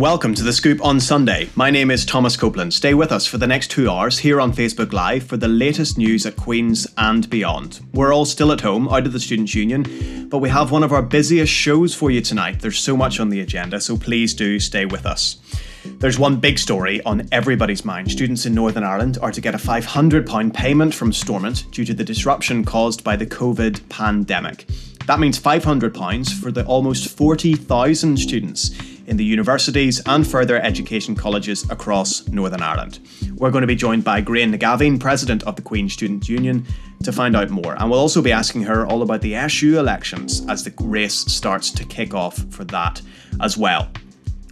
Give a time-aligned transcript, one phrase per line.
[0.00, 1.50] welcome to The Scoop on Sunday.
[1.56, 2.72] My name is Thomas Copeland.
[2.72, 5.98] Stay with us for the next two hours here on Facebook Live for the latest
[5.98, 7.80] news at Queen's and beyond.
[7.92, 10.94] We're all still at home, out of the Students' Union, but we have one of
[10.94, 12.60] our busiest shows for you tonight.
[12.60, 15.36] There's so much on the agenda, so please do stay with us.
[15.84, 18.10] There's one big story on everybody's mind.
[18.10, 22.04] Students in Northern Ireland are to get a £500 payment from Stormont due to the
[22.04, 24.66] disruption caused by the COVID pandemic.
[25.06, 28.70] That means £500 for the almost 40,000 students
[29.10, 33.00] in the universities and further education colleges across Northern Ireland.
[33.34, 36.64] We're going to be joined by Gráinne Nagavin, President of the Queen Student Union,
[37.02, 37.74] to find out more.
[37.78, 41.70] And we'll also be asking her all about the SU elections as the race starts
[41.72, 43.02] to kick off for that
[43.40, 43.90] as well.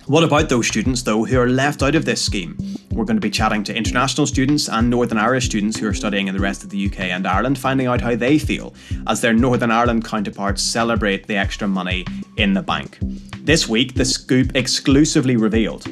[0.09, 2.57] What about those students, though, who are left out of this scheme?
[2.91, 6.29] We're going to be chatting to international students and Northern Irish students who are studying
[6.29, 8.75] in the rest of the UK and Ireland, finding out how they feel
[9.07, 12.07] as their Northern Ireland counterparts celebrate the extra money
[12.39, 12.97] in the bank.
[13.43, 15.85] This week, the scoop exclusively revealed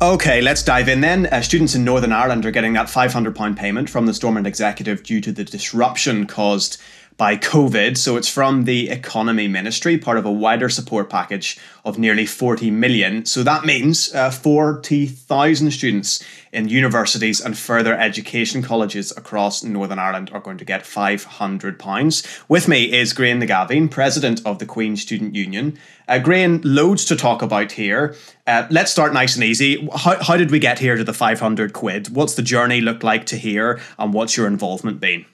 [0.01, 1.27] Okay, let's dive in then.
[1.27, 5.21] Uh, students in Northern Ireland are getting that £500 payment from the Stormont Executive due
[5.21, 6.81] to the disruption caused
[7.17, 7.97] by COVID.
[7.97, 12.71] So it's from the Economy Ministry, part of a wider support package of nearly 40
[12.71, 13.27] million.
[13.27, 20.31] So that means uh, 40,000 students in universities and further education colleges across Northern Ireland
[20.33, 22.45] are going to get £500.
[22.49, 25.79] With me is Gráinne Nagavin, President of the Queen Student Union.
[26.07, 28.15] Uh, Gráinne, loads to talk about here.
[28.47, 29.89] Uh, let's start nice and easy.
[29.95, 32.15] How, how did we get here to the 500 quid?
[32.15, 35.27] What's the journey looked like to here and what's your involvement been?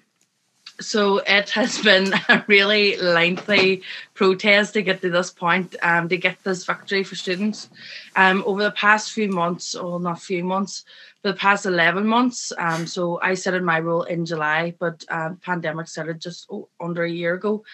[0.81, 3.83] So it has been a really lengthy
[4.15, 7.69] protest to get to this point, um, to get this victory for students.
[8.17, 10.85] Um, over the past few months, or not few months,
[11.23, 12.53] the past 11 months.
[12.59, 17.03] Um, so I started my role in July, but um, pandemic started just oh, under
[17.03, 17.65] a year ago.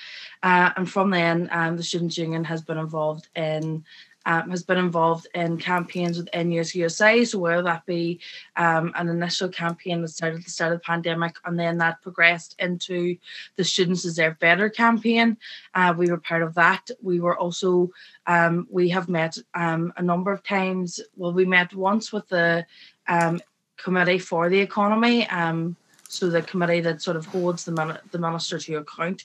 [0.43, 3.85] Uh, and from then, um, the Students' Union has been involved in
[4.27, 7.25] um, has been involved in campaigns with NUS-USI.
[7.25, 8.21] So whether that be
[8.57, 12.03] um, an initial campaign that started at the start of the pandemic, and then that
[12.03, 13.17] progressed into
[13.57, 15.37] the Students Deserve Better campaign.
[15.75, 16.91] Uh, we were part of that.
[17.03, 17.91] We were also
[18.27, 21.01] um, we have met um, a number of times.
[21.17, 22.67] Well, we met once with the
[23.09, 23.41] um,
[23.77, 25.27] committee for the economy.
[25.29, 25.77] Um,
[26.11, 29.25] so the committee that sort of holds the, the minister to account.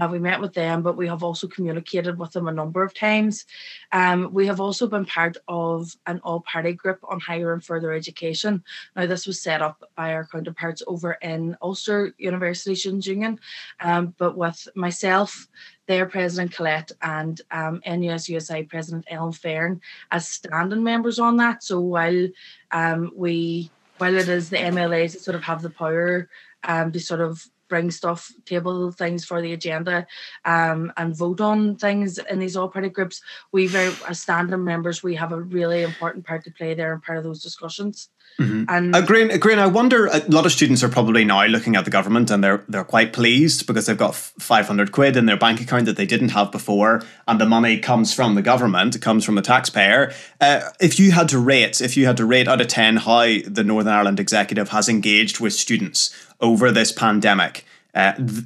[0.00, 2.94] Uh, we met with them, but we have also communicated with them a number of
[2.94, 3.46] times.
[3.92, 8.62] Um, we have also been part of an all-party group on higher and further education.
[8.94, 13.40] Now, this was set up by our counterparts over in Ulster University Students' Union,
[13.80, 15.48] um, but with myself,
[15.86, 19.80] their president Colette and um, NUS-USI president Ellen Fearon
[20.10, 21.62] as standing members on that.
[21.62, 22.28] So while
[22.72, 26.28] um, we while it is the MLAs that sort of have the power
[26.64, 30.06] um, to sort of bring stuff, table things for the agenda,
[30.44, 33.20] um, and vote on things in these all party groups,
[33.52, 37.02] we very as standing members, we have a really important part to play there and
[37.02, 38.08] part of those discussions.
[38.38, 38.64] Mm-hmm.
[38.68, 39.58] And agreeing, agreeing.
[39.58, 40.06] I wonder.
[40.08, 43.14] A lot of students are probably now looking at the government and they're they're quite
[43.14, 46.52] pleased because they've got five hundred quid in their bank account that they didn't have
[46.52, 48.94] before, and the money comes from the government.
[48.94, 50.12] It comes from the taxpayer.
[50.38, 53.38] Uh, if you had to rate, if you had to rate out of ten how
[53.46, 58.44] the Northern Ireland Executive has engaged with students over this pandemic, uh, th-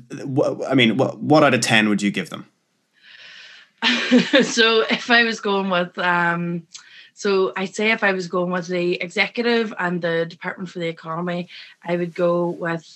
[0.69, 2.47] I mean, what what out of ten would you give them?
[4.43, 5.99] so if I was going with.
[5.99, 6.69] Um,
[7.21, 10.89] So I'd say if I was going with the executive and the Department for the
[10.89, 11.51] Economy,
[11.85, 12.87] I would go with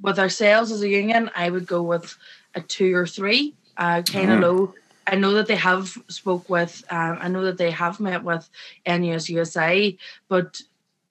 [0.00, 1.28] with ourselves as a union.
[1.34, 2.16] I would go with
[2.54, 4.42] a two or three, uh, kind of mm.
[4.42, 4.74] low.
[5.08, 6.84] I know that they have spoke with.
[6.90, 8.48] Um, I know that they have met with
[8.86, 9.98] NUS-USI,
[10.28, 10.62] but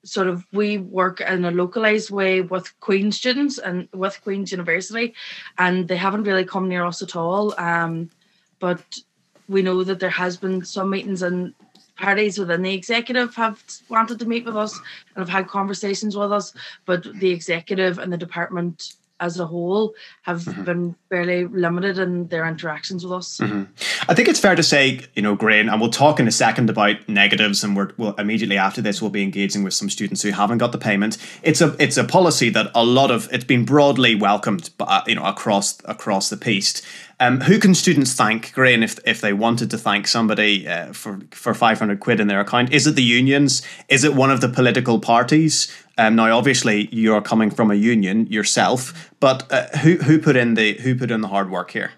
[0.06, 5.13] sort of we work in a localized way with Queen students and with Queen's University,
[5.57, 7.53] and they haven't really come near us at all.
[7.60, 8.10] Um,
[8.60, 8.98] but
[9.50, 11.53] we know that there has been some meetings and
[11.98, 14.74] parties within the executive have wanted to meet with us
[15.16, 16.54] and have had conversations with us,
[16.86, 20.64] but the executive and the department as a whole have mm-hmm.
[20.64, 23.38] been fairly limited in their interactions with us.
[23.38, 23.64] Mm-hmm.
[24.10, 26.70] I think it's fair to say, you know, Gráinne, and we'll talk in a second
[26.70, 30.32] about negatives, and we're we'll, immediately after this we'll be engaging with some students who
[30.32, 31.18] haven't got the payment.
[31.42, 35.16] It's a it's a policy that a lot of it's been broadly welcomed, uh, you
[35.16, 36.82] know, across across the piece.
[37.19, 41.19] Um, who can students thank, Gráinne, if if they wanted to thank somebody uh, for
[41.31, 42.72] for five hundred quid in their account?
[42.72, 43.64] Is it the unions?
[43.90, 45.68] Is it one of the political parties?
[45.98, 50.54] Um, now, obviously, you're coming from a union yourself, but uh, who who put in
[50.54, 51.92] the who put in the hard work here?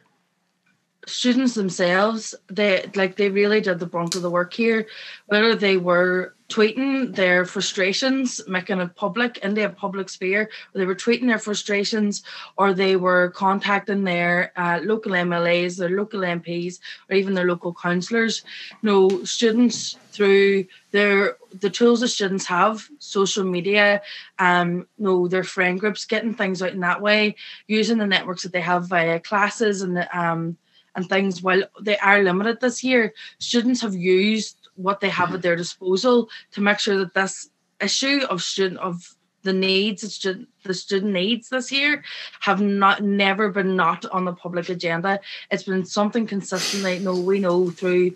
[1.06, 4.88] Students themselves, they like they really did the brunt of the work here.
[5.26, 10.50] Whether they were tweeting their frustrations, making it public in a public sphere.
[10.74, 12.24] They were tweeting their frustrations,
[12.58, 16.80] or they were contacting their uh, local MLAs, their local MPs,
[17.10, 18.44] or even their local councillors.
[18.82, 24.02] no, students through their the tools the students have, social media,
[24.40, 27.36] um, no, their friend groups, getting things out in that way,
[27.68, 30.58] using the networks that they have via classes and um
[30.96, 31.42] and things.
[31.42, 36.30] While they are limited this year, students have used what they have at their disposal
[36.52, 37.50] to make sure that this
[37.82, 42.04] issue of student of the needs student, the student needs this year
[42.42, 45.20] have not never been not on the public agenda.
[45.50, 47.00] It's been something consistently.
[47.00, 48.12] No, we know through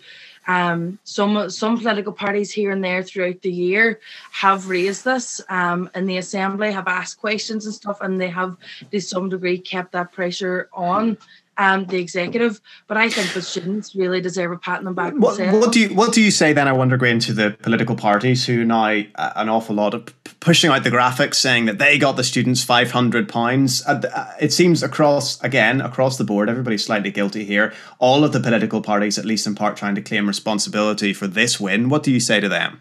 [0.46, 4.00] um, some some political parties here and there throughout the year
[4.32, 8.56] have raised this um, in the assembly, have asked questions and stuff, and they have
[8.90, 11.16] to some degree kept that pressure on
[11.58, 12.60] um, the executive.
[12.86, 15.14] But I think the students really deserve a pat on the back.
[15.14, 16.68] What, what, do you What do you say then?
[16.68, 20.70] I wonder, going to the political parties who now uh, an awful lot of pushing
[20.70, 23.84] out the graphics, saying that they got the students five hundred pounds.
[23.86, 27.72] Uh, uh, it seems across again across the board, everybody's slightly guilty here.
[27.98, 31.60] All of the political parties, at least in part, trying to claim responsibility for this
[31.60, 31.88] win.
[31.88, 32.80] What do you say to them?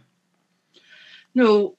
[1.36, 1.76] No,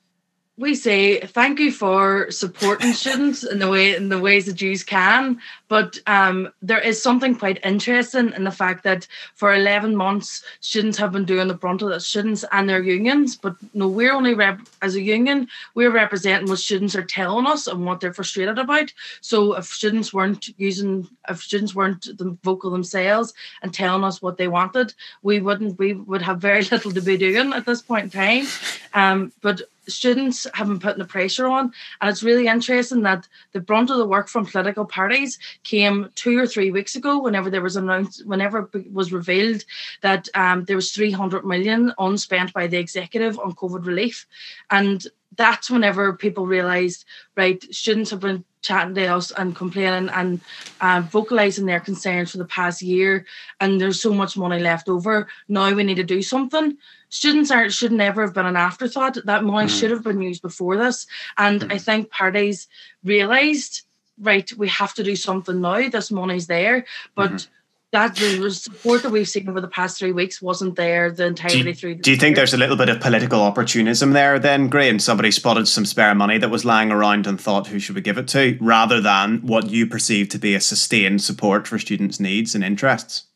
[0.56, 4.78] we say thank you for supporting students in the way in the ways that you
[4.78, 10.44] can but um, there is something quite interesting in the fact that for 11 months
[10.60, 14.12] students have been doing the brunt of the students and their unions but no we're
[14.12, 18.14] only rep- as a union we're representing what students are telling us and what they're
[18.14, 18.92] frustrated about.
[19.20, 24.36] So if students weren't using if students weren't the vocal themselves and telling us what
[24.36, 28.04] they wanted we wouldn't we would have very little to be doing at this point
[28.04, 28.46] in time.
[28.92, 31.72] Um, but students have been putting the pressure on.
[32.00, 36.38] And it's really interesting that the brunt of the work from political parties came two
[36.38, 39.64] or three weeks ago, whenever there was announced, whenever it was revealed
[40.02, 44.26] that um, there was 300 million unspent by the executive on COVID relief.
[44.70, 47.04] And that's whenever people realized,
[47.36, 50.40] right, students have been chatting to us and complaining and
[50.80, 53.26] uh, vocalizing their concerns for the past year
[53.60, 56.76] and there's so much money left over now we need to do something
[57.14, 59.78] students are should never have been an afterthought that money mm.
[59.78, 61.06] should have been used before this
[61.38, 61.72] and mm.
[61.72, 62.66] i think parties
[63.04, 63.82] realized
[64.20, 67.50] right we have to do something now this money's there but mm-hmm
[67.92, 71.62] that the support that we've seen over the past three weeks wasn't there the entirety
[71.62, 71.94] do you, through.
[71.94, 74.98] The do you think there's a little bit of political opportunism there then, Graham?
[74.98, 78.18] Somebody spotted some spare money that was lying around and thought, who should we give
[78.18, 78.58] it to?
[78.60, 83.26] Rather than what you perceive to be a sustained support for students' needs and interests?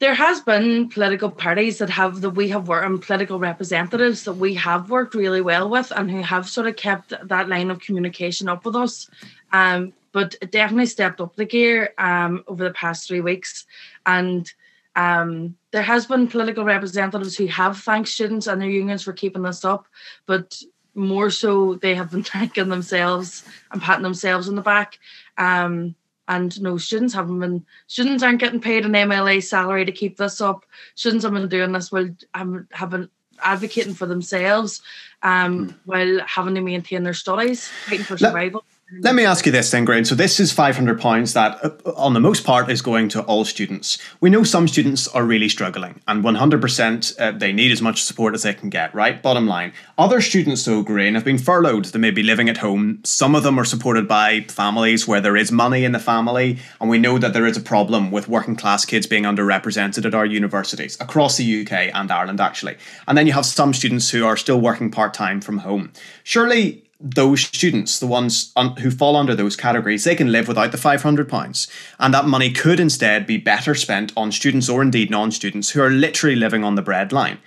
[0.00, 4.32] There has been political parties that have that we have worked and political representatives that
[4.32, 7.80] we have worked really well with and who have sort of kept that line of
[7.80, 9.10] communication up with us.
[9.52, 13.66] Um, but it definitely stepped up the gear um, over the past three weeks.
[14.06, 14.50] And
[14.96, 19.42] um, there has been political representatives who have thanked students and their unions for keeping
[19.42, 19.86] this up,
[20.26, 20.60] but
[20.94, 24.98] more so they have been thanking themselves and patting themselves on the back.
[25.38, 25.94] Um,
[26.30, 30.40] and no, students haven't been students aren't getting paid an MLA salary to keep this
[30.40, 30.64] up.
[30.94, 33.10] Students have been doing this while um, have been
[33.42, 34.80] advocating for themselves
[35.22, 35.74] um, mm.
[35.86, 38.62] while having to maintain their studies, fighting for survival.
[38.62, 38.79] let
[39.14, 40.04] me ask you this then, Graham.
[40.04, 43.22] So this is five hundred pounds that, uh, on the most part, is going to
[43.22, 43.98] all students.
[44.20, 47.80] We know some students are really struggling, and one hundred percent uh, they need as
[47.80, 48.92] much support as they can get.
[48.92, 49.72] Right, bottom line.
[49.96, 51.84] Other students, though, Graham, have been furloughed.
[51.84, 53.00] They may be living at home.
[53.04, 56.90] Some of them are supported by families where there is money in the family, and
[56.90, 60.26] we know that there is a problem with working class kids being underrepresented at our
[60.26, 62.76] universities across the UK and Ireland, actually.
[63.06, 65.92] And then you have some students who are still working part time from home.
[66.24, 70.72] Surely those students, the ones un- who fall under those categories, they can live without
[70.72, 71.70] the £500.
[71.98, 75.80] And that money could instead be better spent on students or indeed non students who
[75.82, 77.38] are literally living on the breadline.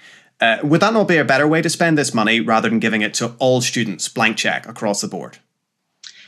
[0.42, 3.02] Uh, would that not be a better way to spend this money rather than giving
[3.02, 5.38] it to all students, blank check across the board?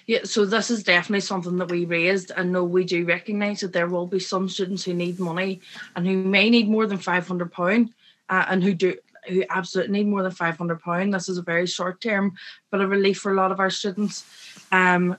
[0.07, 3.73] Yeah, so this is definitely something that we raised, and no, we do recognise that
[3.73, 5.61] there will be some students who need money
[5.95, 7.91] and who may need more than five hundred pound,
[8.29, 8.95] uh, and who do
[9.27, 11.13] who absolutely need more than five hundred pound.
[11.13, 12.33] This is a very short term,
[12.71, 14.25] but a relief for a lot of our students.
[14.71, 15.17] Um,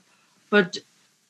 [0.49, 0.77] but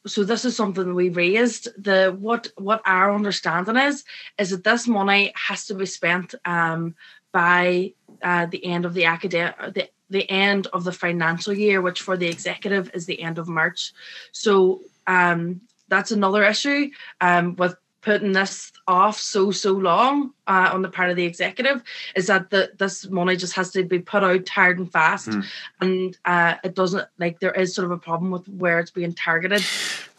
[0.05, 1.67] so this is something we raised.
[1.81, 4.03] The what what our understanding is
[4.37, 6.95] is that this money has to be spent um,
[7.31, 7.93] by
[8.23, 12.15] uh, the end of the academic the the end of the financial year, which for
[12.15, 13.93] the executive is the end of March.
[14.31, 17.75] So um, that's another issue um, with
[18.07, 21.83] putting this off so so long uh, on the part of the executive
[22.15, 25.45] is that the this money just has to be put out hard and fast mm.
[25.81, 29.13] and uh, it doesn't like there is sort of a problem with where it's being
[29.13, 29.61] targeted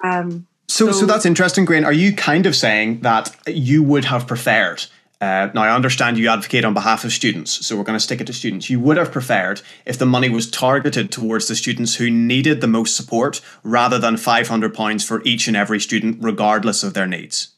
[0.05, 4.05] um, so, so so that's interesting Graham are you kind of saying that you would
[4.05, 4.85] have preferred
[5.21, 8.21] uh, now, I understand you advocate on behalf of students, so we're going to stick
[8.21, 8.71] it to students.
[8.71, 12.69] You would have preferred if the money was targeted towards the students who needed the
[12.69, 17.49] most support rather than £500 for each and every student, regardless of their needs.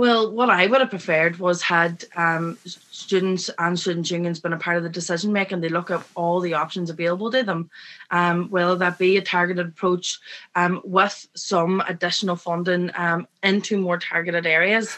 [0.00, 4.56] Well, what I would have preferred was had um, students and student unions been a
[4.56, 5.60] part of the decision making.
[5.60, 7.68] They look at all the options available to them,
[8.10, 10.18] um, whether that be a targeted approach
[10.54, 14.96] um, with some additional funding um, into more targeted areas.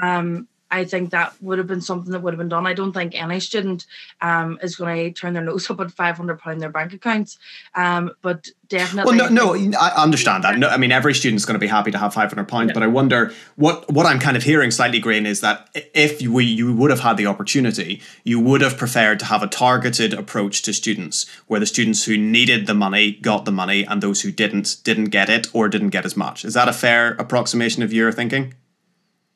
[0.00, 2.66] Um, I think that would have been something that would have been done.
[2.66, 3.86] I don't think any student
[4.20, 6.92] um, is going to turn their nose up at five hundred pound in their bank
[6.92, 7.38] accounts.
[7.74, 10.58] Um, but definitely, well, no, no, I understand that.
[10.58, 12.82] No, I mean every student's going to be happy to have five hundred pounds, but
[12.82, 16.74] I wonder what what I'm kind of hearing slightly, Green, is that if you, you
[16.74, 20.72] would have had the opportunity, you would have preferred to have a targeted approach to
[20.72, 24.78] students, where the students who needed the money got the money, and those who didn't
[24.82, 26.44] didn't get it or didn't get as much.
[26.44, 28.54] Is that a fair approximation of your thinking?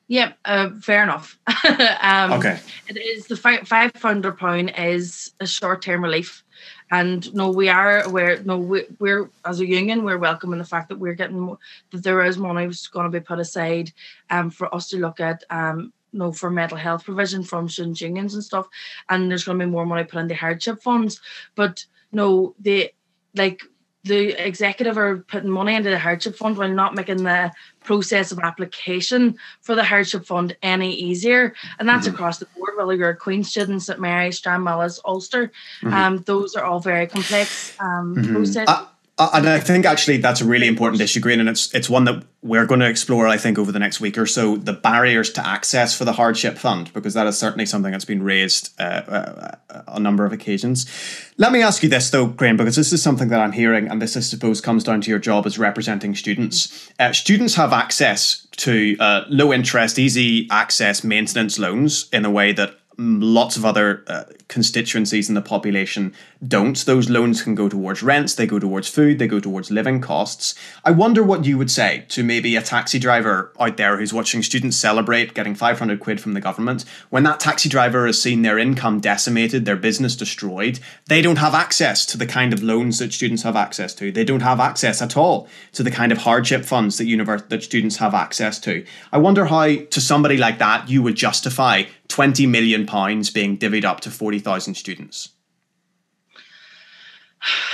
[0.09, 1.37] Yep, uh, fair enough.
[2.01, 2.59] um, okay.
[2.87, 6.43] It is the five hundred pound is a short term relief,
[6.89, 8.41] and no, we are aware.
[8.43, 11.55] No, we, we're as a union, we're welcoming the fact that we're getting
[11.91, 13.93] that there is money going to be put aside,
[14.31, 18.33] um, for us to look at um no for mental health provision from student unions
[18.33, 18.67] and stuff,
[19.09, 21.21] and there's going to be more money put in the hardship funds.
[21.53, 22.91] But no, the
[23.35, 23.61] like
[24.03, 27.51] the executive are putting money into the hardship fund while not making the
[27.89, 31.55] process of application for the hardship fund any easier.
[31.79, 32.13] And that's mm-hmm.
[32.13, 35.51] across the board, whether you're a Queen student, St Mary, Stranmillis, Ulster.
[35.81, 35.93] Mm-hmm.
[35.95, 38.31] Um, those are all very complex um, mm-hmm.
[38.31, 38.75] processes.
[39.19, 42.05] Uh, and I think actually that's a really important issue, Green, and it's it's one
[42.05, 44.55] that we're going to explore, I think, over the next week or so.
[44.55, 48.23] The barriers to access for the hardship fund, because that is certainly something that's been
[48.23, 50.89] raised uh, uh, a number of occasions.
[51.37, 54.01] Let me ask you this, though, Graham, because this is something that I'm hearing, and
[54.01, 56.89] this, I suppose, comes down to your job as representing students.
[56.97, 58.95] Uh, students have access to
[59.29, 65.29] low interest, easy access maintenance loans in a way that lots of other uh, constituencies
[65.29, 66.13] in the population
[66.45, 66.85] don't.
[66.85, 70.53] Those loans can go towards rents, they go towards food, they go towards living costs.
[70.83, 74.43] I wonder what you would say to maybe a taxi driver out there who's watching
[74.43, 76.83] students celebrate getting 500 quid from the government.
[77.09, 81.53] When that taxi driver has seen their income decimated, their business destroyed, they don't have
[81.53, 84.11] access to the kind of loans that students have access to.
[84.11, 87.63] They don't have access at all to the kind of hardship funds that univers- that
[87.63, 88.85] students have access to.
[89.13, 93.85] I wonder how to somebody like that you would justify 20 million pounds being divvied
[93.85, 95.29] up to 40,000 students?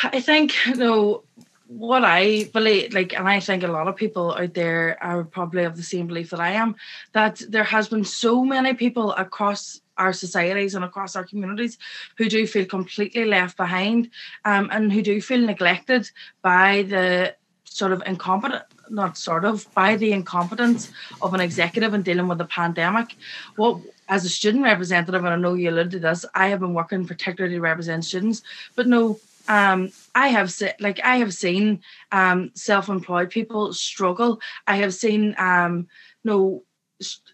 [0.04, 1.24] I think you know
[1.68, 5.64] what I believe, like, and I think a lot of people out there are probably
[5.64, 6.76] of the same belief that I am,
[7.14, 11.78] that there has been so many people across our societies and across our communities
[12.18, 14.10] who do feel completely left behind
[14.44, 16.10] um, and who do feel neglected
[16.42, 22.04] by the sort of incompetent not sort of by the incompetence of an executive in
[22.04, 23.16] dealing with the pandemic
[23.56, 26.74] what as a student representative, and I know you alluded to this, I have been
[26.74, 28.42] working particularly to represent students,
[28.76, 31.82] but no, um, I have se- like I have seen
[32.12, 34.40] um, self-employed people struggle.
[34.68, 35.88] I have seen um,
[36.24, 36.64] no,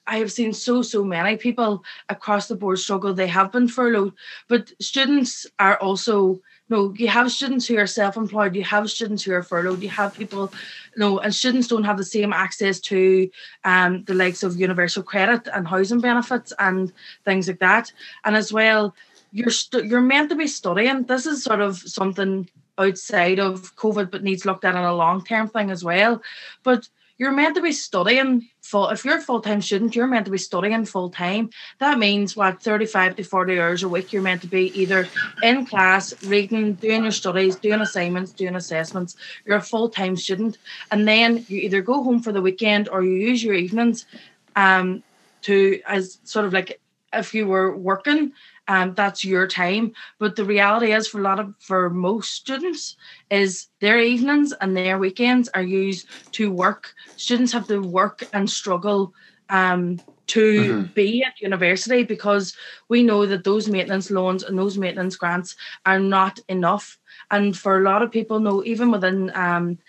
[0.07, 3.13] I have seen so so many people across the board struggle.
[3.13, 4.13] They have been furloughed,
[4.47, 9.33] but students are also no, you have students who are self-employed, you have students who
[9.33, 10.51] are furloughed, you have people,
[10.95, 13.29] no, and students don't have the same access to
[13.65, 16.93] um, the likes of universal credit and housing benefits and
[17.25, 17.91] things like that.
[18.23, 18.95] And as well,
[19.33, 19.51] you're
[19.83, 21.03] you're meant to be studying.
[21.03, 25.25] This is sort of something outside of COVID, but needs looked at in a long
[25.25, 26.21] term thing as well.
[26.63, 26.87] But
[27.21, 30.39] you're meant to be studying full if you're a full-time student you're meant to be
[30.39, 31.51] studying full-time.
[31.77, 35.07] That means what 35 to 40 hours a week you're meant to be either
[35.43, 39.17] in class reading doing your studies doing assignments doing assessments.
[39.45, 40.57] You're a full-time student.
[40.89, 44.07] And then you either go home for the weekend or you use your evenings
[44.55, 45.03] um
[45.43, 46.81] to as sort of like
[47.13, 48.31] if you were working
[48.71, 49.91] um, that's your time.
[50.17, 52.95] But the reality is, for a lot of for most students,
[53.29, 56.93] is their evenings and their weekends are used to work.
[57.17, 59.13] Students have to work and struggle
[59.49, 60.93] um, to mm-hmm.
[60.93, 62.55] be at university because
[62.87, 66.97] we know that those maintenance loans and those maintenance grants are not enough.
[67.29, 69.79] And for a lot of people, no, even within um,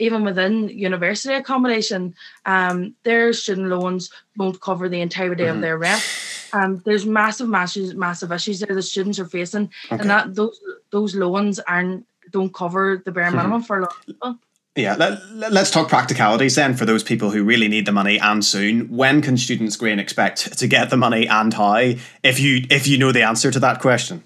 [0.00, 5.54] even within university accommodation, um, their student loans won't cover the entirety mm-hmm.
[5.54, 6.02] of their rent.
[6.52, 10.00] Um, there's massive, massive, massive issues there the students are facing, okay.
[10.00, 13.36] and that those those loans aren't don't cover the bare mm-hmm.
[13.36, 13.66] minimum mm-hmm.
[13.66, 14.38] for a lot of people.
[14.74, 18.42] Yeah, let, us talk practicalities then for those people who really need the money and
[18.42, 18.88] soon.
[18.88, 21.92] When can students Gráinne expect to get the money and how?
[22.22, 24.22] If you if you know the answer to that question.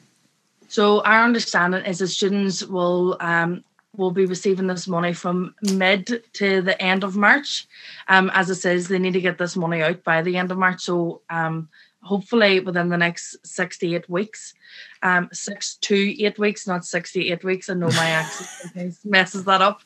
[0.68, 3.64] So our understanding is that students will um,
[3.96, 7.66] will be receiving this money from mid to the end of March.
[8.06, 10.58] Um, as it says, they need to get this money out by the end of
[10.58, 10.82] March.
[10.82, 11.68] So um,
[12.06, 14.54] hopefully within the next six to eight weeks.
[15.02, 17.68] Um, six to eight weeks, not six to eight weeks.
[17.68, 19.82] I know my accent messes that up.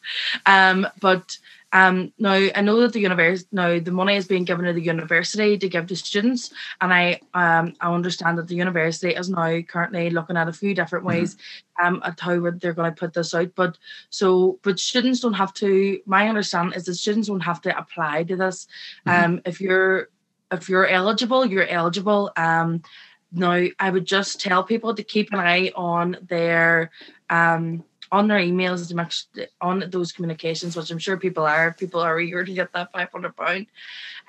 [0.46, 1.36] Um, but
[1.72, 4.80] um, now I know that the university now the money is being given to the
[4.80, 9.60] university to give to students, and I um I understand that the university is now
[9.60, 11.18] currently looking at a few different mm-hmm.
[11.18, 11.94] ways mm-hmm.
[11.94, 13.54] um at how they're going to put this out.
[13.54, 13.78] But
[14.10, 16.00] so but students don't have to.
[16.06, 18.66] My understanding is that students don't have to apply to this.
[19.06, 19.24] Mm-hmm.
[19.24, 20.08] Um, if you're
[20.50, 22.30] if you're eligible, you're eligible.
[22.36, 22.82] Um,
[23.32, 26.90] now I would just tell people to keep an eye on their
[27.28, 31.72] um on their emails to on those communications, which I'm sure people are.
[31.72, 33.66] People are eager to get that five hundred pound.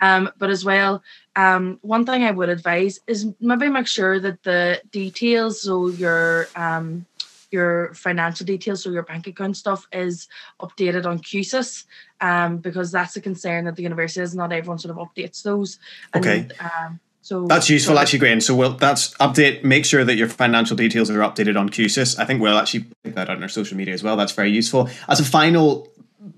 [0.01, 1.03] Um, but as well,
[1.35, 6.47] um, one thing I would advise is maybe make sure that the details, so your
[6.55, 7.05] um,
[7.51, 10.27] your financial details, so your bank account stuff, is
[10.61, 11.85] updated on QSIS,
[12.21, 14.35] um, because that's a concern that the university has.
[14.35, 15.79] Not everyone sort of updates those.
[16.15, 16.47] Okay.
[16.59, 18.41] um, so that's useful, so, actually, Graham.
[18.41, 19.63] So we'll that's update.
[19.63, 22.17] Make sure that your financial details are updated on QSIS.
[22.17, 24.17] I think we'll actually put that on our social media as well.
[24.17, 24.89] That's very useful.
[25.07, 25.87] As a final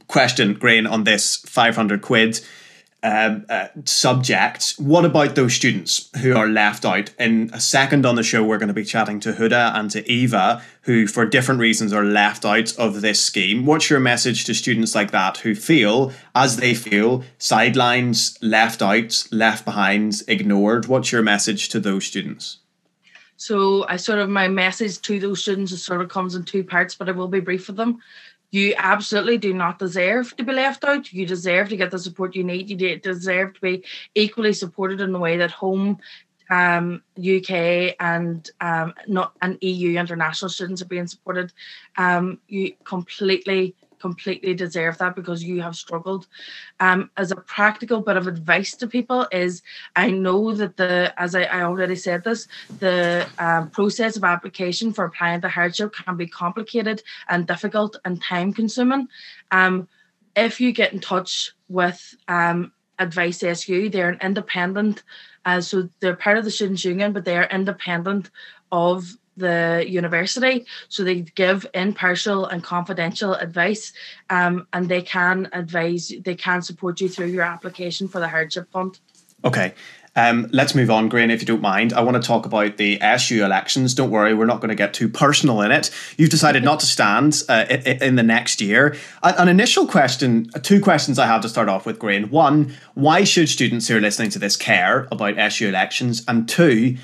[0.08, 2.42] question, Gráinne, on this five hundred quid
[3.04, 4.76] um, uh, subject.
[4.78, 7.14] What about those students who are left out?
[7.20, 10.10] In a second on the show, we're going to be chatting to Huda and to
[10.10, 13.66] Eva, who, for different reasons, are left out of this scheme.
[13.66, 19.28] What's your message to students like that who feel, as they feel, sidelines, left out,
[19.32, 20.88] left behind, ignored?
[20.88, 22.60] What's your message to those students?
[23.36, 26.96] So, I sort of my message to those students sort of comes in two parts,
[26.96, 28.00] but I will be brief with them
[28.54, 31.12] you absolutely do not deserve to be left out.
[31.12, 32.70] You deserve to get the support you need.
[32.70, 35.98] You deserve to be equally supported in the way that home,
[36.52, 41.52] um, UK, and um, not and EU international students are being supported.
[41.98, 46.28] Um, you completely completely deserve that because you have struggled.
[46.82, 49.62] Um, as a practical bit of advice to people is
[49.96, 54.92] I know that the, as I, I already said this, the um, process of application
[54.92, 59.08] for applying to hardship can be complicated and difficult and time consuming.
[59.52, 59.88] Um,
[60.36, 65.04] if you get in touch with um, Advice SU, they're an independent,
[65.46, 68.32] uh, so they're part of the Students' Union, but they are independent
[68.70, 73.94] of the university so they give impartial and confidential advice
[74.30, 78.72] um, and they can advise they can support you through your application for the hardship
[78.72, 79.00] fund
[79.44, 79.74] okay
[80.16, 81.92] um, let's move on, Gráinne, if you don't mind.
[81.92, 83.96] I want to talk about the SU elections.
[83.96, 85.90] Don't worry, we're not going to get too personal in it.
[86.18, 88.96] You've decided not to stand uh, in the next year.
[89.24, 92.30] An initial question, two questions I have to start off with, Gráinne.
[92.30, 96.24] One, why should students who are listening to this care about SU elections?
[96.28, 96.96] And two,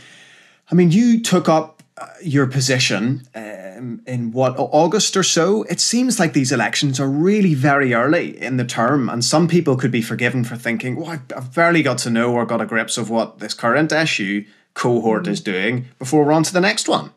[0.71, 1.78] I mean, you took up
[2.21, 7.53] your position um, in what August or so, it seems like these elections are really
[7.53, 11.23] very early in the term, and some people could be forgiven for thinking, "Well, I've,
[11.35, 15.23] I've barely got to know or got a grips of what this current SU cohort
[15.23, 15.31] mm-hmm.
[15.31, 17.11] is doing before we're on to the next one."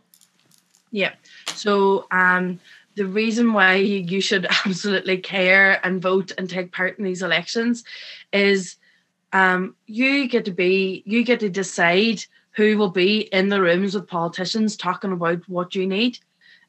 [0.90, 1.12] Yeah.
[1.54, 2.60] So um,
[2.94, 7.84] the reason why you should absolutely care and vote and take part in these elections
[8.32, 8.76] is
[9.32, 13.94] um, you get to be, you get to decide who will be in the rooms
[13.94, 16.18] with politicians talking about what you need.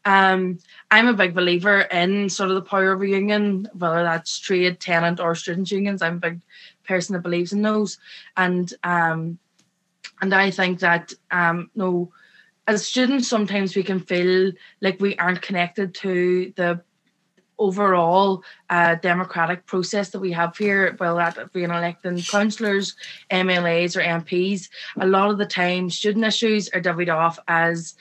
[0.05, 0.59] um,
[0.91, 4.79] I'm a big believer in sort of the power of a union, whether that's trade,
[4.79, 6.01] tenant, or students' unions.
[6.01, 6.41] I'm a big
[6.85, 7.97] person that believes in those,
[8.35, 9.37] and um,
[10.21, 12.11] and I think that um, no,
[12.67, 16.81] as students, sometimes we can feel like we aren't connected to the
[17.59, 22.95] overall uh, democratic process that we have here, well, that being electing councillors,
[23.31, 27.95] MLAs, or MPs, a lot of the time student issues are divvied off as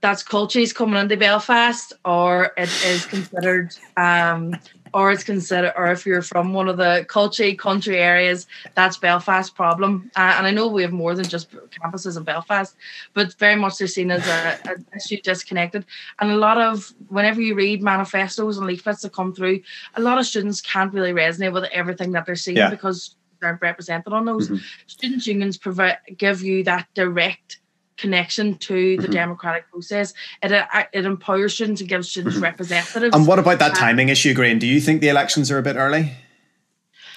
[0.00, 4.54] that's cultures coming into Belfast, or it is considered um,
[4.94, 9.54] or it's considered, or if you're from one of the culture country areas, that's Belfast
[9.54, 10.10] problem.
[10.16, 12.76] Uh, and I know we have more than just campuses in Belfast,
[13.14, 15.84] but very much they're seen as a, issue disconnected.
[16.20, 19.60] And a lot of whenever you read manifestos and leaflets that come through,
[19.94, 22.70] a lot of students can't really resonate with everything that they're seeing yeah.
[22.70, 24.48] because aren't represented on those.
[24.48, 24.64] Mm-hmm.
[24.86, 27.58] Students' unions provide give you that direct
[27.96, 29.12] connection to the mm-hmm.
[29.12, 30.14] democratic process.
[30.42, 32.44] It, uh, it empowers students and gives students mm-hmm.
[32.44, 33.14] representatives.
[33.14, 34.58] And what about that uh, timing issue, Green?
[34.58, 36.12] Do you think the elections are a bit early?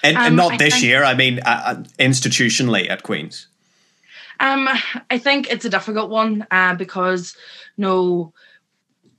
[0.02, 3.48] And, um, and not I this year, I mean, uh, uh, institutionally at Queen's.
[4.38, 4.68] Um,
[5.10, 7.34] I think it's a difficult one uh, because
[7.78, 8.34] no,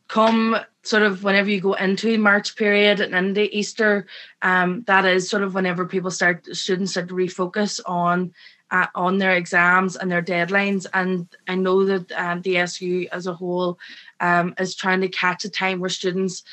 [0.07, 4.05] come sort of whenever you go into March period and into Easter,
[4.41, 8.33] um, that is sort of whenever people start students start to refocus on
[8.71, 10.85] uh, on their exams and their deadlines.
[10.93, 13.79] And I know that um, the SU as a whole
[14.19, 16.43] um, is trying to catch a time where students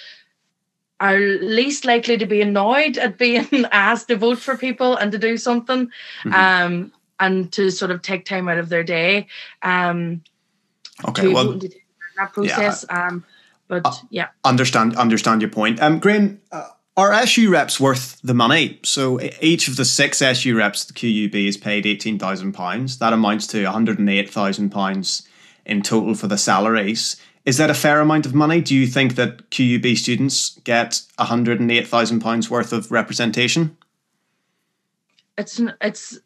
[1.01, 5.19] are least likely to be annoyed at being asked to vote for people and to
[5.19, 5.87] do something
[6.23, 6.33] mm-hmm.
[6.33, 9.27] um, and to sort of take time out of their day.
[9.63, 10.23] Um,
[11.09, 12.85] okay, well, that process.
[12.89, 13.07] Yeah.
[13.09, 13.25] Um,
[13.67, 15.81] but uh, yeah, understand understand your point.
[15.83, 18.79] Um, Graham, uh, are SU reps worth the money?
[18.85, 22.99] So each of the six SU reps, the QUB is paid eighteen thousand pounds.
[22.99, 25.27] That amounts to one hundred and eight thousand pounds
[25.67, 27.17] in total for the salaries.
[27.45, 28.61] Is that a fair amount of money?
[28.61, 32.91] Do you think that QUB students get one hundred and eight thousand pounds worth of
[32.91, 33.77] representation?
[35.37, 36.19] It's it's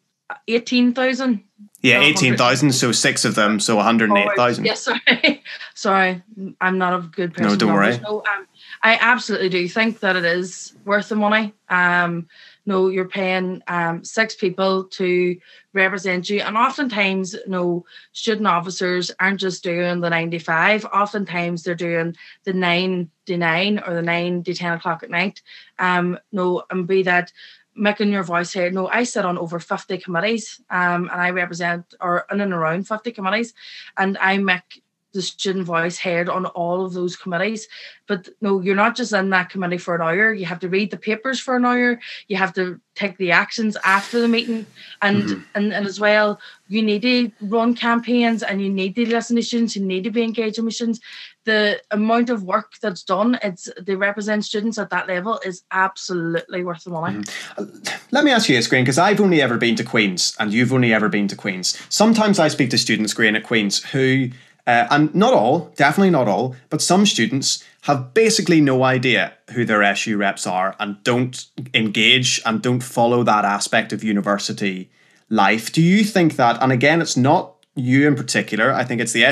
[0.47, 1.43] eighteen thousand.
[1.81, 2.73] Yeah, eighteen thousand.
[2.73, 4.65] So six of them, so one hundred and eight thousand.
[4.69, 6.23] Yes, yeah, sorry, sorry,
[6.61, 7.47] I'm not a good person.
[7.51, 7.97] No, don't worry.
[7.99, 8.45] No, um,
[8.81, 11.53] I absolutely do think that it is worth the money.
[11.67, 12.27] Um,
[12.65, 15.37] no, you're paying um, six people to
[15.73, 20.85] represent you, and oftentimes, no, student officers aren't just doing the nine to five.
[20.85, 22.15] Oftentimes, they're doing
[22.45, 25.41] the nine to nine or the nine to ten o'clock at night.
[25.77, 27.33] Um, no, and be that
[27.75, 28.73] making your voice heard.
[28.73, 32.87] No, I sit on over 50 committees um, and I represent or in and around
[32.87, 33.53] 50 committees
[33.95, 37.67] and I make the student voice heard on all of those committees.
[38.07, 40.33] But no, you're not just in that committee for an hour.
[40.33, 41.99] You have to read the papers for an hour.
[42.27, 44.65] You have to take the actions after the meeting.
[45.01, 45.41] And mm-hmm.
[45.55, 49.43] and, and as well, you need to run campaigns and you need to listen to
[49.43, 50.99] students, you need to be engaged with students.
[51.45, 56.63] The amount of work that's done, it's they represent students at that level is absolutely
[56.63, 57.19] worth the money.
[57.19, 58.05] Mm-hmm.
[58.11, 60.73] Let me ask you this, Green, because I've only ever been to Queen's and you've
[60.73, 61.79] only ever been to Queen's.
[61.89, 64.29] Sometimes I speak to students, Green, at Queen's who
[64.69, 69.65] uh, and not all, definitely not all, but some students have basically no idea who
[69.65, 74.91] their SU reps are and don't engage and don't follow that aspect of university
[75.27, 75.71] life.
[75.71, 79.25] Do you think that, and again, it's not you in particular, I think it's the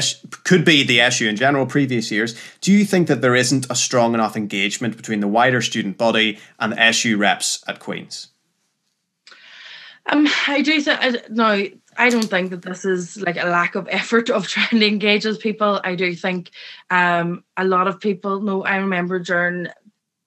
[0.43, 2.35] could be the SU in general, previous years.
[2.61, 6.39] Do you think that there isn't a strong enough engagement between the wider student body
[6.59, 8.29] and the SU reps at Queen's?
[10.07, 13.87] Um, I do think, no, I don't think that this is like a lack of
[13.89, 15.81] effort of trying to engage with people.
[15.83, 16.51] I do think
[16.89, 18.63] um, a lot of people know.
[18.63, 19.67] I remember during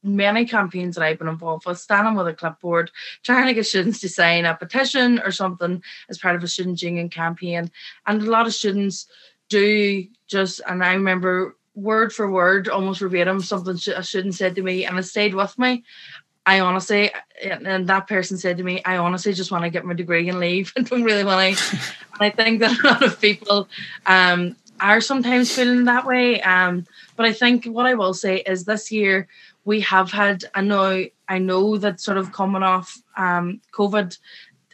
[0.02, 2.90] many campaigns that I've been involved with, standing with a clipboard,
[3.22, 6.82] trying to get students to sign a petition or something as part of a student
[6.82, 7.70] union campaign.
[8.06, 9.06] And a lot of students
[9.48, 14.62] do just, and I remember word for word, almost verbatim, something a student said to
[14.62, 15.84] me, and it stayed with me.
[16.46, 17.10] I honestly,
[17.42, 20.40] and that person said to me, I honestly just want to get my degree and
[20.40, 20.72] leave.
[20.76, 21.78] I don't really want to.
[22.18, 23.68] I think that a lot of people
[24.06, 26.40] um, are sometimes feeling that way.
[26.42, 29.28] Um, but I think what I will say is this year
[29.64, 34.16] we have had, I know, I know that sort of coming off um, COVID,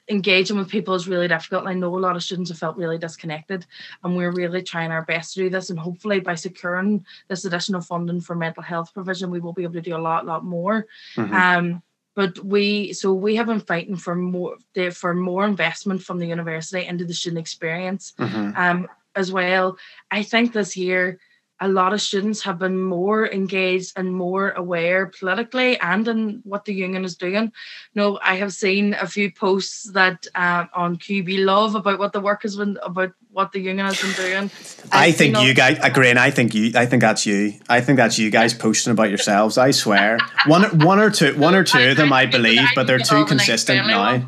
[0.08, 1.62] engaging with people is really difficult.
[1.62, 3.66] And I know a lot of students have felt really disconnected,
[4.02, 5.70] and we're really trying our best to do this.
[5.70, 9.74] And hopefully, by securing this additional funding for mental health provision, we will be able
[9.74, 10.86] to do a lot, lot more.
[11.16, 11.34] Mm-hmm.
[11.34, 11.82] Um,
[12.14, 14.56] but we so we have been fighting for more
[14.92, 18.56] for more investment from the university into the student experience mm-hmm.
[18.56, 19.76] um, as well.
[20.10, 21.20] I think this year
[21.60, 26.64] a lot of students have been more engaged and more aware politically and in what
[26.64, 27.52] the union is doing.
[27.94, 32.20] no, I have seen a few posts that uh, on QB Love about what the
[32.20, 34.50] work has been about what the union has been doing.
[34.90, 36.16] I think you guys, Gráinne.
[36.16, 36.72] I think you.
[36.74, 37.52] I think that's you.
[37.68, 39.58] I think that's you guys posting about yourselves.
[39.58, 42.98] I swear, one, one or two, one or two of them, I believe, but they're
[42.98, 44.26] too consistent now.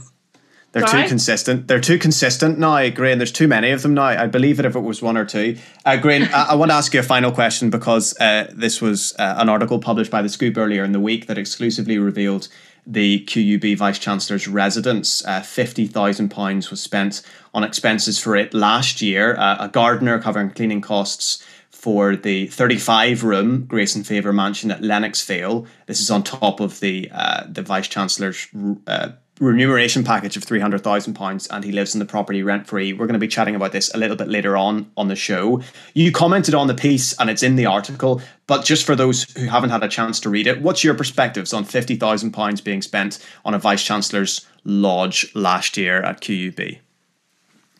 [0.72, 1.66] They're too consistent.
[1.66, 3.16] They're too consistent now, Gráinne.
[3.16, 4.04] There's too many of them now.
[4.04, 5.56] I believe it if it was one or two.
[5.84, 9.36] Uh, I, I, want to ask you a final question because uh, this was uh,
[9.38, 12.48] an article published by The Scoop earlier in the week that exclusively revealed
[12.86, 15.24] the QUB Vice Chancellor's residence.
[15.24, 17.22] Uh, £50,000 was spent
[17.54, 19.36] on expenses for it last year.
[19.36, 24.82] Uh, a gardener covering cleaning costs for the 35 room Grace and Favour mansion at
[24.82, 25.66] Lennoxvale.
[25.86, 28.48] This is on top of the uh, the Vice Chancellor's
[28.86, 32.66] uh, remuneration package of three hundred thousand pounds, and he lives in the property rent
[32.66, 32.92] free.
[32.92, 35.62] We're going to be chatting about this a little bit later on on the show.
[35.94, 38.20] You commented on the piece, and it's in the article.
[38.46, 41.52] But just for those who haven't had a chance to read it, what's your perspectives
[41.52, 46.78] on fifty thousand pounds being spent on a vice chancellor's lodge last year at QUB?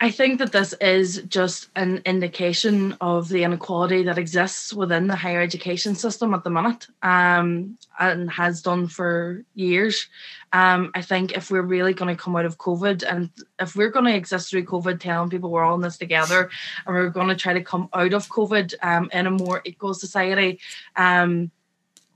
[0.01, 5.17] I think that this is just an indication of the inequality that exists within the
[5.17, 10.09] higher education system at the minute um, and has done for years.
[10.53, 13.31] Um, I think if we're really going to come out of COVID and
[13.61, 16.51] if we're going to exist through COVID, telling people we're all in this together
[16.87, 19.95] and we're going to try to come out of COVID um, in a more equal
[19.95, 20.61] society.
[20.97, 21.51] Um,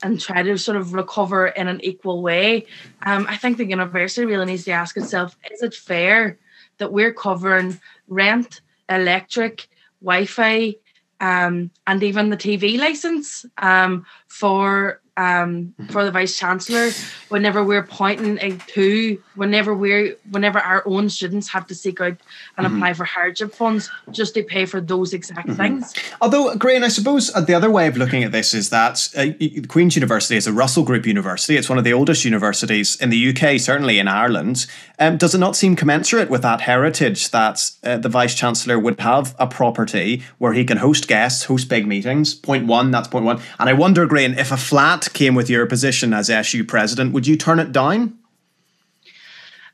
[0.04, 2.66] and try to sort of recover in an equal way.
[3.02, 6.38] Um, I think the university really needs to ask itself: Is it fair
[6.78, 9.68] that we're covering rent, electric,
[10.00, 10.74] Wi-Fi,
[11.20, 16.90] um, and even the TV license um, for um, for the vice chancellor
[17.28, 22.16] whenever we're pointing a to whenever we're whenever our own students have to seek out
[22.56, 22.76] and mm-hmm.
[22.76, 25.56] apply for hardship funds just to pay for those exact mm-hmm.
[25.56, 25.94] things.
[26.20, 29.26] Although, Gráinne, I suppose uh, the other way of looking at this is that uh,
[29.68, 31.56] Queen's University is a Russell Group university.
[31.56, 34.66] It's one of the oldest universities in the UK, certainly in Ireland.
[34.98, 38.98] Um, does it not seem commensurate with that heritage that uh, the vice chancellor would
[39.00, 42.34] have a property where he can host guests, host big meetings?
[42.34, 43.40] Point one, that's point one.
[43.58, 47.26] And I wonder, Gráinne, if a flat came with your position as SU president, would
[47.26, 48.18] you turn it down?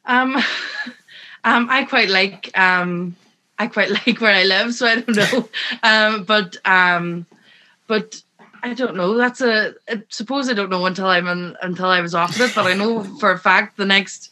[0.05, 0.37] Um,
[1.45, 3.17] um, I quite like um,
[3.59, 5.49] I quite like where I live, so I don't know.
[5.83, 7.27] um, but um,
[7.87, 8.23] but
[8.63, 9.17] I don't know.
[9.17, 9.75] That's a.
[9.89, 12.75] I suppose I don't know until I'm in, until I was offered it, but I
[12.75, 14.31] know for a fact the next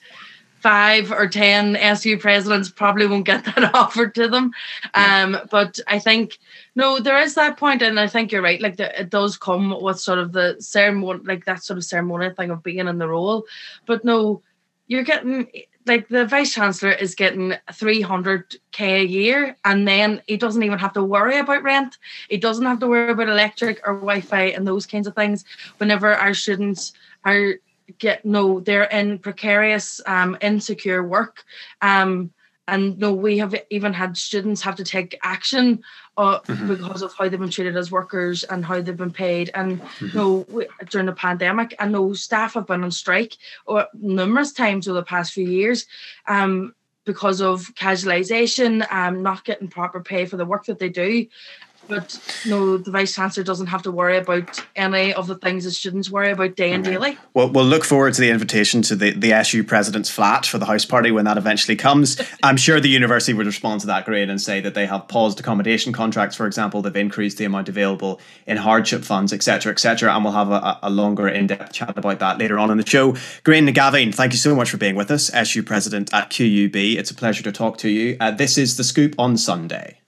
[0.67, 4.51] five or ten SU presidents probably won't get that offered to them.
[4.95, 6.39] Um, but I think
[6.75, 8.61] no, there is that point, and I think you're right.
[8.61, 12.35] Like the, it does come with sort of the ceremony, like that sort of ceremonial
[12.35, 13.45] thing of being in the role.
[13.87, 14.43] But no,
[14.89, 15.47] you're getting
[15.87, 20.93] like the vice chancellor is getting 300k a year and then he doesn't even have
[20.95, 21.99] to worry about rent
[22.29, 25.45] he doesn't have to worry about electric or wi-fi and those kinds of things
[25.79, 26.93] whenever our students
[27.25, 27.55] are
[27.99, 31.45] get no they're in precarious um insecure work
[31.83, 32.31] um
[32.69, 35.83] and no we have even had students have to take action
[36.17, 36.69] uh, mm-hmm.
[36.69, 40.17] because of how they've been treated as workers and how they've been paid and mm-hmm.
[40.17, 44.89] no we, during the pandemic and no staff have been on strike or numerous times
[44.89, 45.87] over the past few years
[46.27, 51.27] um because of casualization um not getting proper pay for the work that they do
[51.89, 55.71] but no, the vice chancellor doesn't have to worry about any of the things the
[55.71, 57.19] students worry about day and daily.
[57.35, 60.67] Well, we'll look forward to the invitation to the, the SU president's flat for the
[60.67, 62.21] house party when that eventually comes.
[62.43, 65.41] I'm sure the university would respond to that grade and say that they have paused
[65.41, 70.15] accommodation contracts, for example, they've increased the amount available in hardship funds, etc., etc.
[70.15, 73.13] And we'll have a, a longer in-depth chat about that later on in the show.
[73.45, 76.97] Gráinne Gavin, thank you so much for being with us, SU president at QUB.
[76.97, 78.17] It's a pleasure to talk to you.
[78.21, 79.99] Uh, this is the scoop on Sunday.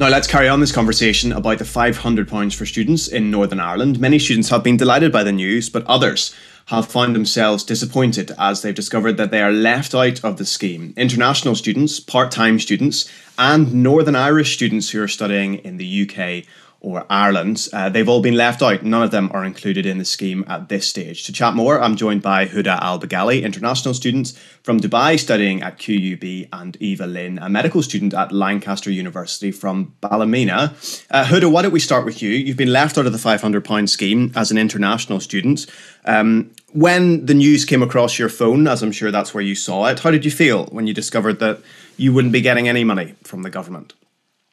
[0.00, 4.00] Now, let's carry on this conversation about the £500 for students in Northern Ireland.
[4.00, 6.34] Many students have been delighted by the news, but others
[6.66, 10.94] have found themselves disappointed as they've discovered that they are left out of the scheme.
[10.96, 16.44] International students, part time students, and Northern Irish students who are studying in the UK
[16.84, 17.66] or Ireland.
[17.72, 18.82] Uh, they've all been left out.
[18.82, 21.24] None of them are included in the scheme at this stage.
[21.24, 25.78] To chat more, I'm joined by Huda Al Bagali, international student from Dubai studying at
[25.78, 30.74] QUB, and Eva Lynn, a medical student at Lancaster University from Ballymena.
[31.10, 32.30] Uh, Huda, why don't we start with you?
[32.30, 35.66] You've been left out of the £500 scheme as an international student.
[36.04, 39.86] Um, when the news came across your phone, as I'm sure that's where you saw
[39.86, 41.60] it, how did you feel when you discovered that
[41.96, 43.94] you wouldn't be getting any money from the government?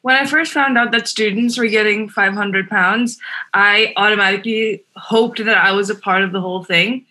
[0.02, 3.18] When I first found out that students were getting 500 pounds,
[3.54, 7.06] I automatically hoped that I was a part of the whole thing.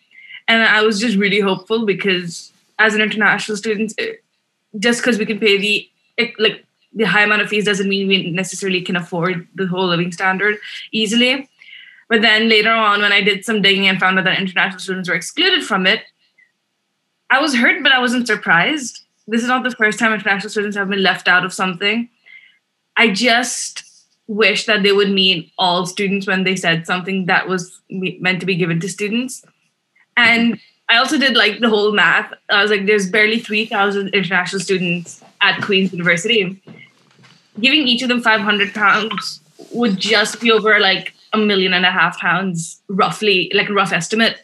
[0.48, 3.94] And I was just really hopeful because as an international student,
[4.78, 5.88] just because we can pay the
[6.38, 10.12] like the high amount of fees doesn't mean we necessarily can afford the whole living
[10.12, 10.58] standard
[10.92, 11.50] easily.
[12.10, 15.08] But then later on, when I did some digging and found out that international students
[15.08, 16.04] were excluded from it,
[17.30, 20.76] I was hurt, but I wasn't surprised this is not the first time international students
[20.76, 22.10] have been left out of something.
[22.98, 23.84] I just
[24.28, 28.46] wish that they would mean all students when they said something that was meant to
[28.46, 29.44] be given to students.
[30.16, 32.34] And I also did like the whole math.
[32.50, 36.62] I was like, there's barely 3,000 international students at Queen's University.
[37.60, 41.92] Giving each of them 500 pounds would just be over like a million and a
[41.92, 44.42] half pounds, roughly, like a rough estimate.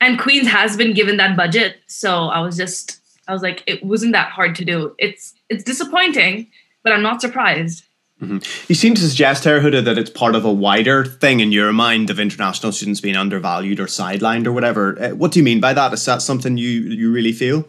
[0.00, 1.76] And Queen's has been given that budget.
[1.86, 4.94] So I was just, I was like, it wasn't that hard to do.
[4.98, 6.48] It's it's disappointing,
[6.86, 7.84] but I'm not surprised.
[8.22, 8.38] Mm-hmm.
[8.68, 11.72] You seem to suggest, here, Huda, that it's part of a wider thing in your
[11.72, 14.96] mind of international students being undervalued or sidelined or whatever.
[15.02, 15.92] Uh, what do you mean by that?
[15.92, 17.66] Is that something you you really feel?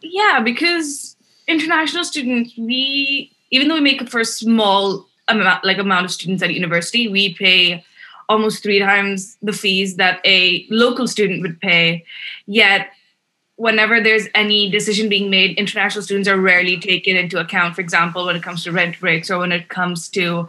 [0.00, 1.16] Yeah, because
[1.48, 6.12] international students, we even though we make up for a small amount, like amount of
[6.12, 7.84] students at university, we pay
[8.28, 12.04] almost three times the fees that a local student would pay.
[12.46, 12.90] Yet
[13.62, 17.76] whenever there's any decision being made, international students are rarely taken into account.
[17.76, 20.48] For example, when it comes to rent breaks or when it comes to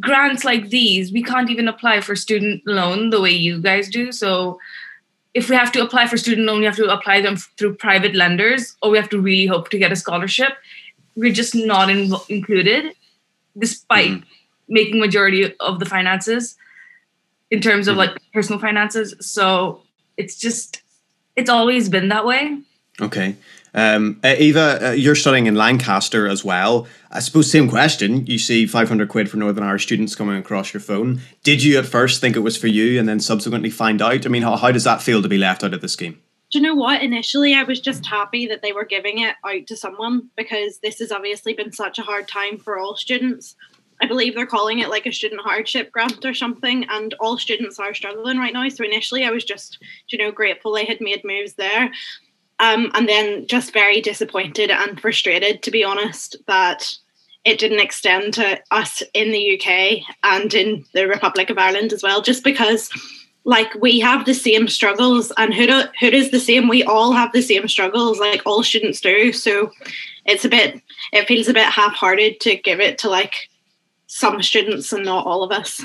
[0.00, 4.10] grants like these, we can't even apply for student loan the way you guys do.
[4.10, 4.58] So
[5.34, 8.16] if we have to apply for student loan, we have to apply them through private
[8.16, 10.54] lenders, or we have to really hope to get a scholarship.
[11.14, 12.92] We're just not in- included,
[13.56, 14.28] despite mm-hmm.
[14.68, 16.56] making majority of the finances
[17.52, 18.14] in terms of mm-hmm.
[18.14, 19.14] like personal finances.
[19.20, 19.82] So
[20.16, 20.82] it's just
[21.38, 22.58] it's always been that way.
[23.00, 23.36] Okay.
[23.74, 26.88] Um, uh, Eva, uh, you're studying in Lancaster as well.
[27.12, 28.26] I suppose same question.
[28.26, 31.20] You see 500 quid for Northern Irish students coming across your phone.
[31.44, 34.26] Did you at first think it was for you and then subsequently find out?
[34.26, 36.20] I mean, how, how does that feel to be left out of the scheme?
[36.50, 37.02] Do you know what?
[37.02, 40.98] Initially, I was just happy that they were giving it out to someone because this
[40.98, 43.54] has obviously been such a hard time for all students.
[44.00, 47.78] I believe they're calling it like a student hardship grant or something, and all students
[47.78, 48.68] are struggling right now.
[48.68, 51.90] So initially, I was just, you know, grateful they had made moves there,
[52.60, 56.94] um, and then just very disappointed and frustrated, to be honest, that
[57.44, 62.02] it didn't extend to us in the UK and in the Republic of Ireland as
[62.02, 62.90] well, just because.
[63.44, 66.68] Like we have the same struggles, and Huda, Huda's the same.
[66.68, 69.32] We all have the same struggles, like all students do.
[69.32, 69.70] So
[70.26, 70.82] it's a bit,
[71.14, 73.48] it feels a bit half-hearted to give it to like
[74.08, 75.84] some students and not all of us.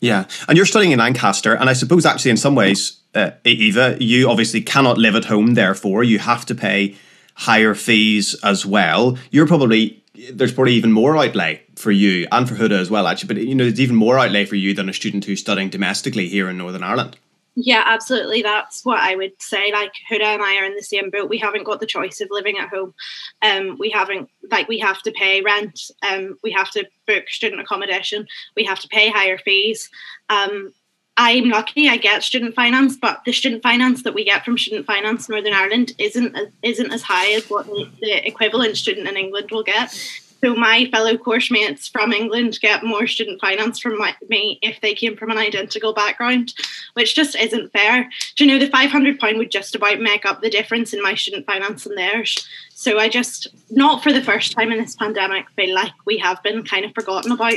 [0.00, 3.96] Yeah, and you're studying in Lancaster, and I suppose actually in some ways, uh, Eva,
[4.00, 5.54] you obviously cannot live at home.
[5.54, 6.96] Therefore, you have to pay
[7.34, 9.18] higher fees as well.
[9.30, 13.28] You're probably there's probably even more outlay for you and for Huda as well, actually.
[13.28, 16.28] But you know, there's even more outlay for you than a student who's studying domestically
[16.28, 17.16] here in Northern Ireland.
[17.54, 18.40] Yeah, absolutely.
[18.40, 19.72] That's what I would say.
[19.72, 21.28] Like Huda and I are in the same boat.
[21.28, 22.94] We haven't got the choice of living at home.
[23.42, 25.90] Um, we haven't like we have to pay rent.
[26.08, 28.26] Um, we have to book student accommodation.
[28.56, 29.90] We have to pay higher fees.
[30.30, 30.72] Um,
[31.18, 34.86] I'm lucky I get student finance, but the student finance that we get from Student
[34.86, 39.62] Finance Northern Ireland isn't isn't as high as what the equivalent student in England will
[39.62, 39.94] get.
[40.44, 44.80] So my fellow course mates from England get more student finance from my, me if
[44.80, 46.52] they came from an identical background,
[46.94, 48.10] which just isn't fair.
[48.34, 51.00] Do you know the five hundred pound would just about make up the difference in
[51.00, 52.48] my student finance and theirs?
[52.70, 56.42] So I just, not for the first time in this pandemic, feel like we have
[56.42, 57.52] been kind of forgotten about.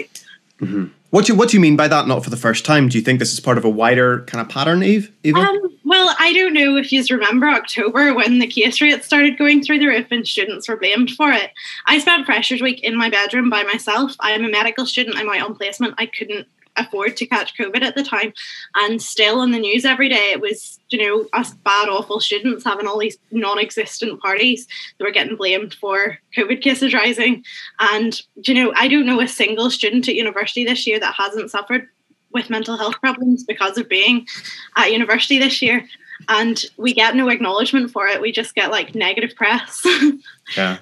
[0.61, 0.85] Mm-hmm.
[1.15, 2.09] What do you, what do you mean by that?
[2.09, 2.89] Not for the first time.
[2.89, 5.13] Do you think this is part of a wider kind of pattern, Eve?
[5.23, 5.39] Eva?
[5.39, 9.63] Um, well, I don't know if you remember October when the case rates started going
[9.63, 11.51] through the roof and students were blamed for it.
[11.85, 14.13] I spent Freshers Week in my bedroom by myself.
[14.19, 15.15] I'm a medical student.
[15.15, 15.95] I'm out on placement.
[15.97, 18.33] I couldn't afford to catch COVID at the time.
[18.75, 22.63] And still on the news every day, it was, you know, us bad, awful students
[22.63, 27.43] having all these non existent parties that were getting blamed for COVID cases rising.
[27.79, 31.51] And, you know, I don't know a single student at university this year that hasn't
[31.51, 31.87] suffered
[32.31, 34.27] with mental health problems because of being
[34.75, 35.87] at university this year.
[36.29, 38.21] And we get no acknowledgement for it.
[38.21, 39.85] We just get like negative press.
[40.57, 40.77] yeah.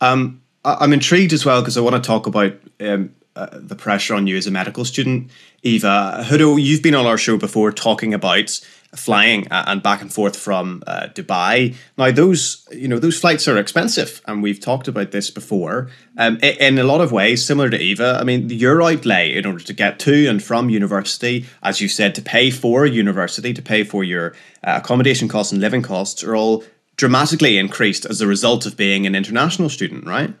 [0.00, 4.14] Um, I'm intrigued as well because I want to talk about um, uh, the pressure
[4.14, 5.30] on you as a medical student.
[5.62, 8.60] Eva, Huda, you've been on our show before talking about
[8.94, 11.74] flying and back and forth from uh, Dubai.
[11.96, 15.88] Now, those you know those flights are expensive, and we've talked about this before.
[16.18, 19.64] Um, in a lot of ways, similar to Eva, I mean, your outlay in order
[19.64, 23.82] to get to and from university, as you said, to pay for university, to pay
[23.84, 26.64] for your uh, accommodation costs and living costs, are all
[26.96, 30.34] dramatically increased as a result of being an international student, right?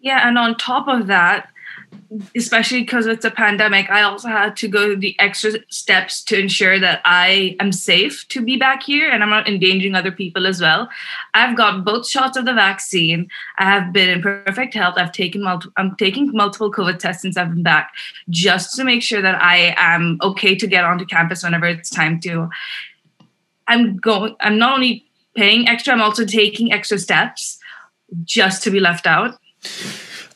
[0.00, 1.51] Yeah, and on top of that,
[2.36, 6.78] especially because it's a pandemic, I also had to go the extra steps to ensure
[6.78, 10.60] that I am safe to be back here and I'm not endangering other people as
[10.60, 10.88] well.
[11.34, 13.28] I've got both shots of the vaccine.
[13.58, 14.94] I have been in perfect health.
[14.96, 17.92] I've taken multiple I'm taking multiple COVID tests since I've been back
[18.28, 22.20] just to make sure that I am okay to get onto campus whenever it's time
[22.20, 22.48] to.
[23.68, 25.94] I'm going I'm not only paying extra.
[25.94, 27.58] I'm also taking extra steps
[28.24, 29.38] just to be left out.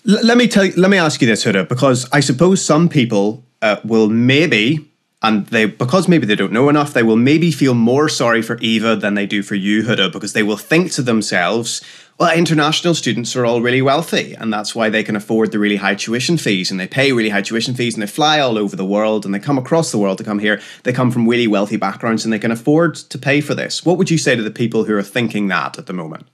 [0.07, 3.44] Let me tell you, let me ask you this, Huda, because I suppose some people
[3.61, 4.88] uh, will maybe
[5.22, 8.59] and they because maybe they don't know enough they will maybe feel more sorry for
[8.61, 11.82] eva than they do for you huda because they will think to themselves
[12.18, 15.76] well international students are all really wealthy and that's why they can afford the really
[15.76, 18.76] high tuition fees and they pay really high tuition fees and they fly all over
[18.76, 20.61] the world and they come across the world to come here.
[20.84, 23.84] They come from really wealthy backgrounds and they can afford to pay for this.
[23.84, 26.26] What would you say to the people who are thinking that at the moment?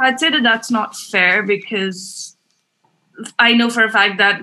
[0.00, 2.27] I'd say that that's not fair because
[3.38, 4.40] i know for a fact that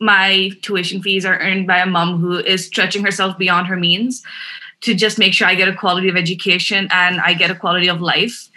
[0.00, 4.22] my tuition fees are earned by a mom who is stretching herself beyond her means
[4.82, 7.88] to just make sure I get a quality of education and I get a quality
[7.88, 8.48] of life.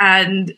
[0.00, 0.54] And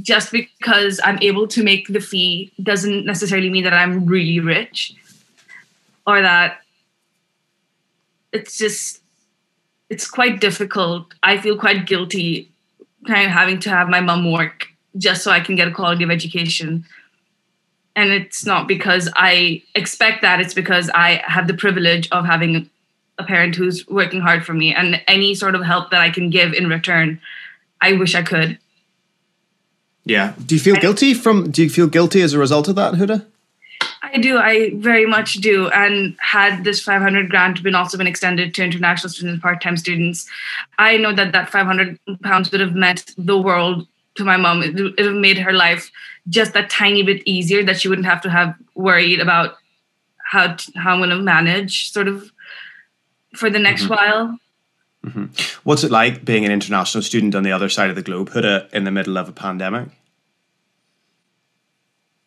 [0.00, 4.94] just because I'm able to make the fee doesn't necessarily mean that I'm really rich
[6.06, 6.58] or that
[8.32, 9.00] it's just
[9.90, 11.12] it's quite difficult.
[11.22, 12.50] I feel quite guilty
[13.06, 16.02] kind of having to have my mom work just so I can get a quality
[16.04, 16.84] of education
[17.94, 20.40] and it's not because I expect that.
[20.40, 22.68] It's because I have the privilege of having
[23.18, 26.30] a parent who's working hard for me, and any sort of help that I can
[26.30, 27.20] give in return,
[27.80, 28.58] I wish I could.
[30.04, 30.34] Yeah.
[30.44, 31.50] Do you feel guilty from?
[31.50, 33.26] Do you feel guilty as a result of that, Huda?
[34.02, 34.36] I do.
[34.36, 35.68] I very much do.
[35.68, 40.28] And had this 500 grant been also been extended to international students, part-time students,
[40.78, 43.86] I know that that 500 pounds would have meant the world
[44.16, 44.62] to my mom.
[44.62, 45.90] It, it would have made her life
[46.28, 49.56] just that tiny bit easier that she wouldn't have to have worried about
[50.24, 52.30] how to, how I'm going to manage sort of
[53.34, 53.94] for the next mm-hmm.
[53.94, 54.38] while.
[55.04, 55.26] Mm-hmm.
[55.64, 58.72] What's it like being an international student on the other side of the globe, Huda,
[58.72, 59.88] in the middle of a pandemic?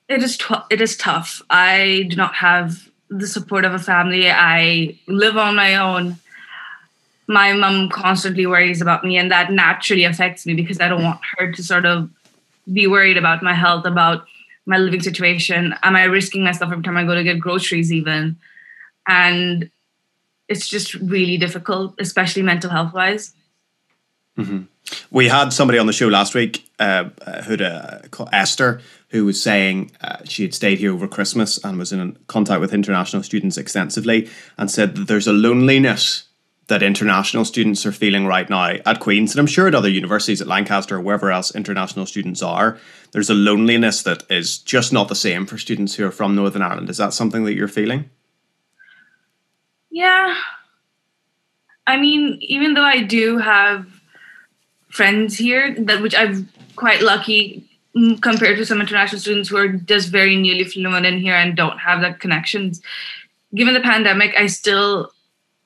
[0.08, 1.41] It is tw- it is tough.
[1.50, 4.30] I do not have the support of a family.
[4.30, 6.18] I live on my own.
[7.28, 11.22] My mom constantly worries about me, and that naturally affects me because I don't want
[11.38, 12.10] her to sort of
[12.72, 14.26] be worried about my health, about
[14.66, 15.76] my living situation.
[15.84, 18.38] Am I risking myself every time I go to get groceries, even?
[19.07, 19.70] And
[20.47, 23.34] it's just really difficult, especially mental health wise.
[24.38, 24.63] Mm-hmm.
[25.09, 27.05] We had somebody on the show last week uh,
[27.45, 31.80] who uh, called Esther, who was saying uh, she had stayed here over Christmas and
[31.80, 36.24] was in contact with international students extensively, and said that there's a loneliness
[36.68, 40.41] that international students are feeling right now at Queen's, and I'm sure at other universities,
[40.41, 42.80] at Lancaster, or wherever else international students are,
[43.11, 46.63] there's a loneliness that is just not the same for students who are from Northern
[46.63, 46.89] Ireland.
[46.89, 48.09] Is that something that you're feeling?
[49.91, 50.36] Yeah.
[51.88, 53.86] I mean, even though I do have
[54.89, 57.63] friends here, that which I'm quite lucky
[57.95, 61.55] mm, compared to some international students who are just very newly fluent in here and
[61.55, 62.82] don't have that connections.
[63.53, 65.11] Given the pandemic, I still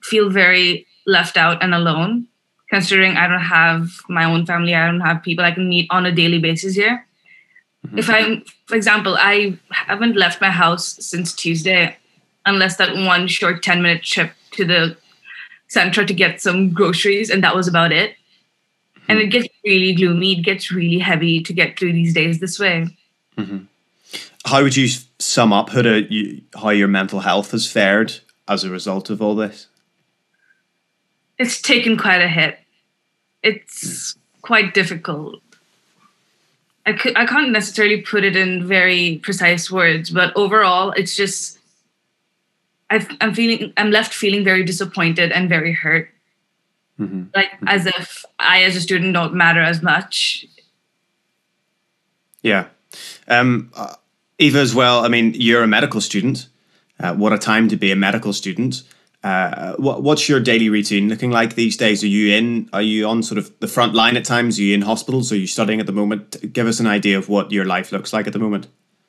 [0.04, 2.28] feel very left out and alone,
[2.70, 6.06] considering I don't have my own family, I don't have people I can meet on
[6.06, 7.06] a daily basis here.
[7.86, 7.98] Mm-hmm.
[7.98, 11.98] If I'm, for example, I haven't left my house since Tuesday,
[12.46, 14.98] unless that one short 10 minute trip to the
[15.68, 18.12] center to get some groceries, and that was about it.
[18.12, 19.12] Mm-hmm.
[19.12, 22.60] And it gets really gloomy, it gets really heavy to get through these days this
[22.60, 22.88] way.
[23.38, 23.66] Mm-hmm.
[24.46, 24.88] How would you
[25.20, 29.22] sum up how, to, you, how your mental health has fared as a result of
[29.22, 29.68] all this?
[31.40, 32.60] It's taken quite a hit.
[33.42, 35.42] It's quite difficult.
[36.86, 41.58] I, could, I can't necessarily put it in very precise words, but overall, it's just
[42.92, 46.10] i am feeling I'm left feeling very disappointed and very hurt.
[47.00, 47.26] Mm-hmm.
[47.36, 47.68] Like mm-hmm.
[47.68, 50.46] as if I, as a student, don't matter as much.
[52.42, 52.68] Yeah,
[53.28, 53.96] um, uh,
[54.40, 55.06] Eva as well.
[55.06, 56.48] I mean, you're a medical student.
[57.00, 58.84] Uh, what a time to be a medical student.
[59.24, 62.04] Uh, what, what's your daily routine looking like these days?
[62.04, 62.70] Are you in?
[62.72, 64.58] Are you on sort of the front line at times?
[64.58, 65.32] Are you in hospitals?
[65.32, 66.54] Are you studying at the moment?
[66.54, 68.68] Give us an idea of what your life looks like at the moment.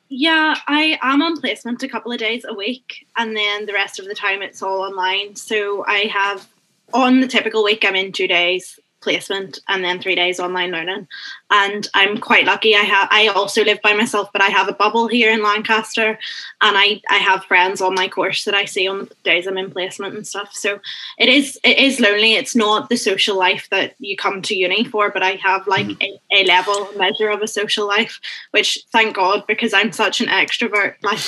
[0.09, 3.97] Yeah, I am on placement a couple of days a week, and then the rest
[3.97, 5.37] of the time it's all online.
[5.37, 6.45] So I have
[6.93, 11.07] on the typical week I'm in two days, placement and then three days online learning.
[11.49, 12.75] And I'm quite lucky.
[12.75, 16.19] I have I also live by myself, but I have a bubble here in Lancaster
[16.61, 19.57] and I, I have friends on my course that I see on the days I'm
[19.57, 20.53] in placement and stuff.
[20.53, 20.79] So
[21.17, 22.33] it is it is lonely.
[22.33, 25.87] It's not the social life that you come to uni for, but I have like
[25.87, 26.35] mm-hmm.
[26.35, 28.19] a, a level measure of a social life,
[28.51, 30.95] which thank God because I'm such an extrovert.
[31.01, 31.19] Like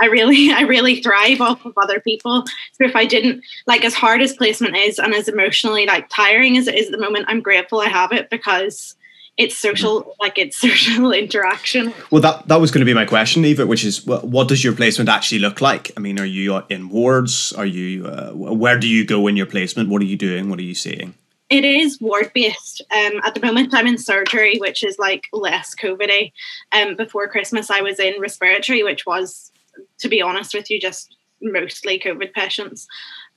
[0.00, 2.44] I really, I really thrive off of other people.
[2.46, 6.56] So if I didn't like as hard as placement is and as emotionally like tiring
[6.56, 8.94] as it is at the moment, I'm grateful I have it because
[9.36, 11.94] it's social like it's social interaction.
[12.10, 14.64] Well that that was going to be my question eva which is what, what does
[14.64, 15.92] your placement actually look like?
[15.96, 17.52] I mean are you in wards?
[17.52, 19.88] Are you uh, where do you go in your placement?
[19.88, 20.50] What are you doing?
[20.50, 21.14] What are you seeing?
[21.50, 22.82] It is ward based.
[22.90, 26.30] Um, at the moment, I'm in surgery, which is like less COVID.
[26.72, 29.50] Um, before Christmas, I was in respiratory, which was,
[29.98, 32.86] to be honest with you, just mostly COVID patients.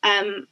[0.03, 0.47] Um,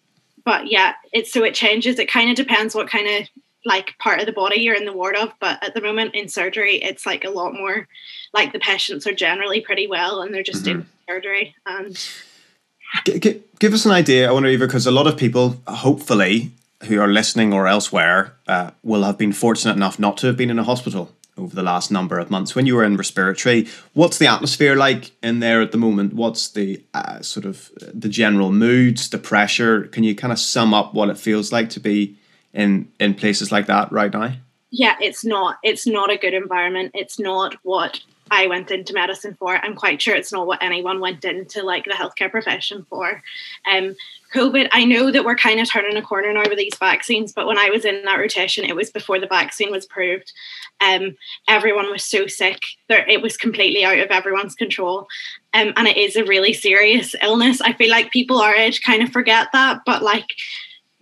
[0.46, 2.00] but yeah, it's so it changes.
[2.00, 3.28] It kind of depends what kind of
[3.66, 5.34] like part of the body you're in the ward of.
[5.40, 7.88] But at the moment in surgery, it's like a lot more
[8.34, 10.82] like the patients are generally pretty well and they're just mm-hmm.
[10.82, 12.10] in surgery and.
[13.06, 16.52] G- g- give us an idea, I wonder, Eva, because a lot of people, hopefully,
[16.86, 20.50] who are listening or elsewhere, uh, will have been fortunate enough not to have been
[20.50, 22.56] in a hospital over the last number of months.
[22.56, 26.14] When you were in respiratory, what's the atmosphere like in there at the moment?
[26.14, 29.84] What's the uh, sort of the general moods, the pressure?
[29.84, 32.18] Can you kind of sum up what it feels like to be
[32.54, 34.34] in in places like that right now?
[34.72, 35.58] Yeah, it's not.
[35.64, 36.92] It's not a good environment.
[36.94, 38.00] It's not what
[38.32, 39.56] I went into medicine for.
[39.56, 43.22] I'm quite sure it's not what anyone went into like the healthcare profession for.
[43.70, 43.96] Um,
[44.34, 47.48] COVID, I know that we're kind of turning a corner now with these vaccines, but
[47.48, 50.32] when I was in that rotation, it was before the vaccine was approved.
[50.86, 51.16] Um,
[51.48, 52.60] everyone was so sick
[52.90, 55.08] that it was completely out of everyone's control.
[55.54, 57.60] Um, and it is a really serious illness.
[57.62, 60.28] I feel like people our age kind of forget that, but like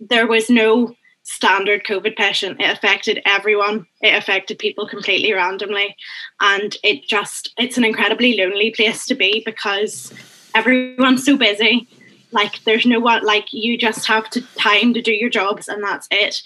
[0.00, 2.58] there was no standard COVID patient.
[2.60, 3.86] It affected everyone.
[4.00, 5.94] It affected people completely randomly.
[6.40, 10.14] And it just, it's an incredibly lonely place to be because
[10.54, 11.86] everyone's so busy.
[12.30, 15.82] Like there's no one, like you just have to time to do your jobs and
[15.82, 16.42] that's it.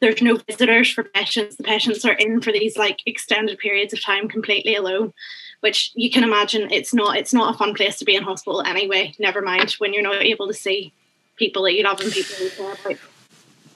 [0.00, 1.56] There's no visitors for patients.
[1.56, 5.12] The patients are in for these like extended periods of time completely alone
[5.60, 8.62] which you can imagine it's not it's not a fun place to be in hospital
[8.62, 10.92] anyway never mind when you're not able to see
[11.36, 12.98] people that you love and people you care about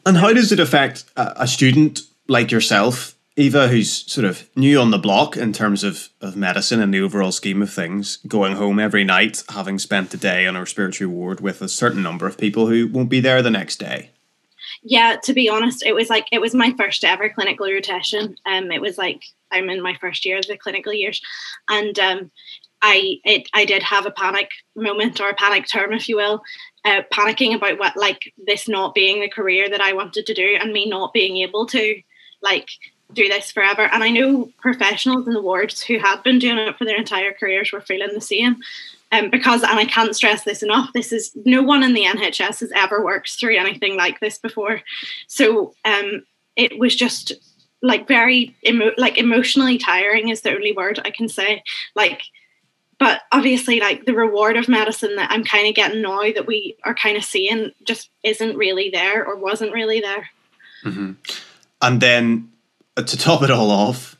[0.06, 4.90] and how does it affect a, student like yourself, Eva, who's sort of new on
[4.90, 8.78] the block in terms of, of medicine and the overall scheme of things, going home
[8.78, 12.38] every night, having spent the day on a respiratory ward with a certain number of
[12.38, 14.10] people who won't be there the next day?
[14.82, 18.36] Yeah, to be honest, it was like it was my first ever clinical rotation.
[18.46, 21.20] Um, it was like I'm in my first year of the clinical years,
[21.68, 22.30] and um,
[22.80, 26.42] I it I did have a panic moment or a panic term, if you will,
[26.84, 30.56] uh, panicking about what like this not being the career that I wanted to do
[30.60, 32.00] and me not being able to
[32.42, 32.68] like
[33.12, 33.82] do this forever.
[33.92, 37.32] And I know professionals in the wards who have been doing it for their entire
[37.32, 38.56] careers were feeling the same.
[39.12, 42.60] Um, because, and I can't stress this enough, this is no one in the NHS
[42.60, 44.82] has ever worked through anything like this before.
[45.28, 46.24] So um,
[46.56, 47.32] it was just
[47.82, 51.62] like very emo- like emotionally tiring is the only word I can say.
[51.94, 52.22] Like
[52.98, 56.76] but obviously like the reward of medicine that i'm kind of getting now that we
[56.84, 60.28] are kind of seeing just isn't really there or wasn't really there
[60.84, 61.12] mm-hmm.
[61.82, 62.50] and then
[63.02, 64.16] to top it all off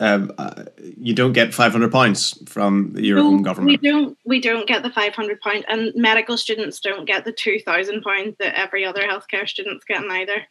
[0.00, 0.64] um, uh,
[0.96, 4.82] you don't get 500 pounds from your no, home government we don't we don't get
[4.82, 9.46] the 500 pound and medical students don't get the 2000 pound that every other healthcare
[9.46, 10.46] student's getting either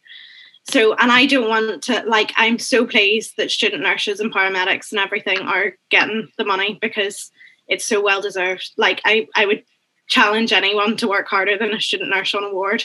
[0.70, 4.92] so and i don't want to like i'm so pleased that student nurses and paramedics
[4.92, 7.30] and everything are getting the money because
[7.68, 8.72] it's so well deserved.
[8.76, 9.64] Like I, I would
[10.08, 12.84] challenge anyone to work harder than a student nurse on a ward.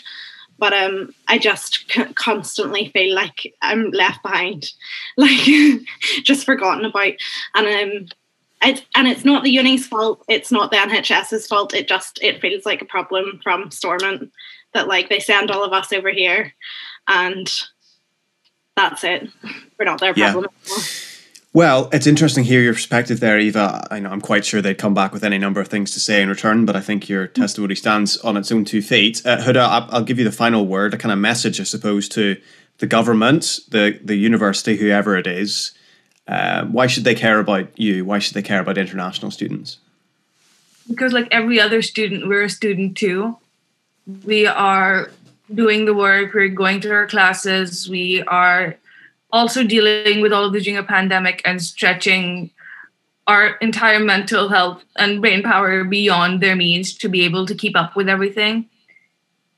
[0.61, 4.71] But um, I just c- constantly feel like I'm left behind,
[5.17, 5.39] like
[6.23, 7.13] just forgotten about.
[7.55, 8.07] And um,
[8.61, 10.23] it, and it's not the uni's fault.
[10.29, 11.73] It's not the NHS's fault.
[11.73, 14.31] It just it feels like a problem from Stormont
[14.75, 16.53] that like they send all of us over here,
[17.07, 17.51] and
[18.77, 19.29] that's it.
[19.79, 20.69] We're not their problem yeah.
[20.69, 20.85] anymore.
[21.53, 23.85] Well, it's interesting to hear your perspective there, Eva.
[23.91, 26.21] I know I'm quite sure they'd come back with any number of things to say
[26.21, 29.21] in return, but I think your testimony stands on its own two feet.
[29.25, 32.39] Uh, Huda, I'll give you the final word, a kind of message, I suppose, to
[32.77, 35.71] the government, the the university, whoever it is.
[36.25, 38.05] Uh, why should they care about you?
[38.05, 39.77] Why should they care about international students?
[40.87, 43.37] Because, like every other student, we're a student too.
[44.23, 45.11] We are
[45.53, 46.33] doing the work.
[46.33, 47.89] We're going to our classes.
[47.89, 48.77] We are
[49.31, 52.51] also dealing with all of during a pandemic and stretching
[53.27, 57.77] our entire mental health and brain power beyond their means to be able to keep
[57.77, 58.67] up with everything.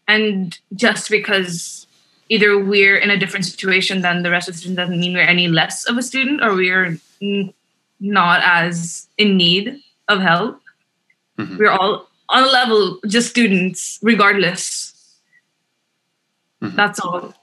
[0.08, 1.88] And just because
[2.30, 5.22] either we're in a different situation than the rest of the students doesn't mean we're
[5.22, 7.54] any less of a student or we're n-
[8.00, 10.62] not as in need of help.
[11.38, 11.58] Mm-hmm.
[11.58, 14.94] We're all on a level, just students, regardless.
[16.62, 16.76] Mm-hmm.
[16.76, 17.34] That's all.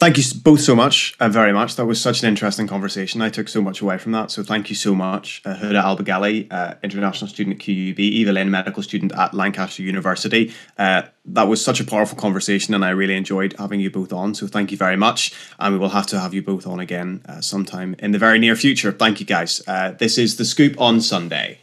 [0.00, 1.76] Thank you both so much, uh, very much.
[1.76, 3.20] That was such an interesting conversation.
[3.20, 4.30] I took so much away from that.
[4.30, 5.42] So thank you so much.
[5.44, 10.54] Uh, Huda Albagali, uh, international student at QUB, Eva Lynn, medical student at Lancaster University.
[10.78, 14.34] Uh, that was such a powerful conversation, and I really enjoyed having you both on.
[14.34, 15.34] So thank you very much.
[15.58, 18.38] And we will have to have you both on again uh, sometime in the very
[18.38, 18.92] near future.
[18.92, 19.60] Thank you, guys.
[19.68, 21.59] Uh, this is The Scoop on Sunday.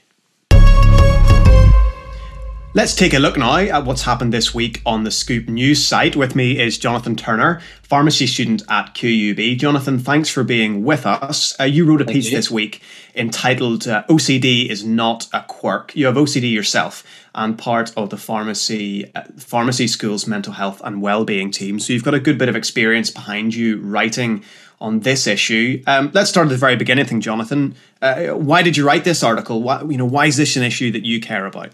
[2.77, 6.15] Let's take a look now at what's happened this week on the Scoop News site.
[6.15, 9.57] With me is Jonathan Turner, pharmacy student at QUB.
[9.57, 11.59] Jonathan, thanks for being with us.
[11.59, 12.37] Uh, you wrote a Thank piece you.
[12.37, 12.83] this week
[13.15, 15.95] entitled uh, OCD is not a quirk.
[15.95, 17.03] You have OCD yourself
[17.33, 21.79] and part of the pharmacy uh, pharmacy school's mental health and well-being team.
[21.79, 24.43] So you've got a good bit of experience behind you writing
[24.79, 25.81] on this issue.
[25.87, 27.73] Um, let's start at the very beginning thing, Jonathan.
[28.03, 29.63] Uh, why did you write this article?
[29.63, 31.71] Why, you know, why is this an issue that you care about?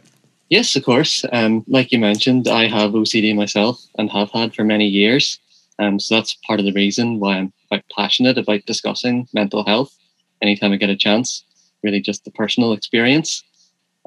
[0.49, 1.25] Yes, of course.
[1.31, 5.39] Um, like you mentioned, I have OCD myself and have had for many years.
[5.79, 9.97] Um, so that's part of the reason why I'm quite passionate about discussing mental health
[10.41, 11.43] anytime I get a chance,
[11.83, 13.43] really just the personal experience.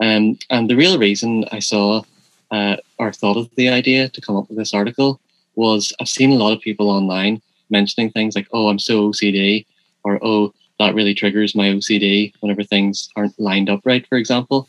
[0.00, 2.02] Um, and the real reason I saw
[2.50, 5.20] uh, or thought of the idea to come up with this article
[5.56, 9.66] was I've seen a lot of people online mentioning things like, oh, I'm so OCD,
[10.04, 14.68] or oh, that really triggers my OCD whenever things aren't lined up right, for example.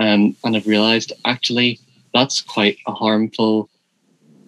[0.00, 1.80] Um, and I've realized actually
[2.12, 3.68] that's quite a harmful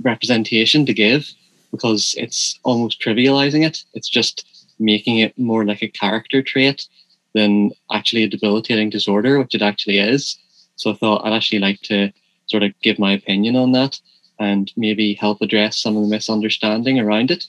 [0.03, 1.31] representation to give
[1.71, 3.85] because it's almost trivializing it.
[3.95, 4.45] It's just
[4.79, 6.87] making it more like a character trait
[7.35, 10.39] than actually a debilitating disorder, which it actually is.
[10.77, 12.13] So I thought I'd actually like to
[12.47, 14.01] sort of give my opinion on that
[14.39, 17.47] and maybe help address some of the misunderstanding around it.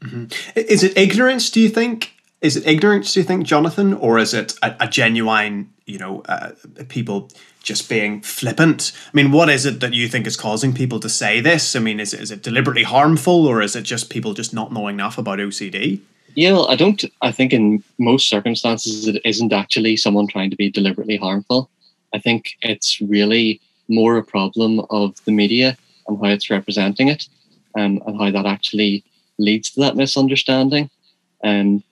[0.00, 0.26] Mm-hmm.
[0.56, 2.14] Is it ignorance, do you think?
[2.40, 6.22] Is it ignorance, do you think, Jonathan, or is it a, a genuine you know,
[6.28, 6.52] uh,
[6.88, 7.30] people
[7.62, 8.92] just being flippant.
[9.06, 11.76] I mean, what is it that you think is causing people to say this?
[11.76, 14.72] I mean, is it, is it deliberately harmful or is it just people just not
[14.72, 16.00] knowing enough about OCD?
[16.34, 17.04] Yeah, well, I don't.
[17.20, 21.70] I think in most circumstances, it isn't actually someone trying to be deliberately harmful.
[22.14, 25.76] I think it's really more a problem of the media
[26.08, 27.28] and how it's representing it,
[27.76, 29.04] um, and how that actually
[29.38, 30.88] leads to that misunderstanding.
[31.42, 31.84] And um,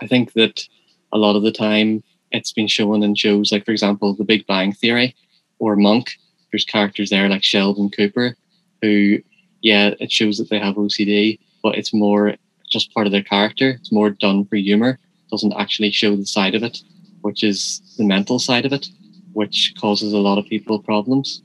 [0.00, 0.68] I think that
[1.12, 4.46] a lot of the time it's been shown in shows like, for example, The Big
[4.46, 5.14] Bang Theory
[5.58, 6.12] or Monk.
[6.50, 8.36] There's characters there like Sheldon Cooper,
[8.82, 9.18] who,
[9.62, 12.34] yeah, it shows that they have OCD, but it's more
[12.68, 13.70] just part of their character.
[13.70, 14.98] It's more done for humor.
[15.30, 16.78] Doesn't actually show the side of it,
[17.22, 18.88] which is the mental side of it,
[19.32, 21.42] which causes a lot of people problems.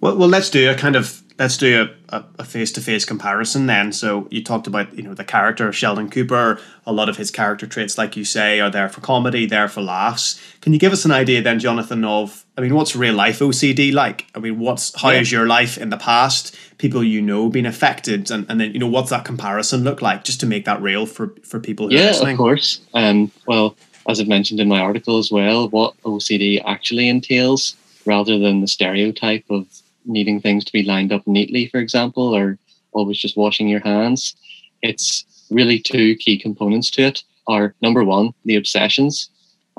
[0.00, 3.66] Well, well, let's do a kind of let's do a a face to face comparison
[3.66, 3.92] then.
[3.92, 6.60] So you talked about you know the character of Sheldon Cooper.
[6.86, 9.80] A lot of his character traits, like you say, are there for comedy, there for
[9.80, 10.40] laughs.
[10.60, 13.92] Can you give us an idea then, Jonathan, of I mean, what's real life OCD
[13.92, 14.26] like?
[14.34, 15.20] I mean, what's how yeah.
[15.20, 16.54] is your life in the past?
[16.76, 20.24] People you know being affected, and, and then you know what's that comparison look like,
[20.24, 22.32] just to make that real for for people who yeah, are listening.
[22.32, 22.80] of course.
[22.92, 23.76] Um, well,
[24.08, 28.68] as I've mentioned in my article as well, what OCD actually entails, rather than the
[28.68, 29.66] stereotype of
[30.04, 32.58] needing things to be lined up neatly, for example, or
[32.92, 34.34] always just washing your hands.
[34.82, 39.30] It's really two key components to it are number one, the obsessions,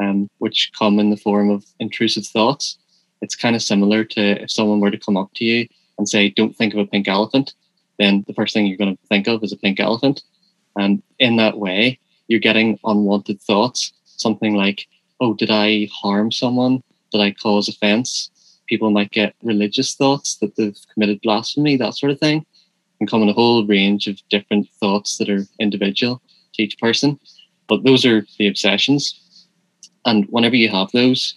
[0.01, 2.77] um, which come in the form of intrusive thoughts.
[3.21, 5.67] It's kind of similar to if someone were to come up to you
[5.97, 7.53] and say, Don't think of a pink elephant,
[7.99, 10.23] then the first thing you're going to think of is a pink elephant.
[10.75, 14.87] And in that way, you're getting unwanted thoughts, something like,
[15.19, 16.81] Oh, did I harm someone?
[17.11, 18.31] Did I cause offense?
[18.71, 22.45] People might get religious thoughts that they've committed blasphemy, that sort of thing,
[23.01, 26.21] and come in a whole range of different thoughts that are individual
[26.53, 27.19] to each person.
[27.67, 29.03] But those are the obsessions.
[30.05, 31.35] And whenever you have those,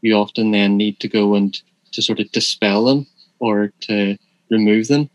[0.00, 1.56] you often then need to go and
[1.92, 3.06] to sort of dispel them
[3.38, 4.18] or to
[4.50, 5.08] remove them.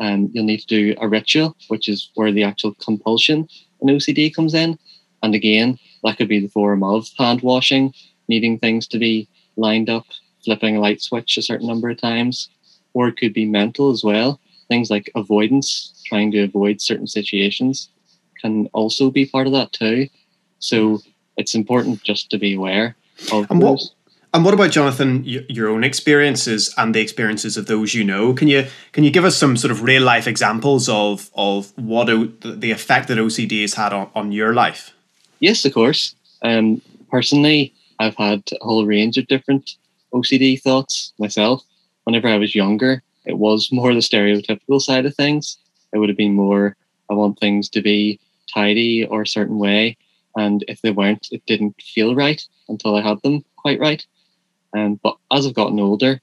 [0.00, 3.48] And you'll need to do a ritual, which is where the actual compulsion
[3.80, 4.76] in OCD comes in.
[5.22, 7.94] And again, that could be the form of hand washing,
[8.26, 10.06] needing things to be lined up
[10.44, 12.48] flipping a light switch a certain number of times,
[12.92, 14.40] or it could be mental as well.
[14.68, 17.88] Things like avoidance, trying to avoid certain situations,
[18.40, 20.08] can also be part of that too.
[20.58, 21.00] So
[21.36, 22.96] it's important just to be aware
[23.32, 23.92] of and those.
[23.92, 25.22] What, and what about Jonathan?
[25.24, 28.34] Your own experiences and the experiences of those you know.
[28.34, 32.10] Can you can you give us some sort of real life examples of of what
[32.10, 34.92] o, the effect that OCD has had on, on your life?
[35.38, 36.16] Yes, of course.
[36.42, 39.76] Um, personally, I've had a whole range of different
[40.14, 41.62] OCD thoughts myself.
[42.04, 45.58] Whenever I was younger, it was more the stereotypical side of things.
[45.92, 46.76] It would have been more,
[47.10, 48.20] I want things to be
[48.52, 49.96] tidy or a certain way.
[50.36, 54.04] And if they weren't, it didn't feel right until I had them quite right.
[54.76, 56.20] Um, but as I've gotten older,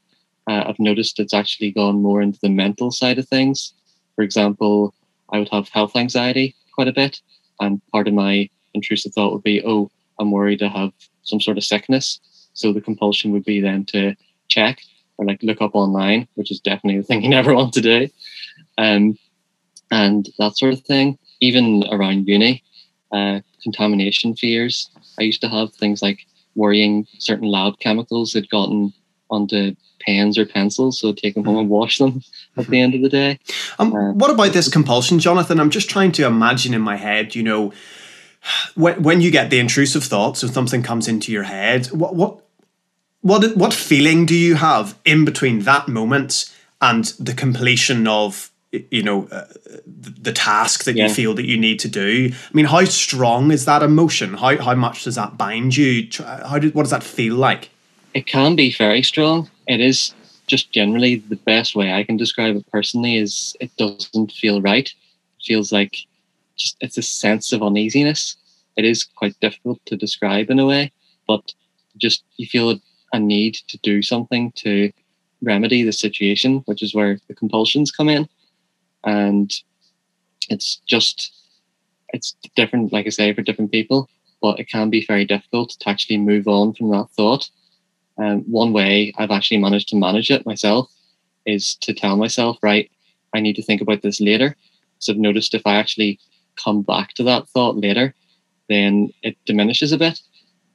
[0.47, 3.73] uh, I've noticed it's actually gone more into the mental side of things.
[4.15, 4.93] For example,
[5.31, 7.21] I would have health anxiety quite a bit.
[7.59, 9.89] And part of my intrusive thought would be, oh,
[10.19, 10.91] I'm worried I have
[11.23, 12.19] some sort of sickness.
[12.53, 14.15] So the compulsion would be then to
[14.47, 14.79] check
[15.17, 18.09] or like look up online, which is definitely the thing you never want to do.
[18.77, 19.17] Um,
[19.89, 21.17] and that sort of thing.
[21.43, 22.63] Even around uni,
[23.11, 24.89] uh, contamination fears.
[25.19, 26.19] I used to have things like
[26.55, 28.93] worrying certain lab chemicals had gotten
[29.29, 32.21] onto pens or pencils, so take them home and wash them
[32.57, 33.39] at the end of the day.
[33.79, 35.59] Um, Uh, what about this compulsion, Jonathan?
[35.59, 37.71] I'm just trying to imagine in my head, you know,
[38.75, 42.41] when, when you get the intrusive thoughts or something comes into your head, what what
[43.21, 48.49] what what feeling do you have in between that moment and the completion of
[48.89, 49.45] you know uh,
[49.85, 51.07] the, the task that Yeah.
[51.07, 52.31] you feel that you need to do?
[52.33, 54.35] I mean, how strong is that emotion?
[54.35, 56.07] How how much does that bind you?
[56.23, 57.69] How did what does that feel like?
[58.13, 59.49] it can be very strong.
[59.67, 60.13] It is
[60.45, 64.87] just generally the best way I can describe it personally is it doesn't feel right.
[65.39, 65.95] It feels like
[66.61, 68.37] just it's a sense of uneasiness.
[68.77, 70.91] It is quite difficult to describe in a way,
[71.27, 71.53] but
[71.97, 72.79] just you feel
[73.13, 74.91] a, need to do something to
[75.41, 78.29] remedy the situation, which is where the compulsions come in.
[79.03, 79.51] And
[80.49, 81.33] it's just
[82.13, 84.09] it's different, like I say, for different people,
[84.41, 87.49] but it can be very difficult to actually move on from that thought.
[88.17, 90.91] Um, one way I've actually managed to manage it myself
[91.45, 92.89] is to tell myself, right,
[93.33, 94.55] I need to think about this later.
[94.99, 96.19] So I've noticed if I actually
[96.55, 98.13] come back to that thought later,
[98.69, 100.19] then it diminishes a bit.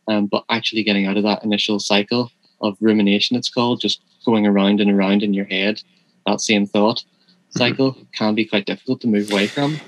[0.09, 4.47] Um, but actually getting out of that initial cycle of rumination, it's called, just going
[4.47, 5.83] around and around in your head,
[6.27, 7.05] that same thought
[7.51, 9.81] cycle can be quite difficult to move away from.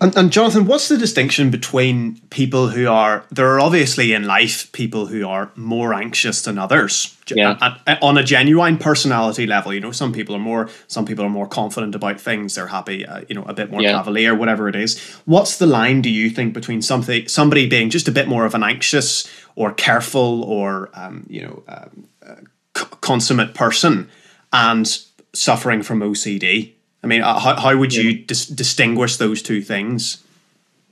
[0.00, 4.70] And, and Jonathan, what's the distinction between people who are there are obviously in life
[4.70, 7.74] people who are more anxious than others Yeah.
[8.00, 9.74] on a genuine personality level.
[9.74, 12.54] You know, some people are more some people are more confident about things.
[12.54, 13.92] They're happy, uh, you know, a bit more Yeah.
[13.92, 15.00] cavalier, whatever it is.
[15.24, 16.00] What's the line?
[16.00, 19.26] Do you think between something somebody being just a bit more of an anxious
[19.56, 24.08] or careful or um, you know um, uh, consummate person
[24.52, 24.86] and
[25.34, 26.74] suffering from OCD?
[27.02, 30.22] I mean, uh, how, how would you dis- distinguish those two things?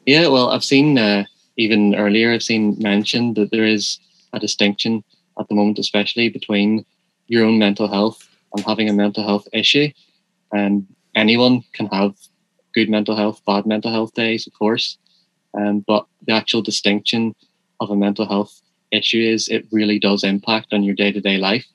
[0.07, 1.25] Yeah, well, I've seen uh,
[1.57, 3.99] even earlier, I've seen mentioned that there is
[4.33, 5.03] a distinction
[5.39, 6.85] at the moment, especially between
[7.27, 9.89] your own mental health and having a mental health issue.
[10.53, 12.15] And anyone can have
[12.75, 14.99] good mental health, bad mental health days, of course.
[15.55, 17.35] Um, but the actual distinction
[17.81, 18.61] of a mental health
[18.93, 21.67] issue is it really does impact on your day to day life.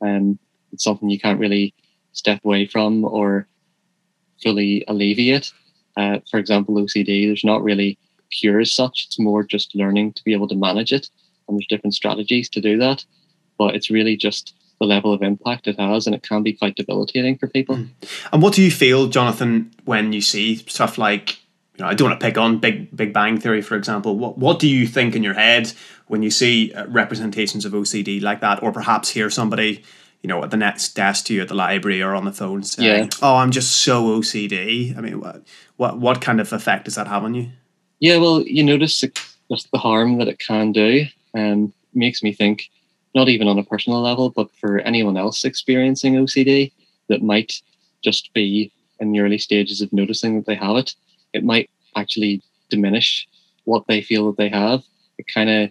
[0.00, 0.38] And
[0.72, 1.74] it's something you can't really
[2.12, 3.46] step away from or
[4.42, 5.52] fully alleviate.
[5.96, 7.98] Uh, for example, OCD, there's not really
[8.30, 9.06] cure as such.
[9.06, 11.08] It's more just learning to be able to manage it.
[11.48, 13.04] And there's different strategies to do that.
[13.58, 16.76] But it's really just the level of impact it has, and it can be quite
[16.76, 17.76] debilitating for people.
[18.32, 21.38] And what do you feel, Jonathan, when you see stuff like,
[21.76, 24.16] you know, I don't want to pick on Big Big Bang Theory, for example.
[24.16, 25.72] What what do you think in your head
[26.08, 29.82] when you see uh, representations of OCD like that, or perhaps hear somebody,
[30.26, 32.64] you know, at the next desk to you at the library or on the phone
[32.64, 33.08] saying, Yeah.
[33.22, 35.44] "Oh, I'm just so OCD." I mean, what
[35.76, 37.50] what what kind of effect does that have on you?
[38.00, 39.12] Yeah, well, you notice the-
[39.52, 41.06] just the harm that it can do.
[41.32, 42.68] Um, makes me think,
[43.14, 46.72] not even on a personal level, but for anyone else experiencing OCD
[47.08, 47.62] that might
[48.02, 50.96] just be in the early stages of noticing that they have it,
[51.34, 53.28] it might actually diminish
[53.62, 54.82] what they feel that they have.
[55.18, 55.70] It kind of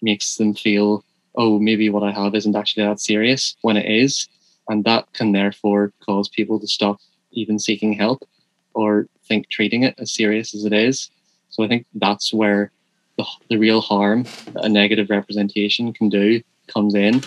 [0.00, 1.04] makes them feel,
[1.34, 4.28] oh, maybe what I have isn't actually that serious when it is.
[4.68, 6.98] And that can therefore cause people to stop
[7.32, 8.28] even seeking help
[8.74, 11.10] or think treating it as serious as it is.
[11.50, 12.70] So I think that's where
[13.18, 17.22] the, the real harm that a negative representation can do comes in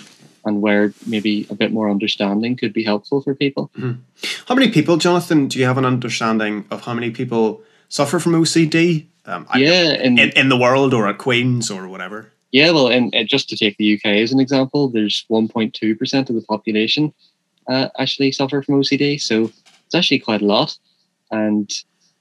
[0.46, 3.72] and where maybe a bit more understanding could be helpful for people.
[4.48, 8.34] How many people, Jonathan, do you have an understanding of how many people suffer from
[8.34, 9.08] OCD?
[9.26, 12.32] Um, Yeah, and in, in the world or at Queen's or whatever.
[12.56, 16.36] Yeah, well, and, and just to take the UK as an example, there's 1.2% of
[16.36, 17.14] the population
[17.68, 19.20] uh, actually suffer from OCD.
[19.20, 19.52] So
[19.86, 20.78] it's actually quite a lot.
[21.32, 21.70] And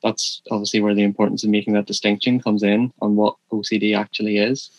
[0.02, 4.38] that's obviously where the importance of making that distinction comes in on what OCD actually
[4.38, 4.70] is.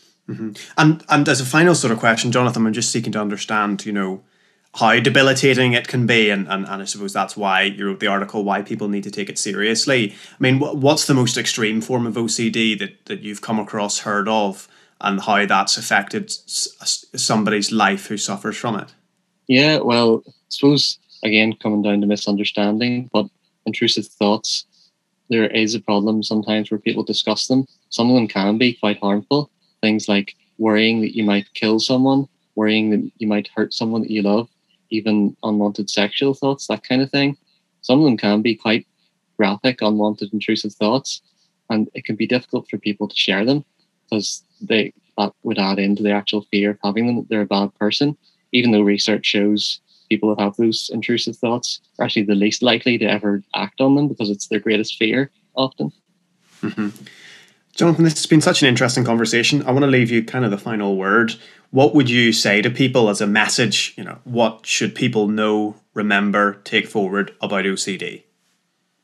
[0.77, 3.93] And and as a final sort of question, Jonathan, I'm just seeking to understand, you
[3.93, 4.23] know,
[4.73, 8.07] how debilitating it can be, and, and, and I suppose that's why you wrote the
[8.07, 10.11] article, why people need to take it seriously.
[10.11, 13.99] I mean, wh- what's the most extreme form of OCD that, that you've come across,
[13.99, 14.67] heard of,
[15.01, 18.93] and how that's affected somebody's life who suffers from it?
[19.47, 23.27] Yeah, well, I suppose again coming down to misunderstanding, but
[23.65, 24.65] intrusive thoughts,
[25.29, 27.65] there is a problem sometimes where people discuss them.
[27.89, 29.49] Some of them can be quite harmful.
[29.81, 34.11] Things like worrying that you might kill someone, worrying that you might hurt someone that
[34.11, 34.47] you love,
[34.89, 37.37] even unwanted sexual thoughts, that kind of thing.
[37.81, 38.87] Some of them can be quite
[39.37, 41.21] graphic, unwanted, intrusive thoughts,
[41.69, 43.65] and it can be difficult for people to share them
[44.09, 47.45] because they that would add into the actual fear of having them that they're a
[47.45, 48.17] bad person
[48.51, 49.79] even though research shows
[50.09, 53.95] people that have those intrusive thoughts are actually the least likely to ever act on
[53.95, 55.91] them because it's their greatest fear often.
[56.61, 56.89] Mm-hmm.
[57.75, 59.61] Jonathan, this has been such an interesting conversation.
[59.63, 61.35] I want to leave you kind of the final word.
[61.71, 63.93] What would you say to people as a message?
[63.97, 68.19] You know, what should people know, remember, take forward about OCD?
[68.19, 68.23] I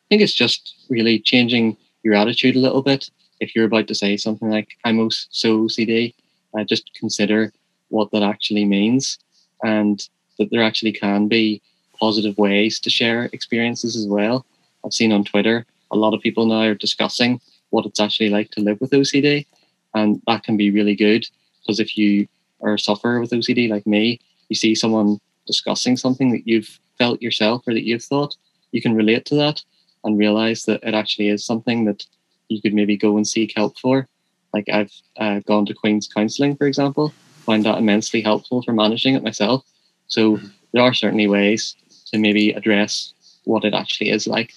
[0.09, 3.09] think it's just really changing your attitude a little bit.
[3.41, 6.13] If you're about to say something like "I'm so OCD,"
[6.57, 7.51] uh, just consider
[7.89, 9.19] what that actually means,
[9.63, 9.97] and
[10.37, 11.61] that there actually can be
[11.99, 14.45] positive ways to share experiences as well.
[14.85, 18.49] I've seen on Twitter a lot of people now are discussing what it's actually like
[18.51, 19.45] to live with OCD,
[19.93, 21.25] and that can be really good
[21.61, 22.27] because if you
[22.61, 24.19] are a sufferer with OCD like me,
[24.49, 28.35] you see someone discussing something that you've felt yourself or that you've thought,
[28.71, 29.63] you can relate to that
[30.03, 32.05] and realize that it actually is something that
[32.51, 34.07] you could maybe go and seek help for.
[34.53, 37.13] Like I've uh, gone to Queen's counselling, for example,
[37.45, 39.65] find that immensely helpful for managing it myself.
[40.07, 40.39] So
[40.73, 41.75] there are certainly ways
[42.07, 43.13] to maybe address
[43.45, 44.53] what it actually is like.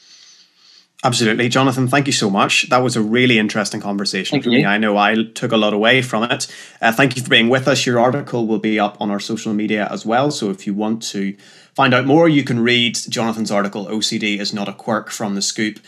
[1.04, 1.50] Absolutely.
[1.50, 2.70] Jonathan, thank you so much.
[2.70, 4.60] That was a really interesting conversation thank for you.
[4.60, 4.64] me.
[4.64, 6.46] I know I took a lot away from it.
[6.80, 7.84] Uh, thank you for being with us.
[7.84, 10.30] Your article will be up on our social media as well.
[10.30, 11.36] So if you want to
[11.74, 15.42] find out more, you can read Jonathan's article, OCD is Not a Quirk from the
[15.42, 15.78] Scoop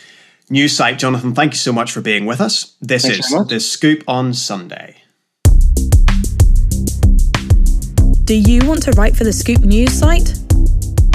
[0.50, 0.98] news site.
[0.98, 2.76] Jonathan, thank you so much for being with us.
[2.80, 4.96] This Thanks is The Scoop on Sunday.
[8.24, 10.34] Do you want to write for the Scoop news site?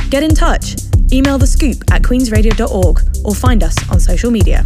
[0.09, 0.75] Get in touch
[1.11, 4.65] email the scoop at queensradio.org or find us on social media.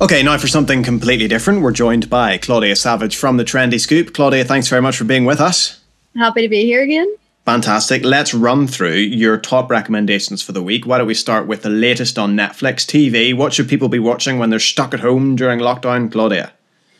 [0.00, 4.12] Okay, now for something completely different, we're joined by Claudia Savage from the Trendy Scoop.
[4.12, 5.80] Claudia, thanks very much for being with us.
[6.16, 7.14] Happy to be here again.
[7.44, 8.04] Fantastic.
[8.04, 10.86] Let's run through your top recommendations for the week.
[10.86, 13.34] Why don't we start with the latest on Netflix TV?
[13.34, 16.52] What should people be watching when they're stuck at home during lockdown, Claudia?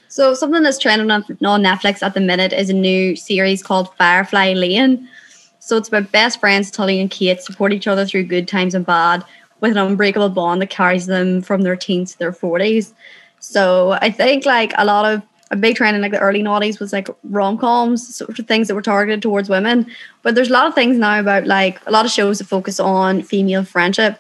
[0.08, 4.54] So something that's trending on, Netflix at the minute is a new series called Firefly
[4.54, 5.08] Lane.
[5.60, 8.84] So it's about best friends Tully and Kate support each other through good times and
[8.84, 9.24] bad
[9.60, 12.92] with an unbreakable bond that carries them from their teens to their forties.
[13.38, 15.22] So I think like a lot of
[15.52, 18.68] a big trend in like the early noughties was like rom coms, sort of things
[18.68, 19.86] that were targeted towards women.
[20.22, 22.80] But there's a lot of things now about like a lot of shows that focus
[22.80, 24.18] on female friendship.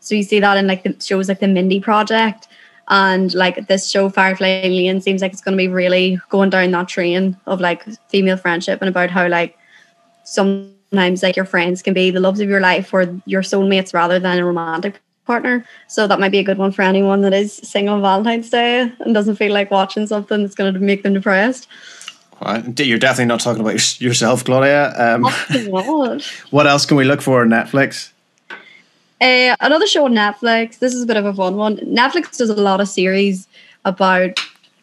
[0.00, 2.48] So you see that in like the shows like the Mindy Project
[2.88, 6.72] and like this show, Firefly Lane, seems like it's going to be really going down
[6.72, 9.56] that train of like female friendship and about how like
[10.24, 14.18] sometimes like your friends can be the loves of your life or your soulmates rather
[14.18, 15.64] than a romantic partner.
[15.88, 18.92] So that might be a good one for anyone that is single on Valentine's Day
[19.00, 21.68] and doesn't feel like watching something that's going to make them depressed.
[22.40, 22.78] Right.
[22.80, 24.92] You're definitely not talking about yourself, Claudia.
[24.96, 25.24] Um,
[26.50, 28.12] what else can we look for on Netflix?
[29.20, 30.78] Uh, another show on Netflix.
[30.78, 31.78] This is a bit of a fun one.
[31.78, 33.48] Netflix does a lot of series
[33.86, 34.38] about,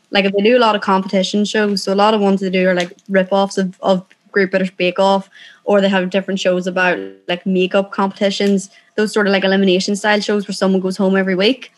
[0.10, 1.84] like, they do a lot of competition shows.
[1.84, 5.00] So a lot of ones they do are like rip-offs of, of Great British Bake
[5.00, 5.30] Off,
[5.64, 8.70] or they have different shows about like makeup competitions.
[8.96, 11.72] Those sort of like elimination style shows where someone goes home every week.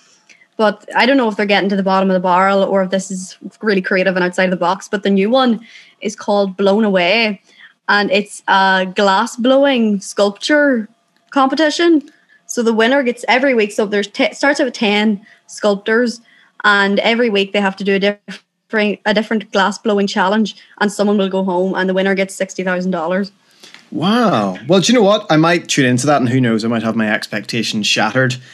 [0.58, 2.90] But I don't know if they're getting to the bottom of the barrel or if
[2.90, 4.88] this is really creative and outside of the box.
[4.88, 5.66] But the new one
[6.02, 7.42] is called Blown Away,
[7.90, 10.88] and it's a glass blowing sculpture
[11.32, 12.10] competition
[12.48, 13.72] so the winner gets every week.
[13.72, 16.22] So there's t- starts out with ten sculptors,
[16.64, 20.92] and every week they have to do a different a different glass blowing challenge, and
[20.92, 23.32] someone will go home, and the winner gets sixty thousand dollars.
[23.96, 24.58] Wow.
[24.68, 25.26] Well, do you know what?
[25.30, 26.66] I might tune into that, and who knows?
[26.66, 28.36] I might have my expectations shattered.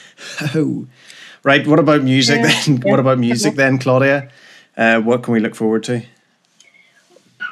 [0.54, 0.86] Oh,
[1.42, 1.66] right.
[1.66, 2.78] What about music yeah, then?
[2.78, 2.92] Yeah.
[2.92, 4.30] What about music then, Claudia?
[4.78, 6.04] Uh, what can we look forward to?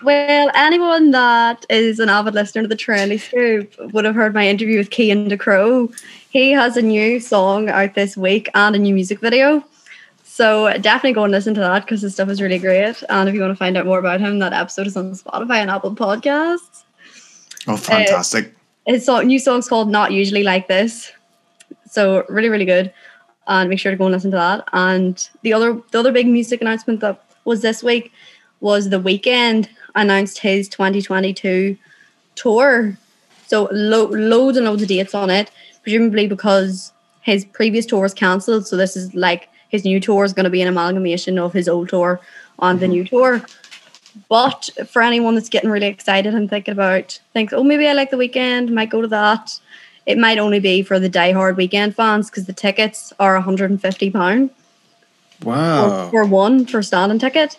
[0.04, 4.48] Well, anyone that is an avid listener to the Trendy Scoop would have heard my
[4.48, 6.00] interview with Cian Ducrot.
[6.30, 9.64] He has a new song out this week and a new music video.
[10.24, 13.02] So definitely go and listen to that because his stuff is really great.
[13.10, 15.58] And if you want to find out more about him, that episode is on Spotify
[15.58, 16.84] and Apple Podcasts.
[17.68, 18.48] Oh, fantastic!
[18.88, 21.12] Uh, his song, new song's called "Not Usually Like This,"
[21.90, 22.94] so really, really good.
[23.48, 24.64] And make sure to go and listen to that.
[24.74, 28.12] And the other, the other big music announcement that was this week
[28.60, 31.78] was the Weeknd announced his 2022
[32.36, 32.98] tour.
[33.48, 35.50] So lo- loads and loads of dates on it,
[35.82, 38.68] presumably because his previous tour was cancelled.
[38.68, 41.68] So this is like his new tour is going to be an amalgamation of his
[41.68, 42.20] old tour
[42.60, 42.82] on mm-hmm.
[42.82, 43.44] the new tour.
[44.28, 48.12] But for anyone that's getting really excited and thinking about, thinks, oh, maybe I like
[48.12, 49.60] the Weeknd, might go to that.
[50.06, 54.50] It might only be for the die-hard Weeknd fans because the tickets are 150 pound.
[55.44, 56.06] Wow!
[56.06, 57.58] For, for one for standing ticket.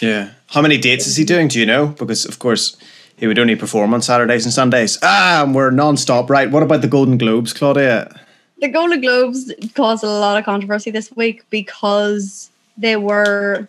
[0.00, 0.30] Yeah.
[0.48, 1.48] How many dates is he doing?
[1.48, 1.88] Do you know?
[1.88, 2.76] Because of course
[3.16, 4.98] he would only perform on Saturdays and Sundays.
[5.02, 6.50] Ah, and we're non-stop, right?
[6.50, 8.14] What about the Golden Globes, Claudia?
[8.60, 13.68] The Golden Globes caused a lot of controversy this week because they were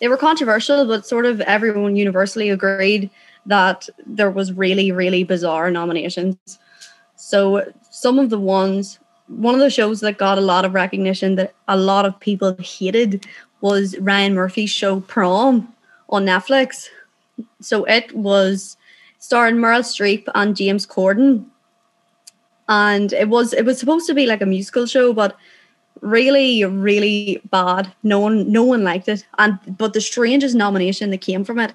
[0.00, 3.10] they were controversial, but sort of everyone universally agreed
[3.46, 6.36] that there was really, really bizarre nominations.
[7.16, 11.34] So some of the ones one of the shows that got a lot of recognition
[11.36, 13.26] that a lot of people hated
[13.60, 15.72] was Ryan Murphy's show Prom
[16.08, 16.88] on Netflix.
[17.60, 18.76] So it was
[19.18, 21.44] starring Meryl Streep and James Corden.
[22.68, 25.36] And it was it was supposed to be like a musical show, but
[26.00, 27.92] really, really bad.
[28.02, 29.26] No one no one liked it.
[29.38, 31.72] And but the strangest nomination that came from it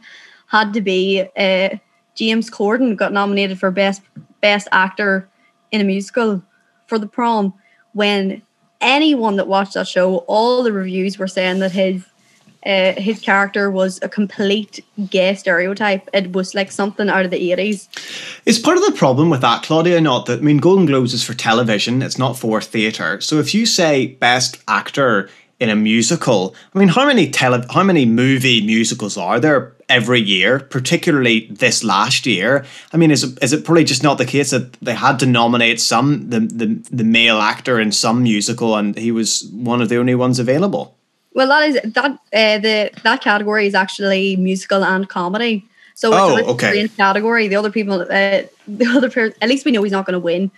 [0.47, 1.69] had to be uh,
[2.15, 4.01] James Corden got nominated for best
[4.41, 5.29] best actor
[5.71, 6.41] in a musical
[6.87, 7.53] for the prom
[7.93, 8.41] when
[8.81, 12.05] anyone that watched that show, all the reviews were saying that his
[12.65, 16.07] uh, his character was a complete gay stereotype.
[16.13, 17.89] It was like something out of the eighties.
[18.45, 21.23] Is part of the problem with that, Claudia, not that I mean, Golden Globes is
[21.23, 23.19] for television; it's not for theatre.
[23.21, 27.83] So if you say best actor in a musical, I mean, how many tele, how
[27.83, 30.59] many movie musicals are there every year?
[30.59, 32.65] Particularly this last year.
[32.91, 35.25] I mean, is it, is it probably just not the case that they had to
[35.25, 39.89] nominate some the the, the male actor in some musical, and he was one of
[39.89, 40.95] the only ones available?
[41.33, 45.65] Well, that is that uh, the that category is actually musical and comedy.
[45.95, 46.87] So Oh, it's a okay.
[46.89, 47.47] category.
[47.47, 48.07] The other people, uh,
[48.67, 50.51] the other per- at least we know he's not going to win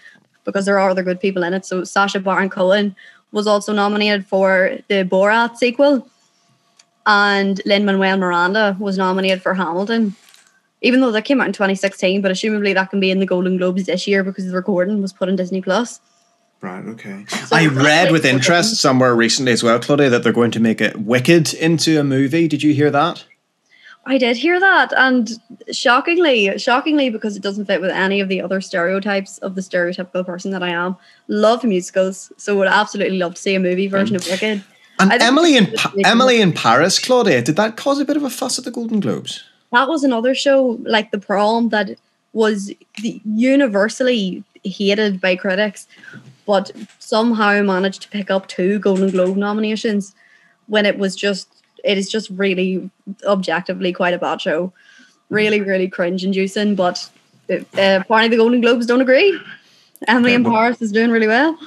[0.45, 1.65] because there are other good people in it.
[1.65, 2.95] So Sacha Baron Cohen
[3.31, 6.07] was also nominated for the Borat sequel,
[7.05, 10.15] and Lin Manuel Miranda was nominated for Hamilton.
[10.81, 13.57] Even though that came out in 2016, but assumably that can be in the Golden
[13.57, 16.01] Globes this year because the recording was put on Disney Plus.
[16.63, 16.85] Right.
[16.85, 17.25] Okay.
[17.51, 20.95] I read with interest somewhere recently as well, Claudia, that they're going to make it
[20.95, 22.47] Wicked into a movie.
[22.47, 23.25] Did you hear that?
[24.05, 25.29] I did hear that, and
[25.73, 30.25] shockingly, shockingly, because it doesn't fit with any of the other stereotypes of the stereotypical
[30.25, 30.95] person that I am.
[31.27, 34.63] Love musicals, so would absolutely love to see a movie version of Wicked.
[34.99, 38.29] And Emily in pa- Emily in Paris, Claudia, did that cause a bit of a
[38.29, 39.43] fuss at the Golden Globes?
[39.73, 41.97] That was another show like The Prom that
[42.31, 45.87] was the- universally hated by critics,
[46.45, 50.13] but somehow managed to pick up two Golden Globe nominations
[50.67, 52.89] when it was just it is just really
[53.25, 54.71] objectively quite a bad show.
[55.29, 57.09] Really, really cringe inducing, but
[57.49, 59.39] uh, apparently the Golden Globes don't agree.
[60.07, 61.57] Emily Okay, in Paris is doing really well.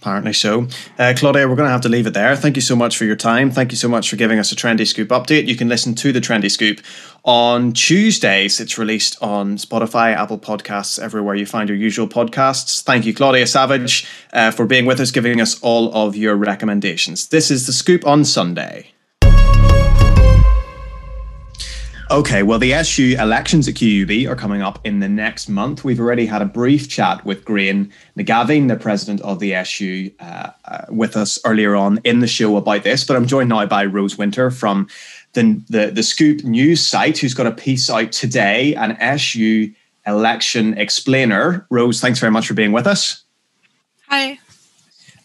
[0.00, 0.68] Apparently so.
[0.96, 2.36] Uh, Claudia, we're going to have to leave it there.
[2.36, 3.50] Thank you so much for your time.
[3.50, 5.48] Thank you so much for giving us a Trendy Scoop update.
[5.48, 6.80] You can listen to the Trendy Scoop
[7.24, 8.60] on Tuesdays.
[8.60, 12.80] It's released on Spotify, Apple Podcasts, everywhere you find your usual podcasts.
[12.80, 17.28] Thank you, Claudia Savage, uh, for being with us, giving us all of your recommendations.
[17.28, 18.92] This is the Scoop on Sunday.
[22.10, 25.84] Okay, well, the SU elections at QUB are coming up in the next month.
[25.84, 30.50] We've already had a brief chat with Gráinne Nagavin, the president of the SU, uh,
[30.64, 33.04] uh, with us earlier on in the show about this.
[33.04, 34.88] But I'm joined now by Rose Winter from
[35.34, 39.70] the, the, the Scoop News site, who's got a piece out today, an SU
[40.06, 41.66] election explainer.
[41.68, 43.22] Rose, thanks very much for being with us.
[44.08, 44.38] Hi.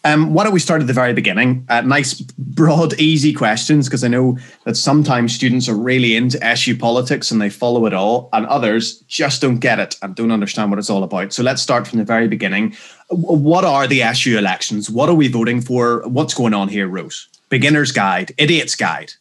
[0.06, 1.64] Um, why don't we start at the very beginning?
[1.70, 6.76] Uh, nice, broad, easy questions, because I know that sometimes students are really into SU
[6.76, 10.70] politics and they follow it all, and others just don't get it and don't understand
[10.70, 11.32] what it's all about.
[11.32, 12.76] So let's start from the very beginning.
[13.08, 14.90] What are the SU elections?
[14.90, 16.02] What are we voting for?
[16.06, 17.26] What's going on here, Rose?
[17.48, 19.12] Beginner's guide, idiot's guide.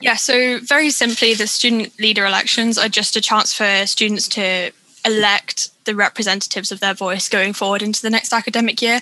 [0.00, 4.70] Yeah, so very simply, the student leader elections are just a chance for students to
[5.04, 9.00] elect the representatives of their voice going forward into the next academic year.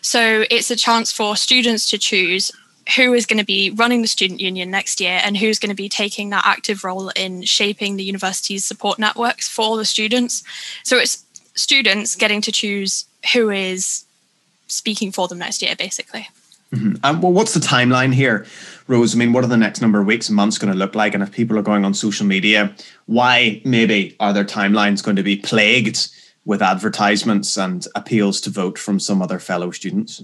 [0.00, 2.50] So it's a chance for students to choose
[2.96, 5.76] who is going to be running the student union next year and who's going to
[5.76, 10.44] be taking that active role in shaping the university's support networks for the students.
[10.84, 11.24] So it's
[11.54, 14.04] students getting to choose who is
[14.68, 16.28] speaking for them next year, basically.
[17.04, 18.46] Um, well, what's the timeline here,
[18.86, 19.14] Rose?
[19.14, 21.14] I mean, what are the next number of weeks and months going to look like?
[21.14, 22.74] And if people are going on social media,
[23.06, 26.08] why maybe are their timelines going to be plagued
[26.44, 30.22] with advertisements and appeals to vote from some other fellow students?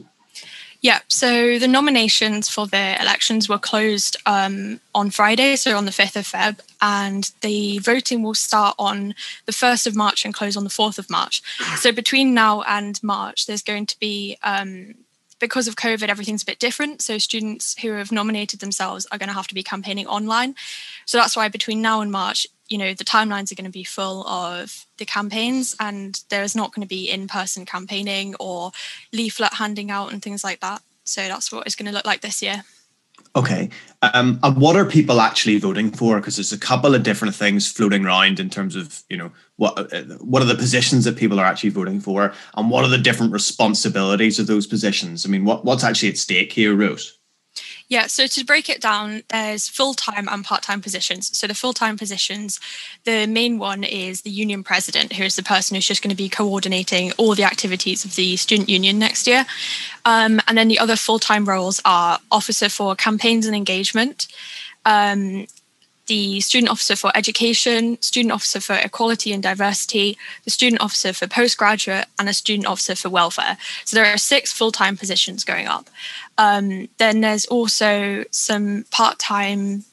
[0.83, 5.93] Yeah, so the nominations for the elections were closed um, on Friday, so on the
[5.93, 9.15] 5th of Feb, and the voting will start on
[9.47, 11.41] the 1st of March and close on the 4th of March.
[11.77, 14.95] So between now and March, there's going to be, um,
[15.43, 17.03] because of COVID, everything's a bit different.
[17.03, 20.55] So students who have nominated themselves are going to have to be campaigning online.
[21.05, 23.83] So that's why between now and March, you know, the timelines are going to be
[23.83, 28.71] full of the campaigns, and there's not going to be in person campaigning or
[29.13, 30.81] leaflet handing out and things like that.
[31.05, 32.63] So that's what it's going to look like this year.
[33.35, 33.71] Okay.
[34.03, 36.17] Um, and what are people actually voting for?
[36.19, 39.93] Because there's a couple of different things floating around in terms of, you know, what
[39.93, 42.99] uh, what are the positions that people are actually voting for, and what are the
[42.99, 45.25] different responsibilities of those positions?
[45.25, 47.19] I mean, what what's actually at stake here, Rose?
[47.93, 51.37] Yeah, so to break it down, there's full time and part time positions.
[51.37, 52.59] So the full time positions,
[53.05, 56.17] the main one is the union president, who is the person who's just going to
[56.17, 59.45] be coordinating all the activities of the student union next year.
[60.07, 64.27] Um, and then the other full time roles are officer for campaigns and engagement,
[64.87, 65.47] um,
[66.07, 71.27] the student officer for education, student officer for equality and diversity, the student officer for
[71.27, 73.57] postgraduate, and a student officer for welfare.
[73.85, 75.89] So there are six full time positions going up.
[76.39, 79.85] Um, then there's also some part time.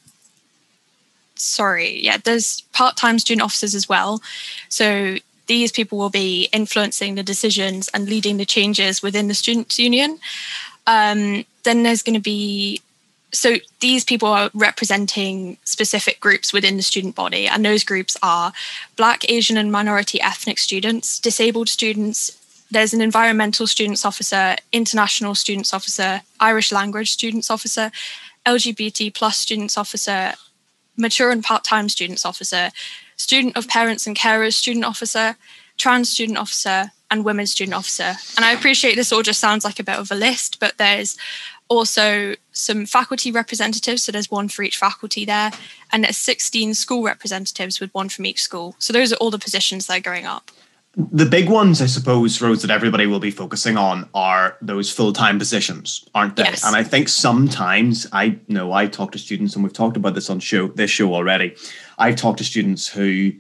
[1.36, 4.22] Sorry, yeah, there's part time student officers as well.
[4.68, 9.80] So these people will be influencing the decisions and leading the changes within the students'
[9.80, 10.20] union.
[10.86, 12.82] Um, then there's going to be
[13.32, 18.52] so these people are representing specific groups within the student body and those groups are
[18.96, 22.36] black asian and minority ethnic students disabled students
[22.72, 27.92] there's an environmental students officer international students officer irish language students officer
[28.46, 30.34] lgbt plus students officer
[30.98, 32.72] mature and part-time students officer
[33.16, 35.36] student of parents and carers student officer
[35.78, 38.16] trans student officer and women's student officer.
[38.38, 41.18] And i appreciate this all just sounds like a bit of a list but there's
[41.70, 44.04] also some faculty representatives.
[44.04, 45.52] So there's one for each faculty there,
[45.92, 48.76] and there's 16 school representatives with one from each school.
[48.80, 50.52] So those are all the positions that are going up.
[50.96, 55.14] The big ones, I suppose, Rose, that everybody will be focusing on are those full
[55.14, 56.44] time positions, aren't they?
[56.44, 56.66] Yes.
[56.66, 60.30] And I think sometimes I know I talk to students, and we've talked about this
[60.30, 61.56] on show this show already.
[62.00, 63.34] I've talked to students who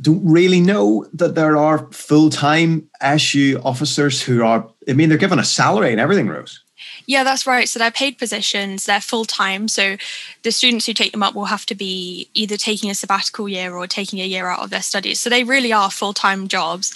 [0.00, 4.66] don't really know that there are full time SU officers who are.
[4.88, 6.64] I mean, they're given a salary and everything, Rose.
[7.08, 7.66] Yeah, that's right.
[7.66, 9.66] So they're paid positions, they're full time.
[9.66, 9.96] So
[10.42, 13.74] the students who take them up will have to be either taking a sabbatical year
[13.74, 15.18] or taking a year out of their studies.
[15.18, 16.94] So they really are full time jobs.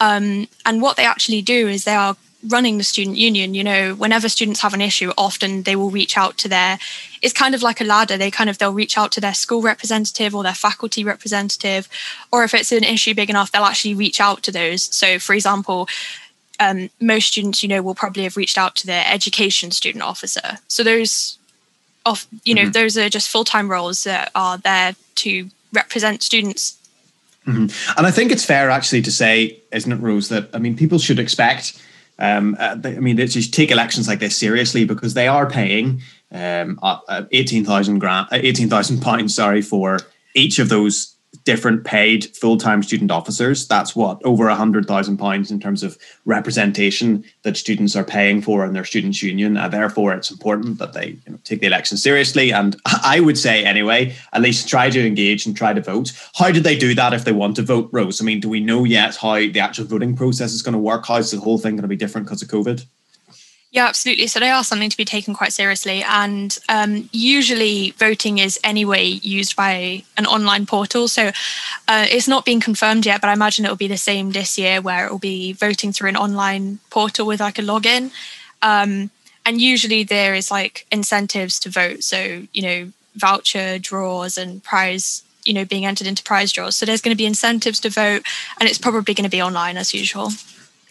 [0.00, 2.16] Um, and what they actually do is they are
[2.48, 6.16] running the student union you know whenever students have an issue often they will reach
[6.16, 6.78] out to their
[7.20, 9.60] it's kind of like a ladder they kind of they'll reach out to their school
[9.60, 11.86] representative or their faculty representative
[12.32, 15.34] or if it's an issue big enough they'll actually reach out to those so for
[15.34, 15.86] example
[16.60, 20.58] um, most students, you know, will probably have reached out to their education student officer.
[20.68, 21.38] So those,
[22.06, 22.72] off, you know, mm-hmm.
[22.72, 26.76] those are just full time roles that are there to represent students.
[27.46, 27.96] Mm-hmm.
[27.96, 30.98] And I think it's fair actually to say, isn't it, Rose, that I mean, people
[30.98, 31.82] should expect.
[32.18, 36.02] Um, uh, I mean, they just take elections like this seriously because they are paying
[36.30, 40.00] um, uh, eighteen thousand grand, uh, eighteen thousand pounds, sorry, for
[40.34, 41.09] each of those
[41.44, 43.66] different paid full-time student officers.
[43.66, 48.42] That's what over a hundred thousand pounds in terms of representation that students are paying
[48.42, 49.56] for in their students union.
[49.56, 52.52] Uh, therefore it's important that they you know, take the election seriously.
[52.52, 56.12] And i would say anyway at least try to engage and try to vote.
[56.34, 58.20] How did they do that if they want to vote rose?
[58.20, 61.06] I mean do we know yet how the actual voting process is going to work?
[61.06, 62.84] How's the whole thing going to be different because of covid
[63.72, 64.26] yeah, absolutely.
[64.26, 66.02] So they are something to be taken quite seriously.
[66.02, 71.06] And um, usually voting is anyway used by an online portal.
[71.06, 71.30] So
[71.86, 74.58] uh, it's not being confirmed yet, but I imagine it will be the same this
[74.58, 78.10] year where it will be voting through an online portal with like a login.
[78.60, 79.10] Um,
[79.46, 82.02] and usually there is like incentives to vote.
[82.02, 86.76] So, you know, voucher draws and prize, you know, being entered into prize draws.
[86.76, 88.24] So there's going to be incentives to vote
[88.58, 90.30] and it's probably going to be online as usual.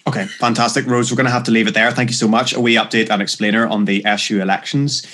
[0.07, 0.87] Okay, fantastic.
[0.87, 1.91] Rose, we're going to have to leave it there.
[1.91, 2.53] Thank you so much.
[2.53, 5.05] A wee update and explainer on the SU elections.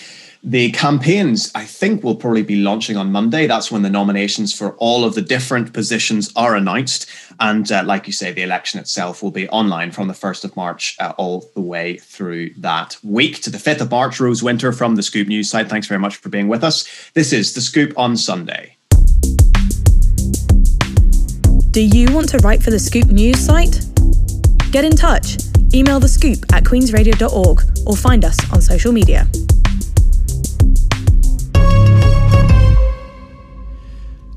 [0.48, 3.48] The campaigns, I think, will probably be launching on Monday.
[3.48, 7.08] That's when the nominations for all of the different positions are announced.
[7.40, 10.56] And uh, like you say, the election itself will be online from the 1st of
[10.56, 14.20] March uh, all the way through that week to the 5th of March.
[14.20, 15.68] Rose Winter from the Scoop News site.
[15.68, 16.88] Thanks very much for being with us.
[17.16, 18.78] This is The Scoop on Sunday.
[21.72, 23.84] Do you want to write for the Scoop News site?
[24.76, 25.38] Get in touch.
[25.74, 29.26] Email the scoop at queensradio.org or find us on social media.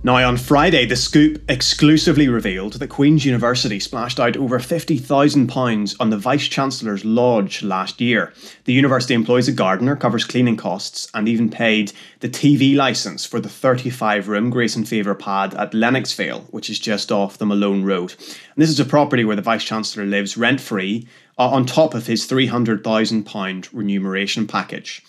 [0.09, 6.09] Now, on Friday, the Scoop exclusively revealed that Queen's University splashed out over £50,000 on
[6.09, 8.33] the Vice Chancellor's lodge last year.
[8.65, 13.39] The university employs a gardener, covers cleaning costs, and even paid the TV licence for
[13.39, 17.85] the 35 room Grace and Favour pad at Lennoxvale, which is just off the Malone
[17.85, 18.13] Road.
[18.13, 21.07] And this is a property where the Vice Chancellor lives rent free
[21.39, 25.03] uh, on top of his £300,000 remuneration package.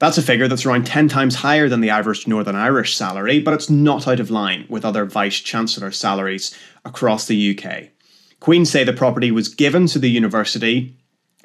[0.00, 3.52] That's a figure that's around 10 times higher than the average Northern Irish salary, but
[3.52, 6.56] it's not out of line with other Vice Chancellor salaries
[6.86, 7.90] across the UK.
[8.40, 10.96] Queens say the property was given to the university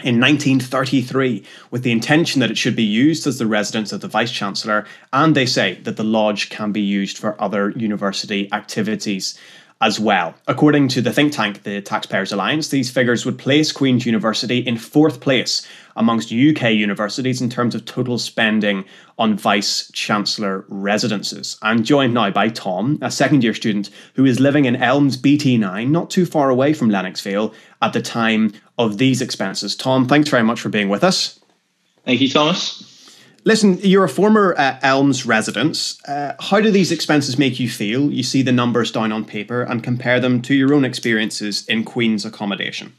[0.03, 4.07] in 1933 with the intention that it should be used as the residence of the
[4.07, 9.37] Vice Chancellor, and they say that the lodge can be used for other university activities.
[9.81, 10.33] as well.
[10.47, 14.77] According to the think tank, the Taxpayers Alliance, these figures would place Queen's University in
[14.77, 18.85] fourth place amongst UK universities in terms of total spending
[19.17, 21.57] on Vice Chancellor residences.
[21.61, 25.89] I'm joined now by Tom, a second year student who is living in Elms BT9,
[25.89, 29.75] not too far away from Lennoxvale, at the time of these expenses.
[29.75, 31.39] Tom, thanks very much for being with us.
[32.03, 32.91] Thank you, Thomas.
[33.47, 35.97] Listen, you're a former uh, Elms resident.
[36.07, 38.11] Uh, how do these expenses make you feel?
[38.11, 41.83] You see the numbers down on paper and compare them to your own experiences in
[41.83, 42.93] Queen's accommodation.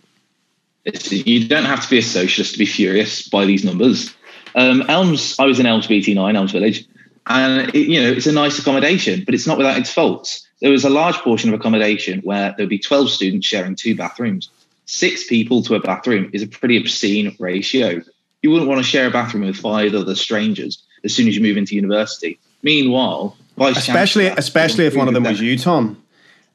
[1.11, 4.15] You don't have to be a socialist to be furious by these numbers.
[4.55, 6.87] Um, Elms, I was in Elms BT9, Elms Village,
[7.27, 10.47] and it, you know it's a nice accommodation, but it's not without its faults.
[10.61, 13.95] There was a large portion of accommodation where there would be 12 students sharing two
[13.95, 14.49] bathrooms.
[14.87, 18.01] Six people to a bathroom is a pretty obscene ratio
[18.47, 21.43] you wouldn't want to share a bathroom with five other strangers as soon as you
[21.43, 22.39] move into university.
[22.63, 26.03] Meanwhile, especially especially if one of them was you, Tom.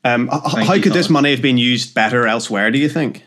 [0.04, 0.98] Um, how you, could Tom.
[0.98, 2.72] this money have been used better elsewhere?
[2.72, 3.24] Do you think?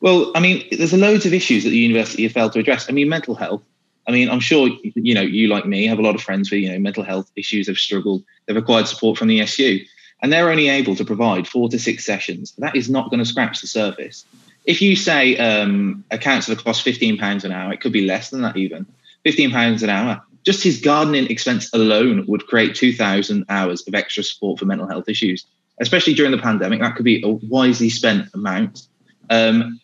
[0.00, 2.88] Well, I mean, there's a loads of issues that the university have failed to address.
[2.88, 3.62] I mean, mental health.
[4.06, 6.60] I mean, I'm sure you know you like me have a lot of friends with
[6.60, 7.66] you know mental health issues.
[7.66, 8.22] Have struggled.
[8.46, 9.80] They've required support from the SU,
[10.22, 12.52] and they're only able to provide four to six sessions.
[12.58, 14.24] That is not going to scratch the surface
[14.66, 18.30] if you say um, a counsellor costs fifteen pounds an hour, it could be less
[18.30, 18.84] than that even.
[19.24, 20.22] Fifteen pounds an hour.
[20.44, 24.88] Just his gardening expense alone would create two thousand hours of extra support for mental
[24.88, 25.46] health issues,
[25.80, 26.80] especially during the pandemic.
[26.80, 28.86] That could be a wisely spent amount.
[29.30, 29.80] Um,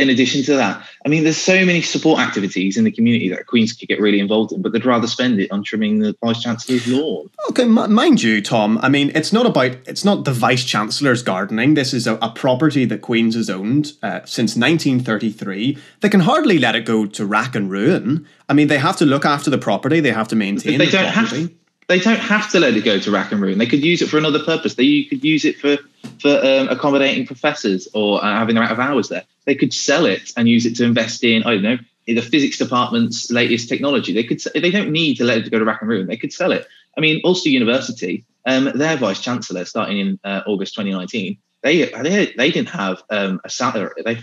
[0.00, 3.46] in addition to that, I mean, there's so many support activities in the community that
[3.46, 6.42] Queens could get really involved in, but they'd rather spend it on trimming the vice
[6.42, 7.30] chancellor's lawn.
[7.50, 8.78] Okay, m- mind you, Tom.
[8.82, 11.74] I mean, it's not about it's not the vice chancellor's gardening.
[11.74, 15.78] This is a, a property that Queens has owned uh, since 1933.
[16.00, 18.26] They can hardly let it go to rack and ruin.
[18.48, 20.00] I mean, they have to look after the property.
[20.00, 20.78] They have to maintain.
[20.78, 21.42] They the don't property.
[21.42, 21.50] have
[21.90, 23.58] they don't have to let it go to rack and ruin.
[23.58, 24.76] They could use it for another purpose.
[24.76, 25.76] They could use it for
[26.20, 29.24] for um, accommodating professors or uh, having them out of hours there.
[29.44, 32.22] They could sell it and use it to invest in I don't know in the
[32.22, 34.12] physics department's latest technology.
[34.12, 36.06] They could they don't need to let it go to rack and ruin.
[36.06, 36.64] They could sell it.
[36.96, 42.32] I mean, Ulster University, um, their vice chancellor starting in uh, August 2019, they they
[42.36, 43.90] they didn't have um, a salary.
[44.04, 44.20] They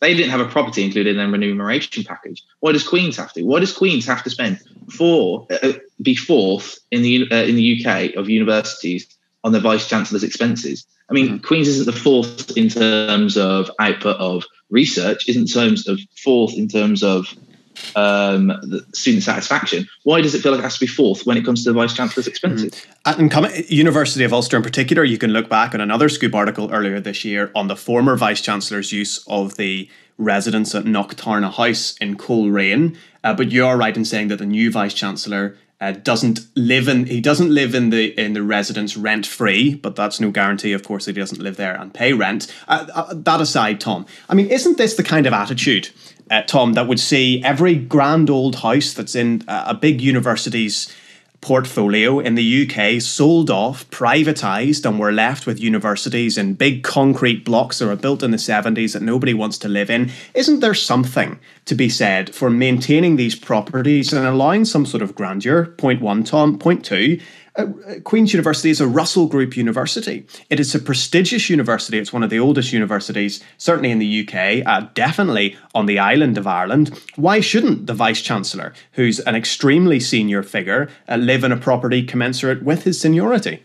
[0.00, 2.42] they didn't have a property included in their remuneration package.
[2.60, 3.42] Why does Queens have to?
[3.42, 4.60] Why does Queens have to spend
[4.90, 9.06] four, uh, be fourth in the uh, in the UK of universities
[9.44, 10.86] on the vice chancellor's expenses?
[11.08, 11.46] I mean, mm-hmm.
[11.46, 16.54] Queens isn't the fourth in terms of output of research, isn't in terms of fourth
[16.54, 17.32] in terms of
[17.94, 18.52] um,
[18.92, 19.86] student satisfaction.
[20.04, 21.74] Why does it feel like it has to be fourth when it comes to the
[21.74, 22.72] vice chancellor's expenses?
[23.04, 23.44] Mm-hmm.
[23.44, 27.00] And University of Ulster in particular, you can look back on another Scoop article earlier
[27.00, 29.88] this year on the former vice chancellor's use of the
[30.18, 32.96] residence at Nocturna House in Coleraine.
[33.22, 36.88] Uh, but you are right in saying that the new vice chancellor uh, doesn't live
[36.88, 40.72] in he doesn't live in the in the residence rent free, but that's no guarantee,
[40.72, 42.52] of course, that he doesn't live there and pay rent.
[42.66, 45.90] Uh, uh, that aside, Tom, I mean, isn't this the kind of attitude
[46.30, 50.94] uh, Tom, that would see every grand old house that's in a big university's
[51.40, 57.44] portfolio in the UK sold off, privatised, and we're left with universities in big concrete
[57.44, 60.10] blocks that were built in the 70s that nobody wants to live in.
[60.34, 65.14] Isn't there something to be said for maintaining these properties and allowing some sort of
[65.14, 65.66] grandeur?
[65.66, 66.58] Point one, Tom.
[66.58, 67.45] Point two, uh,
[68.04, 70.26] Queen's University is a Russell Group university.
[70.50, 71.98] It is a prestigious university.
[71.98, 76.36] It's one of the oldest universities, certainly in the UK, uh, definitely on the island
[76.36, 77.00] of Ireland.
[77.16, 82.02] Why shouldn't the Vice Chancellor, who's an extremely senior figure, uh, live in a property
[82.02, 83.62] commensurate with his seniority?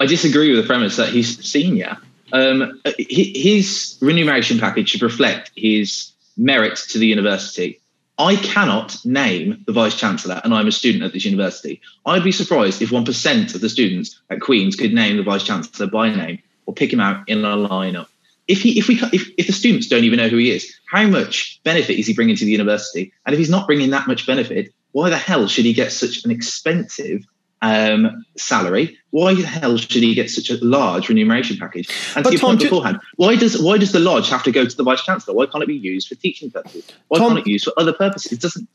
[0.00, 1.96] I disagree with the premise that he's senior.
[2.32, 7.80] Um, his remuneration package should reflect his merit to the university.
[8.18, 11.80] I cannot name the vice chancellor, and I'm a student at this university.
[12.04, 15.86] I'd be surprised if 1% of the students at Queen's could name the vice chancellor
[15.86, 18.08] by name or pick him out in a lineup.
[18.48, 21.06] If he, if we, if, if the students don't even know who he is, how
[21.06, 23.12] much benefit is he bringing to the university?
[23.24, 26.24] And if he's not bringing that much benefit, why the hell should he get such
[26.24, 27.24] an expensive
[27.62, 28.98] um, salary.
[29.10, 31.88] Why the hell should he get such a large remuneration package?
[32.14, 34.52] And but to your Tom, point beforehand, why does why does the lodge have to
[34.52, 35.34] go to the vice chancellor?
[35.34, 36.86] Why can't it be used for teaching purposes?
[37.08, 38.32] Why Tom, can't it be used for other purposes?
[38.32, 38.68] It doesn't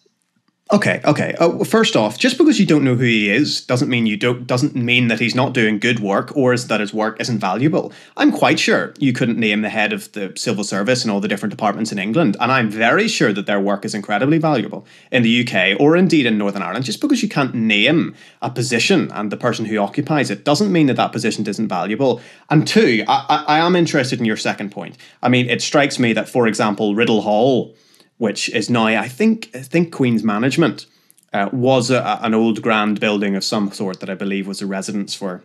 [0.73, 1.35] Okay, okay.
[1.39, 4.47] Uh, first off, just because you don't know who he is doesn't mean you don't
[4.47, 7.93] doesn't mean that he's not doing good work or is that his work isn't valuable.
[8.17, 11.27] I'm quite sure you couldn't name the head of the civil service and all the
[11.27, 15.21] different departments in England, and I'm very sure that their work is incredibly valuable in
[15.21, 16.85] the UK or indeed in Northern Ireland.
[16.85, 20.87] Just because you can't name a position and the person who occupies it doesn't mean
[20.87, 22.19] that that position isn't valuable.
[22.49, 24.97] And two, I, I, I am interested in your second point.
[25.21, 27.75] I mean, it strikes me that, for example, Riddle Hall
[28.17, 30.85] which is now I think I think Queen's Management
[31.33, 34.67] uh, was a, an old grand building of some sort that I believe was a
[34.67, 35.43] residence for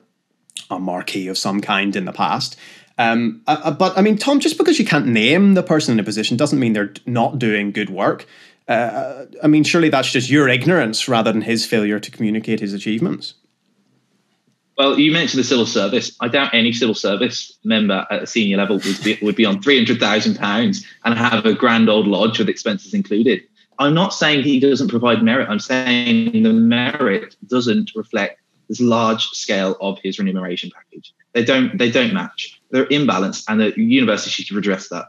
[0.71, 2.57] a marquee of some kind in the past.
[2.99, 6.05] Um, uh, but I mean, Tom, just because you can't name the person in a
[6.05, 8.27] position doesn't mean they're not doing good work.
[8.67, 12.75] Uh, I mean, surely that's just your ignorance rather than his failure to communicate his
[12.75, 13.35] achievements.
[14.79, 16.17] Well, you mentioned the civil service.
[16.21, 19.61] I doubt any civil service member at a senior level would be, would be on
[19.61, 23.43] three hundred thousand pounds and have a grand old lodge with expenses included.
[23.81, 25.49] I'm not saying he doesn't provide merit.
[25.49, 31.13] I'm saying the merit doesn't reflect this large scale of his remuneration package.
[31.33, 31.77] They don't.
[31.77, 32.61] They don't match.
[32.71, 35.07] They're imbalanced, and the university should redress that.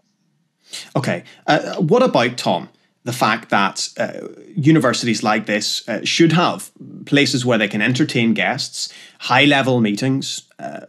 [0.96, 1.24] Okay.
[1.46, 2.70] Uh, what about Tom?
[3.06, 6.70] The fact that uh, universities like this uh, should have
[7.06, 10.82] places where they can entertain guests, high level meetings, uh,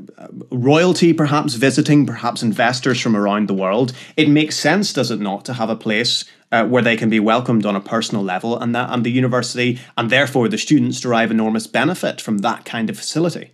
[0.51, 3.93] royalty perhaps visiting, perhaps investors from around the world.
[4.17, 7.21] It makes sense, does it not, to have a place uh, where they can be
[7.21, 11.31] welcomed on a personal level, and that and the university and therefore the students derive
[11.31, 13.53] enormous benefit from that kind of facility.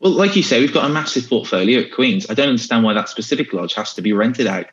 [0.00, 2.30] Well, like you say, we've got a massive portfolio at Queen's.
[2.30, 4.66] I don't understand why that specific lodge has to be rented out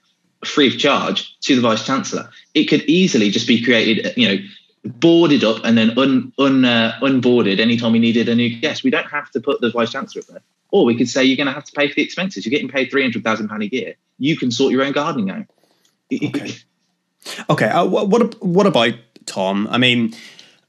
[0.47, 2.29] free of charge to the vice chancellor.
[2.53, 4.43] It could easily just be created, you know,
[4.85, 8.83] boarded up and then un, un uh, unboarded anytime we needed a new guest.
[8.83, 10.41] We don't have to put the vice chancellor up there.
[10.71, 12.45] Or we could say you're going to have to pay for the expenses.
[12.45, 13.95] You're getting paid three hundred thousand pound a year.
[14.19, 15.45] You can sort your own gardening out.
[16.13, 16.55] Okay.
[17.49, 17.67] okay.
[17.67, 18.93] Uh, what what about
[19.25, 19.67] Tom?
[19.71, 20.13] I mean,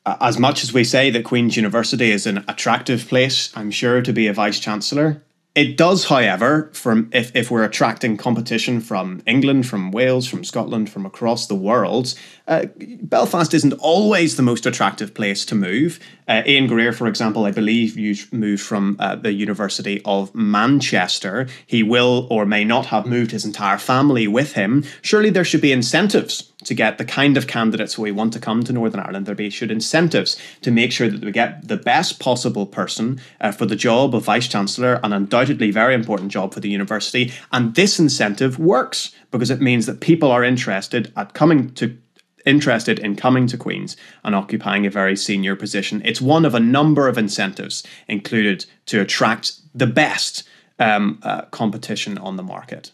[0.06, 4.12] as much as we say that Queen's University is an attractive place, I'm sure to
[4.12, 5.22] be a vice chancellor.
[5.56, 10.90] It does, however, from if, if we're attracting competition from England, from Wales, from Scotland,
[10.90, 12.14] from across the world,
[12.48, 12.66] uh,
[13.02, 15.98] Belfast isn't always the most attractive place to move.
[16.28, 21.46] Uh, Ian Greer, for example, I believe you moved from uh, the University of Manchester.
[21.66, 24.84] He will or may not have moved his entire family with him.
[25.02, 28.64] Surely there should be incentives to get the kind of candidates we want to come
[28.64, 29.26] to Northern Ireland.
[29.26, 33.52] There be should incentives to make sure that we get the best possible person uh,
[33.52, 37.32] for the job of vice chancellor, an undoubtedly very important job for the university.
[37.52, 41.96] And this incentive works because it means that people are interested at coming to
[42.46, 46.00] interested in coming to Queen's and occupying a very senior position.
[46.04, 50.44] It's one of a number of incentives included to attract the best
[50.78, 52.92] um, uh, competition on the market.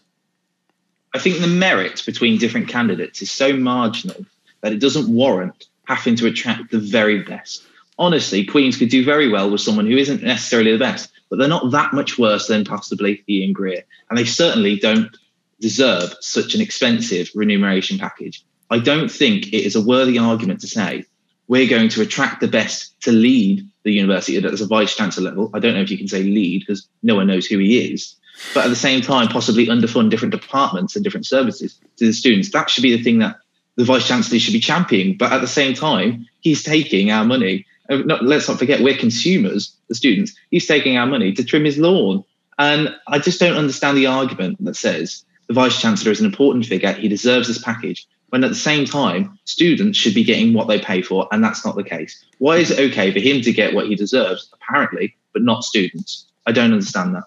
[1.13, 4.25] I think the merit between different candidates is so marginal
[4.61, 7.63] that it doesn't warrant having to attract the very best.
[7.99, 11.47] Honestly, Queens could do very well with someone who isn't necessarily the best, but they're
[11.47, 13.83] not that much worse than possibly Ian Greer.
[14.09, 15.15] And they certainly don't
[15.59, 18.43] deserve such an expensive remuneration package.
[18.69, 21.05] I don't think it is a worthy argument to say
[21.47, 25.51] we're going to attract the best to lead the university at a vice chancellor level.
[25.53, 28.15] I don't know if you can say lead because no one knows who he is
[28.53, 32.51] but at the same time, possibly underfund different departments and different services to the students.
[32.51, 33.37] That should be the thing that
[33.75, 35.17] the vice chancellor should be championing.
[35.17, 37.65] But at the same time, he's taking our money.
[37.89, 40.35] Uh, not, let's not forget, we're consumers, the students.
[40.51, 42.23] He's taking our money to trim his lawn.
[42.57, 46.65] And I just don't understand the argument that says the vice chancellor is an important
[46.65, 46.93] figure.
[46.93, 48.07] He deserves this package.
[48.33, 51.63] When at the same time, students should be getting what they pay for, and that's
[51.63, 52.25] not the case.
[52.39, 56.25] Why is it okay for him to get what he deserves, apparently, but not students?
[56.47, 57.25] I don't understand that.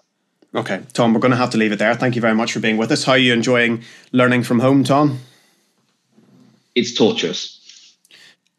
[0.53, 1.95] Okay, Tom, we're going to have to leave it there.
[1.95, 3.05] Thank you very much for being with us.
[3.05, 5.19] How are you enjoying learning from home, Tom?
[6.75, 7.56] It's torturous.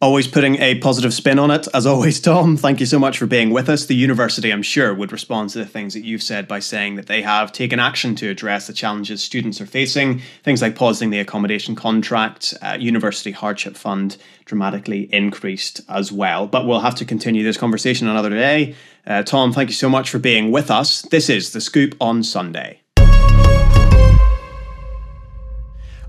[0.01, 2.57] Always putting a positive spin on it, as always, Tom.
[2.57, 3.85] Thank you so much for being with us.
[3.85, 7.09] The university, I'm sure, would respond to the things that you've said by saying that
[7.09, 10.23] they have taken action to address the challenges students are facing.
[10.45, 16.47] Things like pausing the accommodation contract, uh, university hardship fund dramatically increased as well.
[16.47, 18.77] But we'll have to continue this conversation another day.
[19.05, 21.03] Uh, Tom, thank you so much for being with us.
[21.03, 22.83] This is The Scoop on Sunday.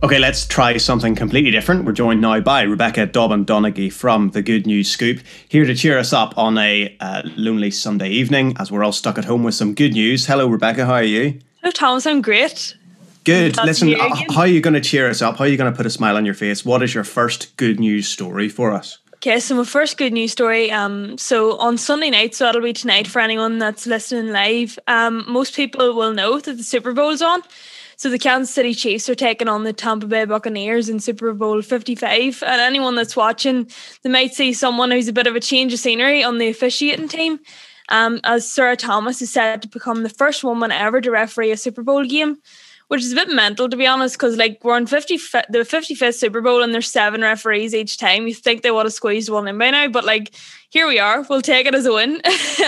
[0.01, 1.83] Okay, let's try something completely different.
[1.83, 5.19] We're joined now by Rebecca Dobbin Donaghy from the Good News Scoop,
[5.49, 9.17] here to cheer us up on a uh, lonely Sunday evening as we're all stuck
[9.17, 10.25] at home with some good news.
[10.25, 11.41] Hello, Rebecca, how are you?
[11.59, 12.77] Hello, Thomas, I'm great.
[13.25, 13.57] Good.
[13.57, 15.35] Listen, uh, how are you going to cheer us up?
[15.35, 16.63] How are you going to put a smile on your face?
[16.63, 18.99] What is your first good news story for us?
[19.15, 20.71] Okay, so my first good news story.
[20.71, 24.79] Um, so on Sunday night, so that'll be tonight for anyone that's listening live.
[24.87, 27.41] Um, most people will know that the Super Bowl's on.
[27.99, 31.61] So the Kansas City Chiefs are taking on the Tampa Bay Buccaneers in Super Bowl
[31.61, 32.41] 55.
[32.47, 33.69] And anyone that's watching,
[34.03, 37.09] they might see someone who's a bit of a change of scenery on the officiating
[37.09, 37.41] team.
[37.89, 41.57] Um, as Sarah Thomas is said to become the first woman ever to referee a
[41.57, 42.37] Super Bowl game,
[42.87, 45.17] which is a bit mental to be honest, because like we're on 50
[45.49, 48.27] the 55th Super Bowl and there's seven referees each time.
[48.27, 50.33] You think they would have squeezed one in by now, but like
[50.69, 51.25] here we are.
[51.29, 52.21] We'll take it as a win.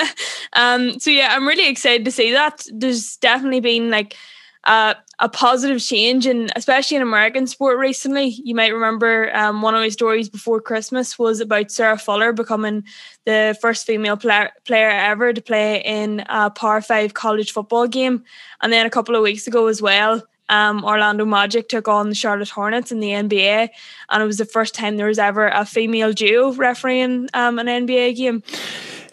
[0.53, 2.65] um, so yeah, I'm really excited to see that.
[2.73, 4.17] There's definitely been like
[4.65, 8.25] uh, a positive change, and especially in American sport recently.
[8.43, 12.83] You might remember um, one of my stories before Christmas was about Sarah Fuller becoming
[13.25, 18.23] the first female player, player ever to play in a Power Five college football game,
[18.61, 20.23] and then a couple of weeks ago as well.
[20.49, 23.69] Um, Orlando Magic took on the Charlotte Hornets in the NBA,
[24.09, 27.67] and it was the first time there was ever a female duo refereeing um, an
[27.67, 28.43] NBA game.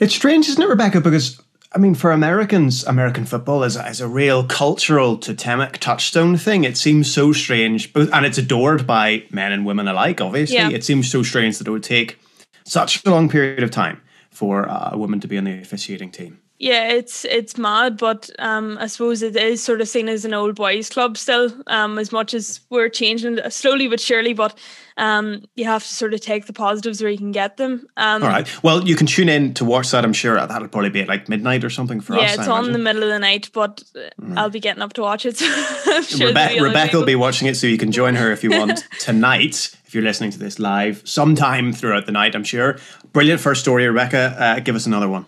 [0.01, 1.03] It's strange, isn't it, Rebecca?
[1.03, 1.41] Because
[1.73, 6.65] I mean, for Americans, American football is, is a real cultural totemic touchstone thing.
[6.65, 10.57] It seems so strange, and it's adored by men and women alike, obviously.
[10.57, 10.71] Yeah.
[10.71, 12.19] It seems so strange that it would take
[12.65, 14.01] such a long period of time
[14.31, 16.39] for uh, a woman to be on the officiating team.
[16.61, 20.35] Yeah, it's it's mad, but um, I suppose it is sort of seen as an
[20.35, 21.53] old boys club still.
[21.69, 24.59] Um, as much as we're changing slowly but surely, but
[24.99, 27.87] um, you have to sort of take the positives where you can get them.
[27.97, 28.63] Um, All right.
[28.65, 30.05] Well, you can tune in to watch that.
[30.05, 32.29] I'm sure that'll probably be at like midnight or something for yeah, us.
[32.35, 32.73] Yeah, it's I on imagine.
[32.73, 34.37] the middle of the night, but mm.
[34.37, 35.37] I'll be getting up to watch it.
[35.37, 38.85] sure Rebe- Rebecca will be watching it, so you can join her if you want
[38.99, 39.71] tonight.
[39.87, 42.79] If you're listening to this live, sometime throughout the night, I'm sure.
[43.13, 44.37] Brilliant first story, Rebecca.
[44.37, 45.27] Uh, give us another one.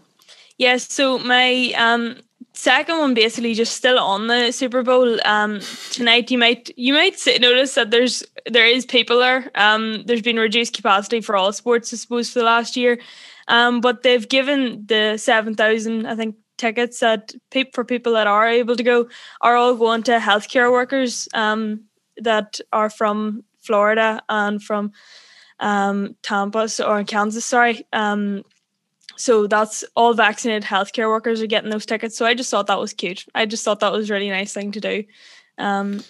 [0.59, 2.16] Yes, so my um
[2.61, 5.19] second one basically just still on the Super Bowl.
[5.24, 5.61] Um
[5.93, 9.51] tonight you might you might notice that there's there is people there.
[9.55, 12.99] Um there's been reduced capacity for all sports, I suppose, for the last year.
[13.49, 18.27] Um but they've given the seven thousand, I think, tickets that pe- for people that
[18.27, 19.09] are able to go
[19.41, 21.85] are all going to healthcare workers um
[22.19, 24.93] that are from Florida and from
[25.61, 27.87] um Tampa or Kansas, sorry.
[27.93, 28.43] Um
[29.20, 32.16] so that's all vaccinated healthcare workers are getting those tickets.
[32.16, 33.26] So I just thought that was cute.
[33.34, 35.05] I just thought that was a really nice thing to do.
[35.59, 36.02] Um,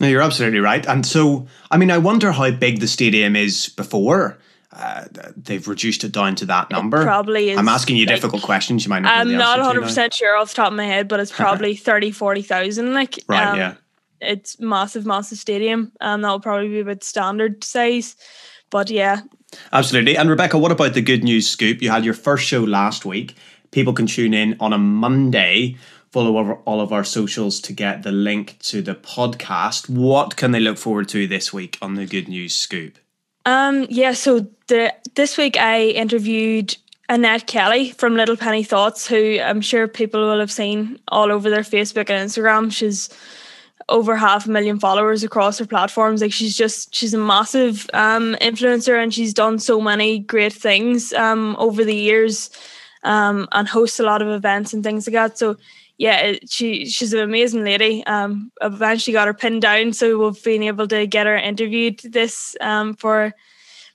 [0.00, 0.84] no, you're absolutely right.
[0.86, 4.36] And so, I mean, I wonder how big the stadium is before.
[4.72, 5.04] Uh,
[5.36, 7.00] they've reduced it down to that number.
[7.00, 7.58] It probably is.
[7.58, 8.84] I'm asking you like, difficult questions.
[8.84, 9.16] You might not.
[9.16, 12.10] I'm not 100 percent sure off the top of my head, but it's probably 30,
[12.10, 12.92] 40,000.
[12.92, 13.74] Like, right, um, yeah.
[14.20, 15.92] It's massive, massive stadium.
[16.00, 18.16] Um, that will probably be about standard size.
[18.70, 19.20] But yeah,
[19.72, 20.16] Absolutely.
[20.16, 21.82] And Rebecca, what about the good news scoop?
[21.82, 23.34] You had your first show last week.
[23.70, 25.76] People can tune in on a Monday.
[26.12, 29.88] Follow all of our socials to get the link to the podcast.
[29.88, 32.98] What can they look forward to this week on the good news scoop?
[33.44, 36.76] Um, yeah, so the this week I interviewed
[37.08, 41.48] Annette Kelly from Little Penny Thoughts, who I'm sure people will have seen all over
[41.50, 42.72] their Facebook and Instagram.
[42.72, 43.08] She's
[43.88, 46.20] over half a million followers across her platforms.
[46.20, 51.12] Like she's just she's a massive um, influencer and she's done so many great things
[51.12, 52.50] um, over the years
[53.04, 55.38] um, and hosts a lot of events and things like that.
[55.38, 55.56] So
[55.98, 58.04] yeah, she she's an amazing lady.
[58.06, 62.56] Um, eventually got her pinned down, so we've been able to get her interviewed this
[62.60, 63.32] um, for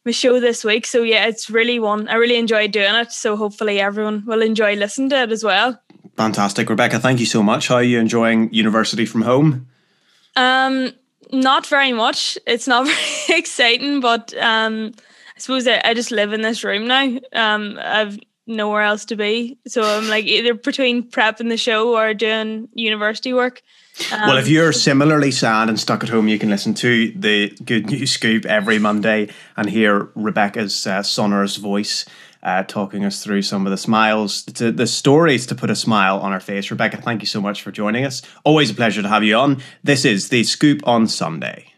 [0.06, 0.88] my show this week.
[0.88, 2.08] So yeah, it's really one.
[2.08, 3.12] I really enjoyed doing it.
[3.12, 5.80] So hopefully everyone will enjoy listening to it as well.
[6.18, 7.00] Fantastic, Rebecca.
[7.00, 7.68] Thank you so much.
[7.68, 9.68] How are you enjoying university from home?
[10.36, 10.94] Um,
[11.32, 12.38] not very much.
[12.46, 12.86] It's not
[13.28, 14.94] very exciting, but um,
[15.36, 17.20] I suppose I, I just live in this room now.
[17.34, 22.14] Um, I've nowhere else to be, so I'm like either between prepping the show or
[22.14, 23.62] doing university work.
[24.12, 27.12] Um, well, if um, you're similarly sad and stuck at home, you can listen to
[27.12, 32.06] the Good News Scoop every Monday and hear Rebecca's uh, sonorous voice
[32.44, 36.20] uh, talking us through some of the smiles, to, the stories to put a smile
[36.20, 36.72] on our face.
[36.72, 38.22] Rebecca, thank you so much for joining us.
[38.44, 39.62] Always a pleasure to have you on.
[39.84, 41.71] This is the Scoop on Sunday.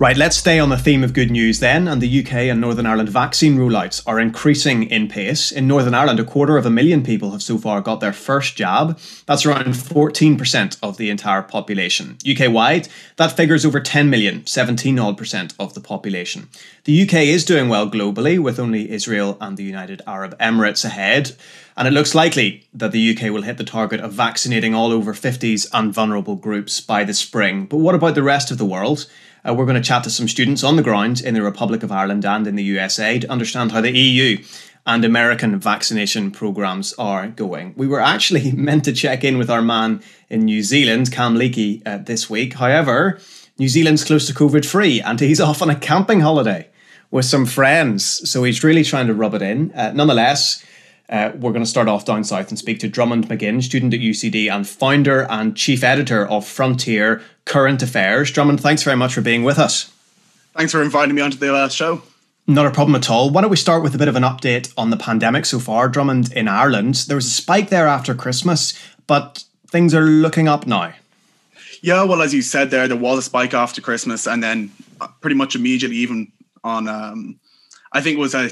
[0.00, 1.86] Right, let's stay on the theme of good news then.
[1.86, 5.52] And the UK and Northern Ireland vaccine rollouts are increasing in pace.
[5.52, 8.56] In Northern Ireland, a quarter of a million people have so far got their first
[8.56, 8.98] jab.
[9.26, 12.16] That's around 14% of the entire population.
[12.26, 16.48] UK wide, that figures over 10 million, 17 odd percent of the population.
[16.84, 21.32] The UK is doing well globally, with only Israel and the United Arab Emirates ahead.
[21.76, 25.12] And it looks likely that the UK will hit the target of vaccinating all over
[25.12, 27.66] 50s and vulnerable groups by the spring.
[27.66, 29.04] But what about the rest of the world?
[29.46, 31.90] Uh, we're going to chat to some students on the ground in the Republic of
[31.90, 34.42] Ireland and in the USA to understand how the EU
[34.86, 37.74] and American vaccination programs are going.
[37.76, 41.82] We were actually meant to check in with our man in New Zealand, Cam Leakey,
[41.86, 42.54] uh, this week.
[42.54, 43.18] However,
[43.58, 46.68] New Zealand's close to COVID free and he's off on a camping holiday
[47.10, 48.30] with some friends.
[48.30, 49.72] So he's really trying to rub it in.
[49.72, 50.64] Uh, nonetheless,
[51.10, 54.00] uh, we're going to start off down south and speak to Drummond McGinn, student at
[54.00, 58.30] UCD and founder and chief editor of Frontier Current Affairs.
[58.30, 59.92] Drummond, thanks very much for being with us.
[60.56, 62.02] Thanks for inviting me onto the uh, show.
[62.46, 63.30] Not a problem at all.
[63.30, 65.88] Why don't we start with a bit of an update on the pandemic so far?
[65.88, 70.66] Drummond in Ireland, there was a spike there after Christmas, but things are looking up
[70.66, 70.94] now.
[71.82, 74.70] Yeah, well, as you said there, there was a spike after Christmas, and then
[75.20, 76.30] pretty much immediately, even
[76.62, 77.40] on, um,
[77.92, 78.50] I think it was a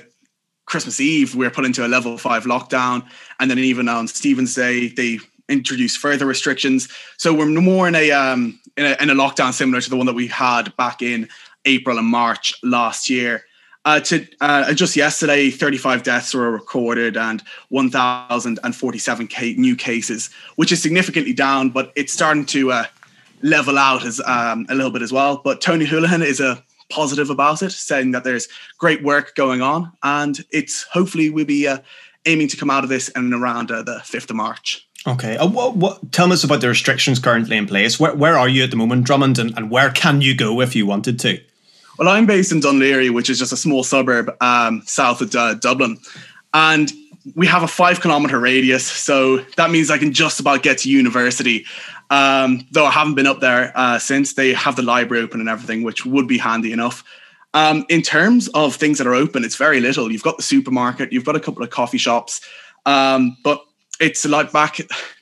[0.68, 3.04] Christmas Eve, we were put into a level five lockdown,
[3.40, 5.18] and then even on Stephen's Day, they
[5.48, 6.88] introduce further restrictions.
[7.16, 10.06] So we're more in a, um, in a in a lockdown similar to the one
[10.06, 11.28] that we had back in
[11.64, 13.44] April and March last year.
[13.84, 20.82] Uh, to uh, just yesterday, 35 deaths were recorded and 1,047 new cases, which is
[20.82, 22.84] significantly down, but it's starting to uh,
[23.40, 25.40] level out as um, a little bit as well.
[25.42, 28.48] But Tony Holohan is a positive about it, saying that there's
[28.78, 31.78] great work going on, and it's hopefully we'll be uh,
[32.26, 34.86] aiming to come out of this in around uh, the 5th of March.
[35.06, 35.36] Okay.
[35.36, 38.00] Uh, what, what, tell us about the restrictions currently in place.
[38.00, 40.74] Where, where are you at the moment, Drummond, and, and where can you go if
[40.74, 41.40] you wanted to?
[41.98, 45.54] Well, I'm based in Laoghaire, which is just a small suburb um, south of uh,
[45.54, 45.98] Dublin.
[46.54, 46.92] And
[47.34, 48.86] we have a five kilometer radius.
[48.86, 51.64] So that means I can just about get to university.
[52.10, 55.48] Um, though I haven't been up there uh, since they have the library open and
[55.48, 57.04] everything, which would be handy enough.
[57.54, 60.10] Um, in terms of things that are open, it's very little.
[60.10, 62.40] You've got the supermarket, you've got a couple of coffee shops,
[62.86, 63.62] um, but
[64.00, 64.78] it's like back,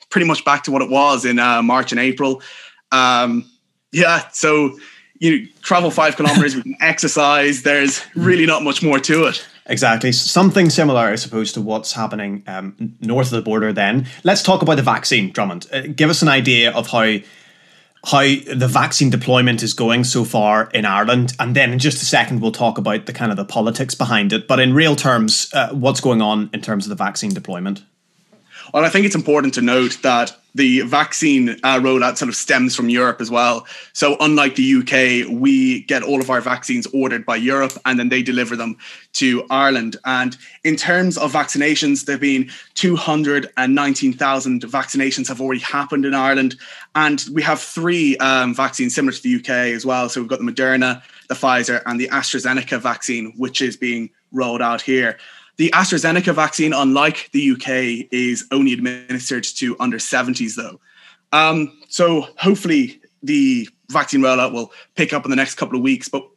[0.09, 2.41] pretty much back to what it was in uh, March and April.
[2.91, 3.49] Um,
[3.91, 4.77] yeah, so
[5.19, 7.63] you travel five kilometers, we can exercise.
[7.63, 9.45] There's really not much more to it.
[9.67, 10.11] Exactly.
[10.11, 14.07] Something similar, I suppose, to what's happening um, north of the border then.
[14.23, 15.67] Let's talk about the vaccine, Drummond.
[15.71, 17.17] Uh, give us an idea of how
[18.05, 22.05] how the vaccine deployment is going so far in Ireland, and then in just a
[22.05, 24.47] second we'll talk about the kind of the politics behind it.
[24.47, 27.83] But in real terms, uh, what's going on in terms of the vaccine deployment?
[28.73, 32.75] Well, I think it's important to note that the vaccine uh, rollout sort of stems
[32.75, 33.65] from Europe as well.
[33.93, 38.09] So, unlike the UK, we get all of our vaccines ordered by Europe and then
[38.09, 38.77] they deliver them
[39.13, 39.97] to Ireland.
[40.03, 46.55] And in terms of vaccinations, there have been 219,000 vaccinations have already happened in Ireland.
[46.95, 50.09] And we have three um, vaccines similar to the UK as well.
[50.09, 54.61] So, we've got the Moderna, the Pfizer, and the AstraZeneca vaccine, which is being rolled
[54.61, 55.17] out here.
[55.57, 60.79] The AstraZeneca vaccine, unlike the UK, is only administered to under 70s, though.
[61.33, 66.07] Um, so hopefully the vaccine rollout will pick up in the next couple of weeks.
[66.07, 66.27] But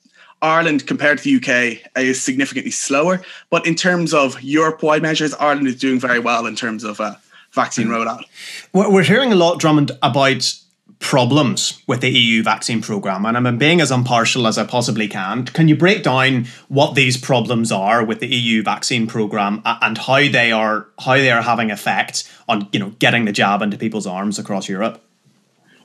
[0.43, 3.21] Ireland, compared to the UK, is significantly slower.
[3.51, 7.15] But in terms of Europe-wide measures, Ireland is doing very well in terms of uh,
[7.53, 8.05] vaccine mm.
[8.07, 8.25] rollout.
[8.73, 10.55] We're hearing a lot, Drummond, about
[11.01, 15.47] problems with the EU vaccine program, and I'm being as impartial as I possibly can.
[15.47, 20.29] Can you break down what these problems are with the EU vaccine program and how
[20.29, 24.07] they are how they are having effect on you know getting the jab into people's
[24.07, 25.03] arms across Europe?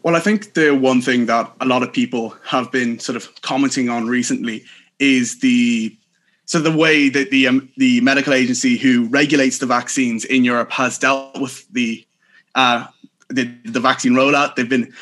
[0.03, 3.41] Well, I think the one thing that a lot of people have been sort of
[3.41, 4.63] commenting on recently
[4.99, 5.97] is the
[6.45, 10.71] so the way that the um, the medical agency who regulates the vaccines in Europe
[10.71, 12.05] has dealt with the
[12.53, 12.85] uh,
[13.29, 14.55] the, the vaccine rollout.
[14.55, 14.93] They've been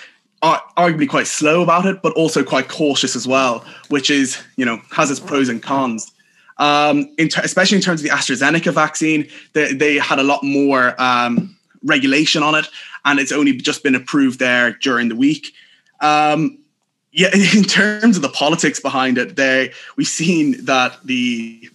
[0.41, 4.81] arguably quite slow about it, but also quite cautious as well, which is, you know,
[4.91, 6.11] has its pros and cons.
[6.57, 10.43] Um, in ter- especially in terms of the AstraZeneca vaccine, they, they had a lot
[10.43, 12.67] more um, regulation on it,
[13.05, 15.53] and it's only just been approved there during the week.
[16.01, 16.59] Um,
[17.11, 21.69] yeah, in terms of the politics behind it, they we've seen that the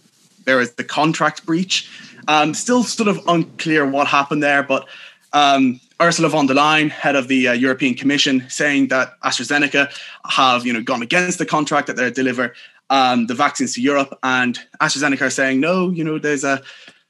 [0.45, 1.91] there is the contract breach.
[2.29, 4.87] Um, still sort of unclear what happened there, but
[5.33, 9.91] um, Ursula von der Leyen, head of the uh, European Commission, saying that AstraZeneca
[10.31, 12.55] have you know gone against the contract that they deliver
[12.91, 16.63] um, the vaccines to Europe, and AstraZeneca are saying no, you know there's a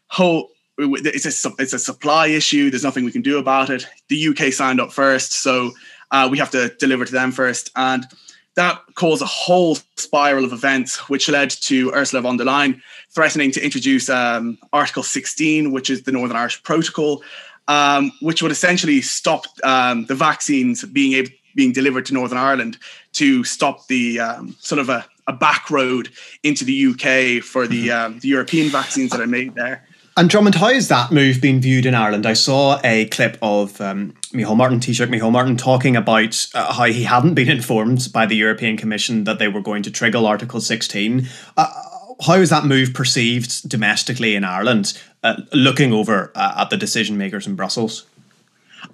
[0.08, 2.70] whole it's a it's a supply issue.
[2.70, 3.86] There's nothing we can do about it.
[4.08, 5.72] The UK signed up first, so
[6.10, 8.06] uh, we have to deliver to them first, and
[8.54, 13.52] that caused a whole spiral of events, which led to Ursula von der Leyen threatening
[13.52, 17.22] to introduce um, Article 16, which is the Northern Irish Protocol,
[17.68, 22.78] um, which would essentially stop um, the vaccines being able, being delivered to Northern Ireland
[23.12, 26.08] to stop the um, sort of a, a, back road
[26.42, 28.06] into the UK for the, mm-hmm.
[28.14, 29.84] Um, the European vaccines that are made there.
[30.16, 32.26] And Drummond, how has that move been viewed in Ireland?
[32.26, 36.86] I saw a clip of um, Micheál Martin, Taoiseach Micheál Martin, talking about uh, how
[36.86, 40.60] he hadn't been informed by the European Commission that they were going to trigger Article
[40.60, 41.28] 16.
[41.56, 41.72] Uh,
[42.20, 47.18] how is that move perceived domestically in Ireland, uh, looking over uh, at the decision
[47.18, 48.06] makers in Brussels?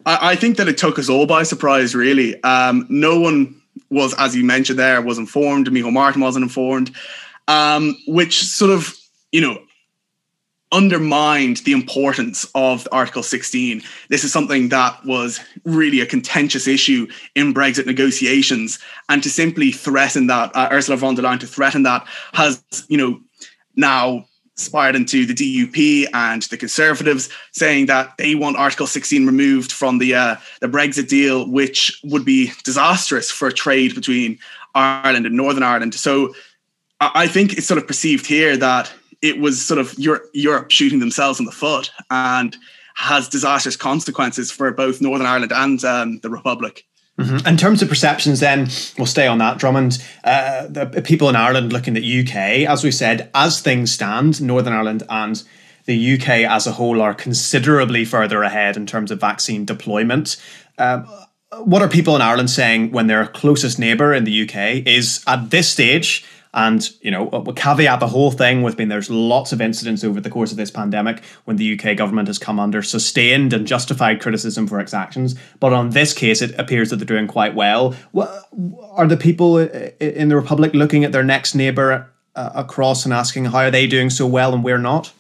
[0.06, 2.42] I, I, think that it took us all by surprise, really.
[2.42, 3.60] Um, no one
[3.90, 5.68] was, as you mentioned there, was informed.
[5.68, 6.94] Micheál Martin wasn't informed,
[7.48, 8.96] um, which sort of,
[9.32, 9.59] you know,
[10.72, 13.80] undermined the importance of Article 16.
[14.09, 17.06] This is something that was really a contentious issue
[17.36, 21.84] in Brexit negotiations, and to simply threaten that, uh, Ursula von der Leyen to threaten
[21.84, 23.20] that, has you know
[23.76, 24.26] now
[24.56, 29.98] spired into the DUP and the Conservatives, saying that they want Article 16 removed from
[29.98, 34.39] the uh, the Brexit deal, which would be disastrous for trade between
[34.74, 35.94] Ireland and Northern Ireland.
[35.94, 36.35] So
[37.01, 41.39] I think it's sort of perceived here that it was sort of Europe, shooting themselves
[41.39, 41.90] in the foot.
[42.10, 42.56] And
[42.94, 46.85] has disastrous consequences for both Northern Ireland and um, the Republic.
[47.18, 47.46] Mm-hmm.
[47.46, 48.68] In terms of perceptions, then
[48.98, 49.58] we'll stay on that.
[49.58, 54.42] Drummond, uh, the people in Ireland looking at UK, as we said, as things stand,
[54.42, 55.42] Northern Ireland and
[55.86, 60.36] the UK as a whole are considerably further ahead in terms of vaccine deployment.
[60.78, 61.06] Um,
[61.62, 65.50] what are people in Ireland saying when their closest neighbour in the UK is at
[65.50, 66.24] this stage?
[66.55, 70.20] And you know, we'll caveat the whole thing with being there's lots of incidents over
[70.20, 74.20] the course of this pandemic when the UK government has come under sustained and justified
[74.22, 75.35] criticism for its actions.
[75.59, 77.97] But on this case, it appears that they're doing quite well.
[78.93, 83.47] Are the people in the Republic looking at their next neighbour uh, across and asking
[83.47, 85.12] how are they doing so well and we're not?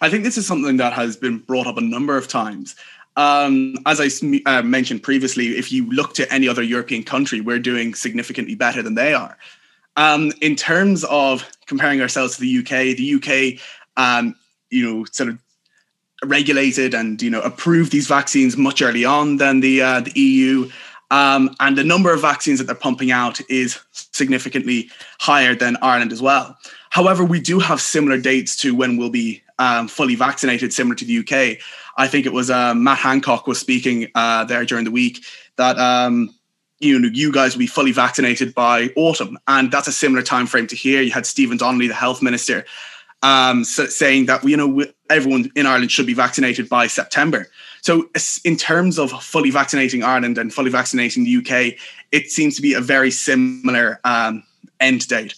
[0.00, 2.74] I think this is something that has been brought up a number of times.
[3.16, 4.10] Um, as I
[4.44, 8.82] uh, mentioned previously, if you look to any other European country, we're doing significantly better
[8.82, 9.38] than they are.
[9.96, 13.60] Um, in terms of comparing ourselves to the UK, the UK,
[13.96, 14.34] um,
[14.70, 15.38] you know, sort of
[16.24, 20.70] regulated and you know approved these vaccines much early on than the uh, the EU.
[21.10, 24.90] Um, and the number of vaccines that they're pumping out is significantly
[25.20, 26.58] higher than Ireland as well.
[26.90, 31.04] However, we do have similar dates to when we'll be um, fully vaccinated, similar to
[31.04, 31.58] the UK.
[31.96, 35.24] I think it was uh, Matt Hancock was speaking uh, there during the week
[35.56, 36.34] that um,
[36.78, 40.46] you know you guys will be fully vaccinated by autumn, and that's a similar time
[40.46, 41.02] frame to here.
[41.02, 42.64] You had Stephen Donnelly, the health minister,
[43.22, 47.48] um, saying that you know everyone in Ireland should be vaccinated by September.
[47.82, 48.08] So,
[48.44, 51.78] in terms of fully vaccinating Ireland and fully vaccinating the UK,
[52.12, 54.42] it seems to be a very similar um,
[54.80, 55.34] end date.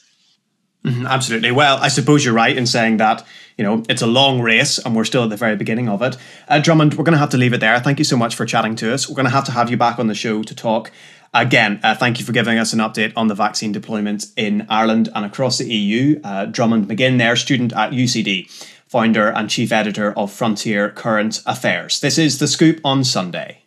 [0.84, 1.50] Mm-hmm, absolutely.
[1.50, 3.26] Well, I suppose you're right in saying that
[3.58, 6.16] you know, it's a long race and we're still at the very beginning of it.
[6.46, 7.78] Uh, Drummond, we're going to have to leave it there.
[7.80, 9.08] Thank you so much for chatting to us.
[9.08, 10.92] We're going to have to have you back on the show to talk.
[11.34, 15.10] Again, uh, thank you for giving us an update on the vaccine deployment in Ireland
[15.14, 16.20] and across the EU.
[16.24, 18.50] Uh, Drummond McGinn, there, student at UCD,
[18.86, 22.00] founder and chief editor of Frontier Current Affairs.
[22.00, 23.64] This is The Scoop on Sunday.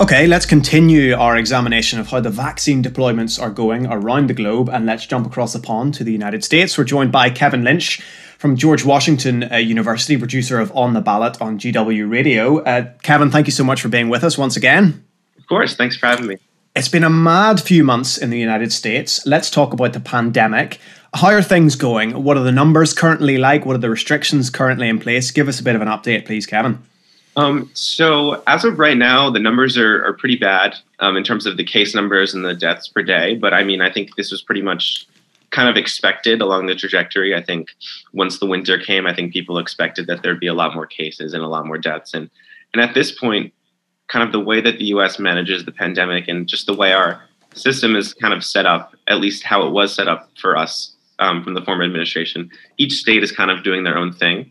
[0.00, 4.68] Okay, let's continue our examination of how the vaccine deployments are going around the globe
[4.68, 6.76] and let's jump across the pond to the United States.
[6.76, 8.00] We're joined by Kevin Lynch
[8.44, 12.58] from George Washington University, producer of On the Ballot on GW Radio.
[12.58, 15.02] Uh, Kevin, thank you so much for being with us once again.
[15.38, 16.36] Of course, thanks for having me.
[16.76, 19.24] It's been a mad few months in the United States.
[19.24, 20.78] Let's talk about the pandemic.
[21.14, 22.22] How are things going?
[22.22, 23.64] What are the numbers currently like?
[23.64, 25.30] What are the restrictions currently in place?
[25.30, 26.82] Give us a bit of an update, please, Kevin.
[27.36, 31.46] Um, so as of right now, the numbers are, are pretty bad um, in terms
[31.46, 33.36] of the case numbers and the deaths per day.
[33.36, 35.06] But I mean, I think this was pretty much
[35.54, 37.32] kind of expected along the trajectory.
[37.34, 37.68] I think
[38.12, 41.32] once the winter came, I think people expected that there'd be a lot more cases
[41.32, 42.12] and a lot more deaths.
[42.12, 42.28] And
[42.72, 43.52] and at this point,
[44.08, 45.20] kind of the way that the U.S.
[45.20, 47.22] manages the pandemic and just the way our
[47.54, 50.92] system is kind of set up, at least how it was set up for us
[51.20, 54.50] um, from the former administration, each state is kind of doing their own thing.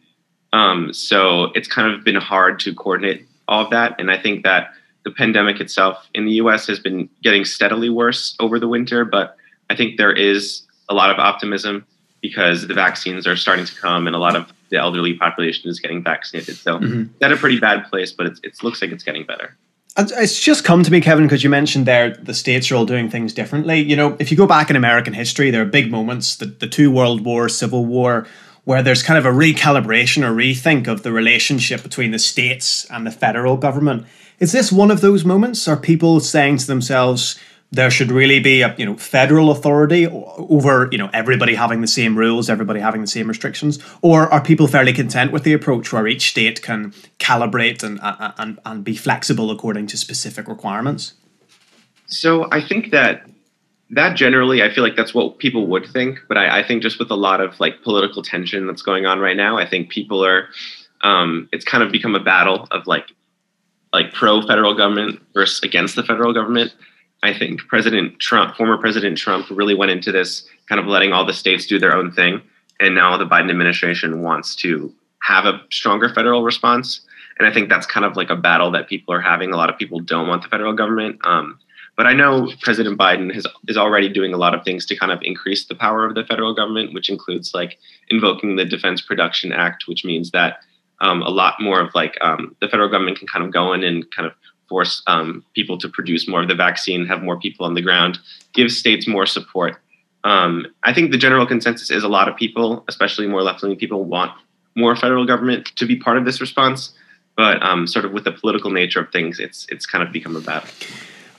[0.54, 4.00] Um, so it's kind of been hard to coordinate all of that.
[4.00, 4.70] And I think that
[5.04, 9.36] the pandemic itself in the US has been getting steadily worse over the winter, but
[9.70, 11.86] I think there is a lot of optimism
[12.22, 15.80] because the vaccines are starting to come and a lot of the elderly population is
[15.80, 16.56] getting vaccinated.
[16.56, 17.24] So mm-hmm.
[17.24, 19.56] at a pretty bad place, but it looks like it's getting better.
[19.96, 23.12] It's just come to me, Kevin, because you mentioned there the states are all doing
[23.12, 23.80] things differently.
[23.80, 26.68] You know, if you go back in American history, there are big moments the, the
[26.68, 28.26] two world wars, civil war,
[28.64, 33.06] where there's kind of a recalibration or rethink of the relationship between the states and
[33.06, 34.08] the federal government.
[34.40, 35.68] Is this one of those moments?
[35.68, 37.40] Are people saying to themselves,
[37.74, 41.88] there should really be a you know federal authority over you know everybody having the
[41.88, 45.92] same rules, everybody having the same restrictions, or are people fairly content with the approach
[45.92, 48.00] where each state can calibrate and
[48.38, 51.14] and and be flexible according to specific requirements?
[52.06, 53.28] So I think that
[53.90, 56.20] that generally, I feel like that's what people would think.
[56.28, 59.20] But I, I, think just with a lot of like political tension that's going on
[59.20, 60.48] right now, I think people are.
[61.02, 63.12] Um, it's kind of become a battle of like,
[63.92, 66.72] like pro federal government versus against the federal government.
[67.24, 71.26] I think President Trump, former President Trump, really went into this kind of letting all
[71.26, 72.42] the states do their own thing,
[72.80, 77.02] and now the Biden administration wants to have a stronger federal response.
[77.40, 79.54] And I think that's kind of like a battle that people are having.
[79.54, 81.20] A lot of people don't want the federal government.
[81.24, 81.58] Um,
[81.96, 85.12] but I know President Biden has, is already doing a lot of things to kind
[85.12, 87.80] of increase the power of the federal government, which includes like
[88.10, 90.58] invoking the Defense Production Act, which means that
[91.02, 93.84] um, a lot more of like um, the federal government can kind of go in
[93.84, 94.34] and kind of
[94.70, 98.20] force um, people to produce more of the vaccine, have more people on the ground,
[98.54, 99.78] give states more support.
[100.24, 103.78] Um, I think the general consensus is a lot of people, especially more left leaning
[103.78, 104.32] people, want
[104.76, 106.94] more federal government to be part of this response.
[107.36, 110.36] But um, sort of with the political nature of things, it's it's kind of become
[110.36, 110.70] a battle.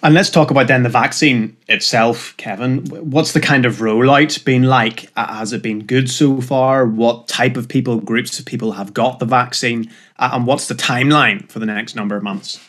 [0.03, 2.85] And let's talk about then the vaccine itself, Kevin.
[2.89, 5.11] What's the kind of rollout been like?
[5.17, 6.85] Has it been good so far?
[6.85, 9.91] What type of people, groups of people have got the vaccine?
[10.19, 12.61] And what's the timeline for the next number of months?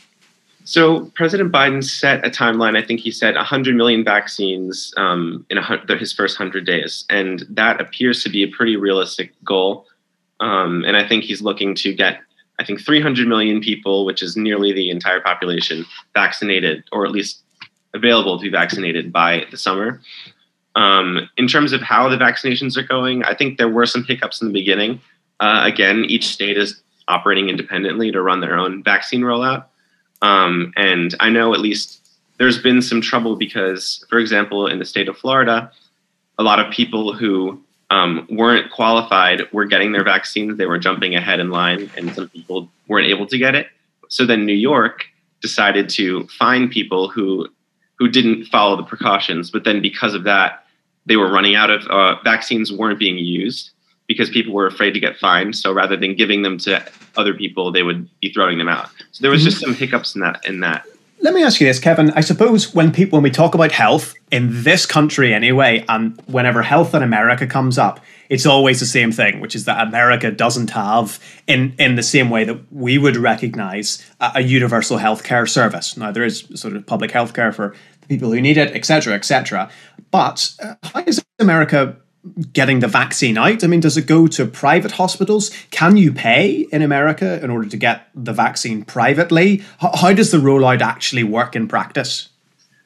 [0.66, 2.76] So President Biden set a timeline.
[2.76, 7.46] I think he said 100 million vaccines um, in a, his first 100 days, and
[7.50, 9.86] that appears to be a pretty realistic goal.
[10.40, 12.20] Um, and I think he's looking to get,
[12.60, 15.86] I think, 300 million people, which is nearly the entire population,
[16.16, 17.44] vaccinated, or at least
[17.94, 20.02] available to be vaccinated by the summer.
[20.76, 24.42] Um, in terms of how the vaccinations are going, I think there were some hiccups
[24.42, 25.00] in the beginning.
[25.40, 29.66] Uh, again, each state is operating independently to run their own vaccine rollout.
[30.26, 32.02] Um, and I know at least
[32.38, 35.72] there's been some trouble because, for example, in the state of Florida,
[36.39, 37.61] a lot of people who
[37.91, 40.57] um, weren't qualified were getting their vaccines.
[40.57, 43.68] They were jumping ahead in line, and some people weren't able to get it.
[44.10, 45.06] So then New York
[45.41, 47.47] decided to fine people who
[47.99, 49.52] who didn't follow the precautions.
[49.52, 50.65] But then because of that,
[51.06, 53.72] they were running out of uh, vaccines weren't being used
[54.07, 55.56] because people were afraid to get fined.
[55.56, 56.84] So rather than giving them to
[57.15, 58.89] other people, they would be throwing them out.
[59.16, 59.50] So there was mm-hmm.
[59.50, 60.46] just some hiccups in that.
[60.46, 60.86] In that.
[61.22, 62.12] Let me ask you this, Kevin.
[62.12, 66.62] I suppose when people when we talk about health in this country anyway, and whenever
[66.62, 70.72] health in America comes up, it's always the same thing, which is that America doesn't
[70.72, 75.96] have in in the same way that we would recognize a, a universal healthcare service.
[75.96, 79.72] Now there is sort of public healthcare for the people who need it, etc., etc.
[80.12, 81.96] But uh, how is America
[82.53, 83.64] getting the vaccine out?
[83.64, 85.52] I mean, does it go to private hospitals?
[85.72, 89.64] Can you pay in America in order to get the vaccine privately?
[89.80, 92.30] How, how does the rollout actually work in practice?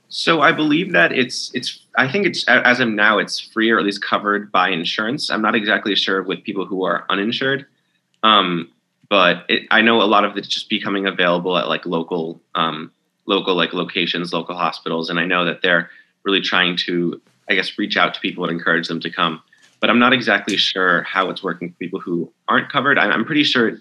[0.09, 3.77] So I believe that it's it's I think it's as of now it's free or
[3.77, 5.29] at least covered by insurance.
[5.29, 7.67] I'm not exactly sure with people who are uninsured,
[8.23, 8.71] um,
[9.07, 12.91] but it, I know a lot of it's just becoming available at like local um,
[13.27, 15.91] local like locations, local hospitals, and I know that they're
[16.23, 19.41] really trying to I guess, reach out to people and encourage them to come.
[19.79, 22.97] But I'm not exactly sure how it's working for people who aren't covered.
[22.99, 23.77] I'm pretty sure,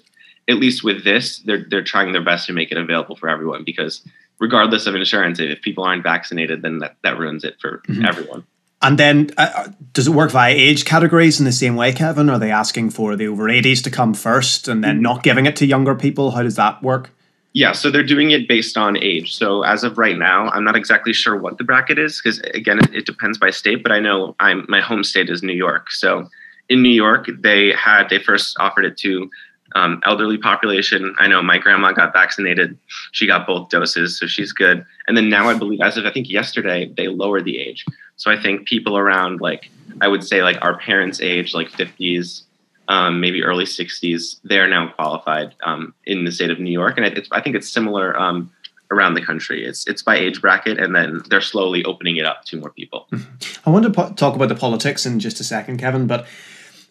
[0.49, 3.65] at least with this, they're they're trying their best to make it available for everyone
[3.65, 4.03] because
[4.39, 8.05] regardless of insurance, if people aren't vaccinated, then that, that ruins it for mm-hmm.
[8.05, 8.45] everyone.
[8.81, 12.31] And then, uh, uh does it work via age categories in the same way, Kevin?
[12.31, 15.03] Are they asking for the over 80s to come first and then mm-hmm.
[15.03, 16.31] not giving it to younger people?
[16.31, 17.11] How does that work?
[17.59, 19.35] Yeah, so they're doing it based on age.
[19.35, 22.79] So as of right now, I'm not exactly sure what the bracket is because again,
[22.79, 23.83] it, it, depends by state.
[23.83, 25.91] But I know I'm my home state is New York.
[25.91, 26.29] So
[26.69, 29.29] in New York, they had they first offered it to
[29.75, 31.17] um, elderly population.
[31.19, 32.79] I know my grandma got vaccinated;
[33.11, 34.87] she got both doses, so she's good.
[35.09, 37.85] And then now, I believe, as of I think yesterday, they lowered the age.
[38.15, 39.69] So I think people around like
[40.01, 42.43] I would say like our parents' age, like 50s,
[42.89, 46.97] um, maybe early 60s, they are now qualified um, in the state of New York,
[46.97, 48.51] and I think it's similar um,
[48.91, 49.65] around the country.
[49.65, 53.07] It's it's by age bracket, and then they're slowly opening it up to more people.
[53.13, 53.69] Mm-hmm.
[53.69, 56.27] I want to po- talk about the politics in just a second, Kevin, but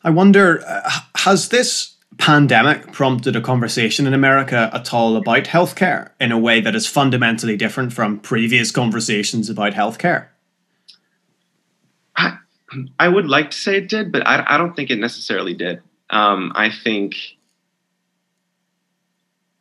[0.03, 6.11] I wonder uh, has this pandemic prompted a conversation in America at all about healthcare
[6.19, 10.28] in a way that is fundamentally different from previous conversations about healthcare?
[12.15, 12.38] I,
[12.99, 15.82] I would like to say it did, but I, I don't think it necessarily did.
[16.10, 17.16] Um, I think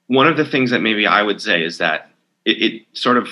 [0.07, 2.11] one of the things that maybe I would say is that
[2.45, 3.29] it, it sort of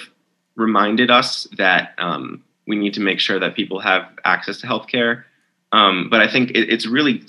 [0.56, 5.24] reminded us that um, we need to make sure that people have access to healthcare.
[5.72, 7.22] Um, but I think it, it's really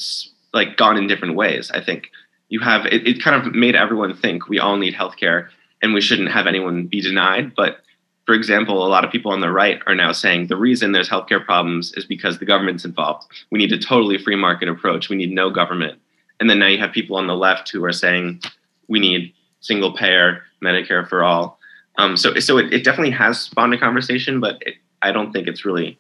[0.54, 1.72] like gone in different ways.
[1.72, 2.10] I think
[2.50, 5.50] you have it, it kind of made everyone think we all need healthcare
[5.82, 7.56] and we shouldn't have anyone be denied.
[7.56, 7.82] But
[8.26, 11.10] for example, a lot of people on the right are now saying the reason there's
[11.10, 13.28] healthcare problems is because the government's involved.
[13.52, 15.10] We need a totally free market approach.
[15.10, 16.00] We need no government.
[16.40, 18.42] And then now you have people on the left who are saying
[18.88, 21.60] we need single payer Medicare for all.
[21.98, 25.48] Um, so so it, it, definitely has spawned a conversation, but it, I don't think
[25.48, 25.98] it's really.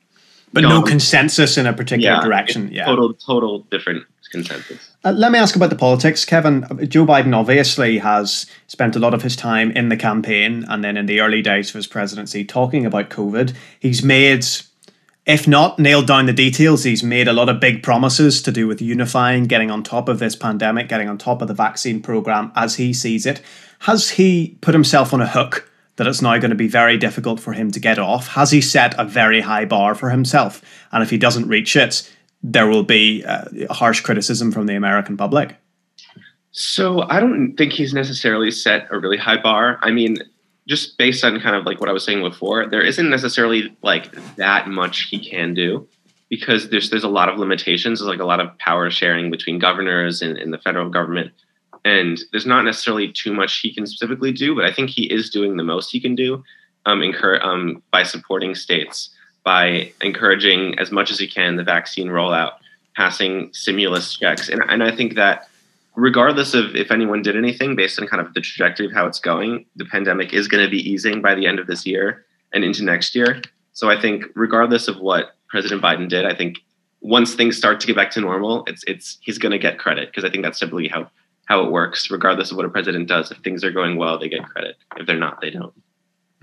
[0.52, 0.70] But gone.
[0.70, 2.70] no consensus in a particular yeah, direction.
[2.72, 4.06] Yeah, total total different
[4.36, 4.92] consensus.
[5.04, 6.66] Uh, let me ask about the politics, Kevin.
[6.90, 10.98] Joe Biden obviously has spent a lot of his time in the campaign and then
[10.98, 13.54] in the early days of his presidency talking about COVID.
[13.80, 14.46] He's made,
[15.26, 18.68] if not nailed down the details, he's made a lot of big promises to do
[18.68, 22.52] with unifying, getting on top of this pandemic, getting on top of the vaccine program
[22.56, 23.42] as he sees it.
[23.80, 25.72] Has he put himself on a hook?
[25.98, 28.28] That it's now going to be very difficult for him to get off?
[28.28, 30.62] Has he set a very high bar for himself?
[30.92, 32.12] And if he doesn't reach it,
[32.48, 35.56] there will be uh, harsh criticism from the American public?
[36.52, 39.80] So I don't think he's necessarily set a really high bar.
[39.82, 40.18] I mean,
[40.68, 44.12] just based on kind of like what I was saying before, there isn't necessarily like
[44.36, 45.88] that much he can do
[46.30, 48.00] because there's there's a lot of limitations.
[48.00, 51.32] There's like a lot of power sharing between governors and, and the federal government.
[51.84, 55.30] And there's not necessarily too much he can specifically do, but I think he is
[55.30, 56.44] doing the most he can do.
[56.86, 59.10] um, incur, um, by supporting states,
[59.46, 62.54] by encouraging as much as you can the vaccine rollout,
[62.98, 64.50] passing stimulus checks.
[64.50, 65.48] And, and I think that
[65.96, 69.20] regardless of if anyone did anything based on kind of the trajectory of how it's
[69.20, 72.64] going, the pandemic is going to be easing by the end of this year and
[72.64, 73.42] into next year.
[73.74, 76.58] So I think regardless of what President Biden did, I think
[77.02, 80.10] once things start to get back to normal, it's it's he's going to get credit
[80.10, 81.10] because I think that's typically how
[81.46, 82.10] how it works.
[82.10, 84.78] Regardless of what a president does, if things are going well, they get credit.
[84.98, 85.74] If they're not, they don't.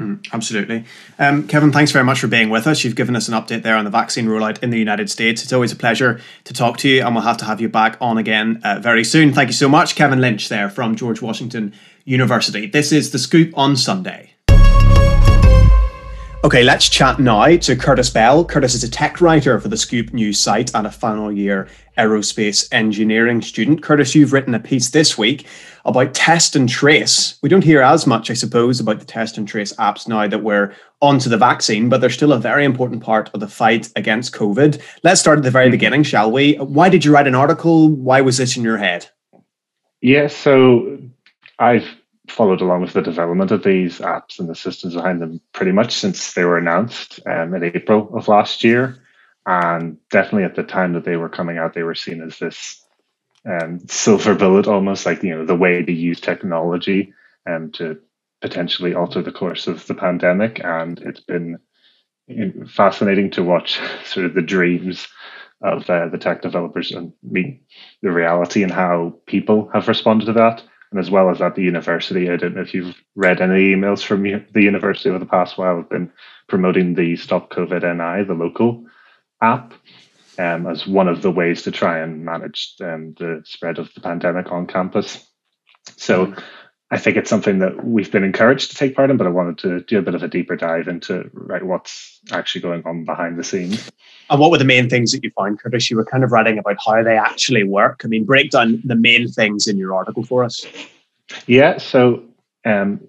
[0.01, 0.85] Mm, absolutely.
[1.19, 2.83] Um, Kevin, thanks very much for being with us.
[2.83, 5.43] You've given us an update there on the vaccine rollout in the United States.
[5.43, 7.97] It's always a pleasure to talk to you, and we'll have to have you back
[8.01, 9.33] on again uh, very soon.
[9.33, 9.95] Thank you so much.
[9.95, 11.73] Kevin Lynch there from George Washington
[12.05, 12.67] University.
[12.67, 14.32] This is The Scoop on Sunday.
[16.45, 18.45] Okay, let's chat now to Curtis Bell.
[18.45, 22.67] Curtis is a tech writer for the Scoop News site and a final year aerospace
[22.73, 23.81] engineering student.
[23.81, 25.47] Curtis, you've written a piece this week
[25.85, 27.39] about test and trace.
[27.45, 30.43] We don't hear as much, I suppose, about the test and trace apps now that
[30.43, 34.35] we're onto the vaccine, but they're still a very important part of the fight against
[34.35, 34.83] COVID.
[35.05, 35.73] Let's start at the very mm-hmm.
[35.73, 36.55] beginning, shall we?
[36.57, 37.89] Why did you write an article?
[37.89, 39.09] Why was this in your head?
[40.01, 40.99] Yeah, so
[41.61, 41.87] I've
[42.29, 45.93] followed along with the development of these apps and the systems behind them pretty much
[45.93, 48.99] since they were announced um, in April of last year.
[49.45, 52.85] And definitely at the time that they were coming out, they were seen as this
[53.45, 57.13] um, silver bullet, almost like you know the way to use technology
[57.49, 57.99] um, to
[58.41, 60.61] potentially alter the course of the pandemic.
[60.65, 61.59] And it's been
[62.69, 65.09] fascinating to watch sort of the dreams
[65.61, 67.63] of uh, the tech developers and meet
[68.03, 70.63] the reality and how people have responded to that
[70.93, 72.31] and as well as at the university.
[72.31, 75.79] I don't know if you've read any emails from the university over the past while.
[75.79, 76.13] I've been
[76.49, 78.85] promoting the Stop COVID NI, the local
[79.41, 79.73] app,
[80.39, 84.01] um, as one of the ways to try and manage um, the spread of the
[84.01, 85.27] pandemic on campus.
[85.97, 86.41] So mm-hmm.
[86.93, 89.57] I think it's something that we've been encouraged to take part in, but I wanted
[89.59, 93.39] to do a bit of a deeper dive into right what's actually going on behind
[93.39, 93.91] the scenes.
[94.29, 95.91] And what were the main things that you found, Curtis?
[95.91, 98.03] You were kind of writing about how they actually work.
[98.05, 100.67] I mean, break down the main things in your article for us.
[101.47, 102.23] Yeah, so
[102.67, 103.01] um,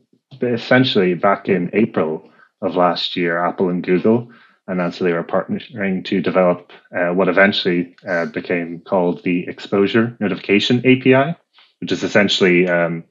[0.41, 2.29] essentially back in April
[2.61, 4.31] of last year, Apple and Google
[4.67, 10.15] announced that they were partnering to develop uh, what eventually uh, became called the Exposure
[10.21, 11.35] Notification API,
[11.81, 13.03] which is essentially um,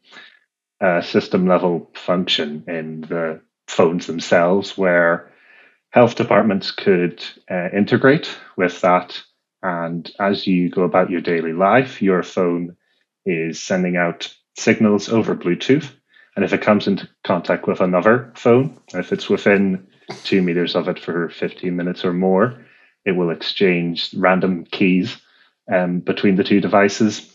[0.82, 5.30] a system level function in the phones themselves where
[5.90, 9.22] health departments could uh, integrate with that.
[9.62, 12.76] And as you go about your daily life, your phone
[13.24, 15.88] is sending out signals over Bluetooth.
[16.34, 19.86] And if it comes into contact with another phone, if it's within
[20.24, 22.64] two meters of it for 15 minutes or more,
[23.04, 25.16] it will exchange random keys
[25.72, 27.30] um, between the two devices.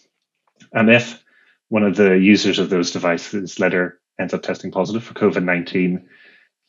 [0.74, 1.24] And if
[1.70, 6.08] one of the users of those devices later ends up testing positive for COVID 19,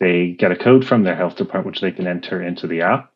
[0.00, 3.12] they get a code from their health department which they can enter into the app.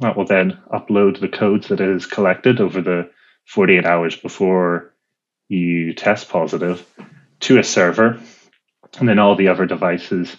[0.00, 3.10] That will then upload the codes that it has collected over the
[3.46, 4.92] 48 hours before
[5.48, 6.84] you test positive
[7.40, 8.20] to a server.
[8.98, 10.34] And then all the other devices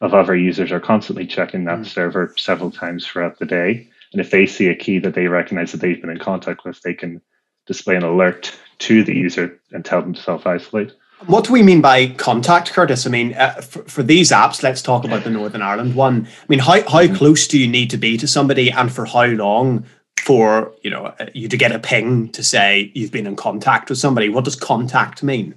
[0.00, 1.86] of other users are constantly checking that mm.
[1.86, 3.88] server several times throughout the day.
[4.12, 6.80] And if they see a key that they recognize that they've been in contact with,
[6.80, 7.20] they can
[7.66, 10.92] display an alert to the user and tell them to self isolate.
[11.26, 13.04] What do we mean by contact, Curtis?
[13.04, 16.26] I mean, uh, for, for, these apps, let's talk about the Northern Ireland one.
[16.26, 17.14] I mean, how, how mm-hmm.
[17.16, 19.84] close do you need to be to somebody and for how long
[20.20, 23.88] for you know uh, you to get a ping to say you've been in contact
[23.88, 24.28] with somebody?
[24.28, 25.54] What does contact mean?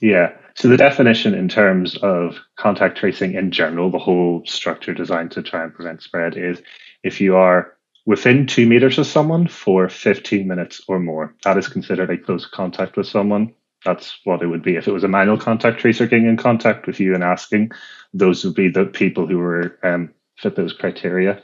[0.00, 0.32] Yeah.
[0.54, 5.42] So the definition in terms of contact tracing in general, the whole structure designed to
[5.42, 6.62] try and prevent spread is
[7.02, 7.74] if you are
[8.06, 12.46] within two meters of someone for 15 minutes or more, that is considered a close
[12.46, 13.54] contact with someone
[13.84, 14.76] that's what it would be.
[14.76, 17.72] If it was a manual contact tracer getting in contact with you and asking,
[18.12, 21.42] those would be the people who were um, fit those criteria.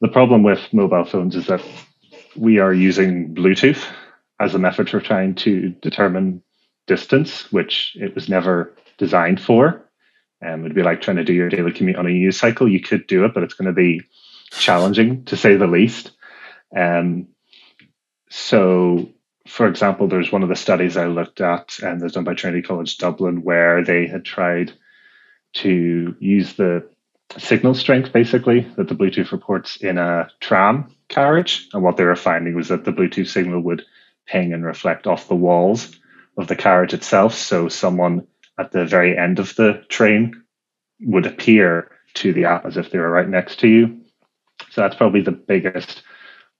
[0.00, 1.62] The problem with mobile phones is that
[2.36, 3.84] we are using Bluetooth
[4.40, 6.42] as a method for trying to determine
[6.86, 9.84] distance, which it was never designed for.
[10.44, 12.68] Um, it'd be like trying to do your daily commute on a news cycle.
[12.68, 14.02] You could do it, but it's going to be
[14.50, 16.12] challenging to say the least.
[16.76, 17.28] Um,
[18.30, 19.08] so
[19.48, 22.62] for example, there's one of the studies I looked at, and was done by Trinity
[22.62, 24.72] College Dublin, where they had tried
[25.54, 26.88] to use the
[27.36, 31.68] signal strength basically that the Bluetooth reports in a tram carriage.
[31.72, 33.84] And what they were finding was that the Bluetooth signal would
[34.26, 35.98] ping and reflect off the walls
[36.36, 37.34] of the carriage itself.
[37.34, 38.26] So someone
[38.58, 40.42] at the very end of the train
[41.00, 43.97] would appear to the app as if they were right next to you.
[44.78, 46.04] So that's probably the biggest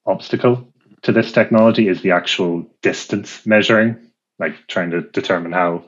[0.04, 0.66] obstacle
[1.02, 3.96] to this technology is the actual distance measuring,
[4.40, 5.84] like trying to determine how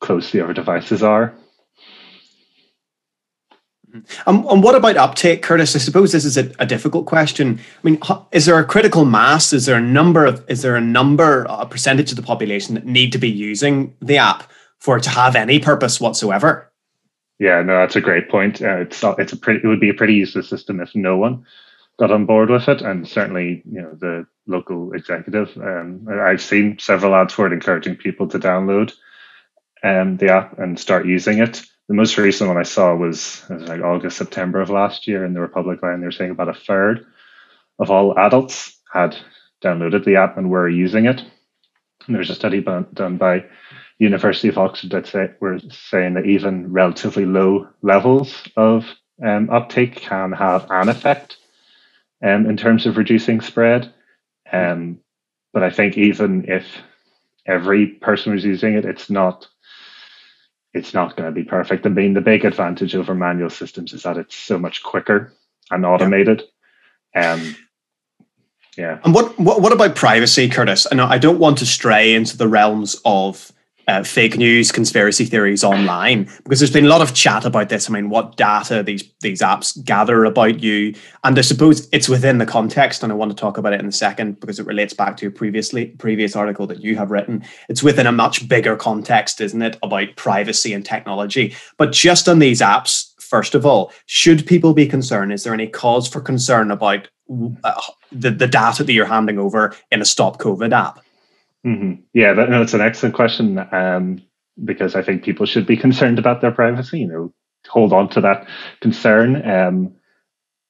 [0.00, 1.34] close the other devices are.
[4.24, 5.76] Um, and what about uptake, Curtis?
[5.76, 7.60] I suppose this is a, a, difficult question.
[7.60, 8.00] I mean,
[8.32, 9.52] is there a critical mass?
[9.52, 10.42] Is there a number of?
[10.48, 14.16] Is there a number, a percentage of the population that need to be using the
[14.16, 16.72] app for it to have any purpose whatsoever?
[17.38, 18.62] Yeah, no, that's a great point.
[18.62, 19.60] Uh, it's it's a pretty.
[19.62, 21.44] It would be a pretty useless system if no one
[21.98, 25.56] got on board with it, and certainly, you know, the local executive.
[25.56, 28.92] Um, I've seen several ads for it encouraging people to download
[29.82, 33.68] um, the app and start using it the most recent one I saw was, was
[33.68, 36.00] like August, September of last year in the Republic line.
[36.00, 37.06] They were saying about a third
[37.78, 39.16] of all adults had
[39.62, 41.20] downloaded the app and were using it.
[42.06, 43.44] And there was a study done by
[43.98, 48.86] University of Oxford that say, were saying that even relatively low levels of
[49.22, 51.36] um, uptake can have an effect
[52.22, 53.92] um, in terms of reducing spread.
[54.52, 55.00] Um,
[55.52, 56.66] but I think even if
[57.46, 59.48] every person was using it, it's not
[60.72, 61.86] it's not going to be perfect.
[61.86, 65.32] I mean, the big advantage over manual systems is that it's so much quicker
[65.70, 66.42] and automated.
[67.14, 67.32] Yeah.
[67.32, 67.56] Um,
[68.76, 68.98] yeah.
[69.04, 70.86] And what, what what about privacy, Curtis?
[70.86, 73.52] And I don't want to stray into the realms of
[73.88, 77.88] uh, fake news, conspiracy theories online because there's been a lot of chat about this.
[77.88, 82.38] I mean, what data these these apps gather about you, and I suppose it's within
[82.38, 83.02] the context.
[83.02, 85.26] And I want to talk about it in a second because it relates back to
[85.26, 87.44] a previously previous article that you have written.
[87.68, 91.54] It's within a much bigger context, isn't it, about privacy and technology?
[91.76, 95.32] But just on these apps, first of all, should people be concerned?
[95.32, 97.08] Is there any cause for concern about
[97.64, 97.80] uh,
[98.12, 101.03] the the data that you're handing over in a Stop COVID app?
[101.64, 102.02] Mm-hmm.
[102.12, 104.22] Yeah, that, no, it's an excellent question um,
[104.62, 107.00] because I think people should be concerned about their privacy.
[107.00, 107.34] You know,
[107.68, 108.46] hold on to that
[108.80, 109.94] concern um,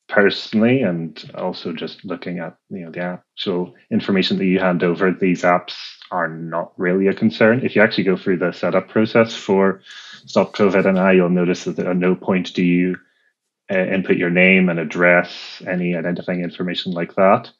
[0.09, 5.13] personally, and also just looking at you know the actual information that you hand over.
[5.13, 5.75] These apps
[6.13, 7.65] are not really a concern.
[7.65, 9.81] If you actually go through the setup process for
[10.27, 12.97] Stop COVID NI, you'll notice that at no point do you
[13.71, 17.51] uh, input your name and address, any identifying information like that.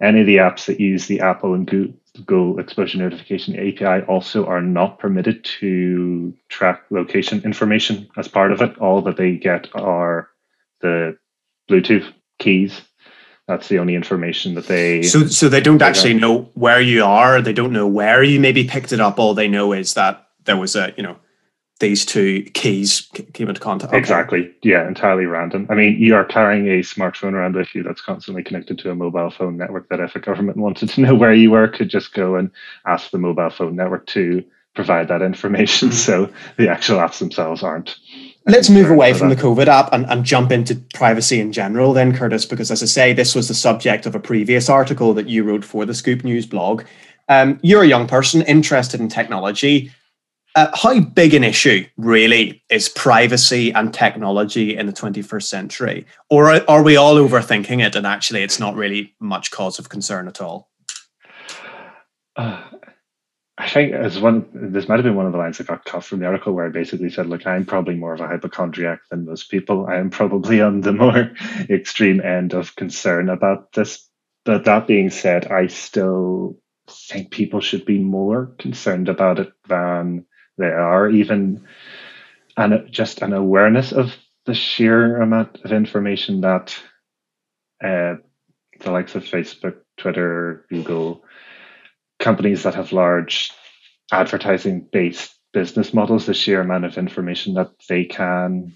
[0.00, 4.44] Any of the apps that use the Apple and Google Google Exposure Notification API also
[4.46, 8.76] are not permitted to track location information as part of it.
[8.78, 10.28] All that they get are
[10.80, 11.16] the
[11.70, 12.82] Bluetooth keys.
[13.48, 15.02] That's the only information that they.
[15.02, 17.40] So, so they don't actually know where you are.
[17.40, 19.18] They don't know where you maybe picked it up.
[19.18, 21.16] All they know is that there was a, you know,
[21.82, 23.92] these two keys came into contact.
[23.92, 23.98] Okay.
[23.98, 24.50] Exactly.
[24.62, 25.66] Yeah, entirely random.
[25.68, 28.94] I mean, you are carrying a smartphone around with you that's constantly connected to a
[28.94, 32.14] mobile phone network that if a government wanted to know where you were, could just
[32.14, 32.50] go and
[32.86, 34.42] ask the mobile phone network to
[34.74, 35.88] provide that information.
[35.88, 35.96] Mm-hmm.
[35.96, 37.98] So the actual apps themselves aren't.
[38.46, 39.36] Let's move away from that.
[39.36, 42.86] the COVID app and, and jump into privacy in general, then, Curtis, because as I
[42.86, 46.24] say, this was the subject of a previous article that you wrote for the Scoop
[46.24, 46.84] News blog.
[47.28, 49.92] Um, you're a young person interested in technology
[50.54, 56.06] uh, how big an issue really is privacy and technology in the 21st century?
[56.30, 59.88] Or are, are, we all overthinking it and actually it's not really much cause of
[59.88, 60.70] concern at all?
[62.36, 62.62] Uh,
[63.58, 66.04] I think as one, this might have been one of the lines that got cut
[66.04, 69.26] from the article where I basically said, look, I'm probably more of a hypochondriac than
[69.26, 69.86] most people.
[69.86, 71.32] I am probably on the more
[71.70, 74.08] extreme end of concern about this.
[74.44, 76.58] But that being said, I still
[76.88, 80.26] think people should be more concerned about it than
[80.62, 81.66] there are even
[82.56, 84.14] and just an awareness of
[84.46, 86.76] the sheer amount of information that
[87.82, 88.14] uh,
[88.80, 91.24] the likes of Facebook, Twitter, Google,
[92.18, 93.52] companies that have large
[94.10, 98.72] advertising based business models, the sheer amount of information that they can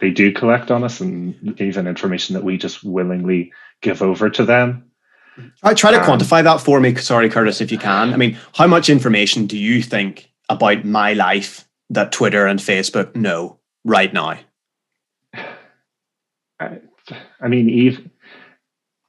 [0.00, 4.44] they do collect on us and even information that we just willingly give over to
[4.44, 4.90] them.
[5.62, 8.12] I try to um, quantify that for me, sorry, Curtis, if you can.
[8.12, 13.14] I mean, how much information do you think about my life that Twitter and Facebook
[13.14, 14.38] know right now?
[16.60, 16.78] I,
[17.40, 18.10] I mean, even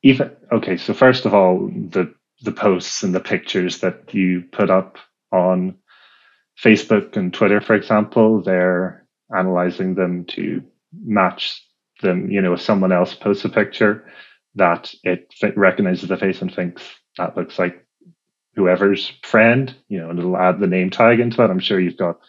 [0.04, 0.78] even okay.
[0.78, 4.98] So first of all, the the posts and the pictures that you put up
[5.32, 5.76] on
[6.62, 9.06] Facebook and Twitter, for example, they're
[9.36, 10.64] analyzing them to
[11.04, 11.62] match
[12.02, 12.30] them.
[12.30, 14.06] You know, if someone else posts a picture
[14.56, 16.84] that it recognizes the face and thinks
[17.18, 17.85] that looks like
[18.56, 21.50] whoever's friend, you know, and it'll add the name tag into it.
[21.50, 22.20] I'm sure you've got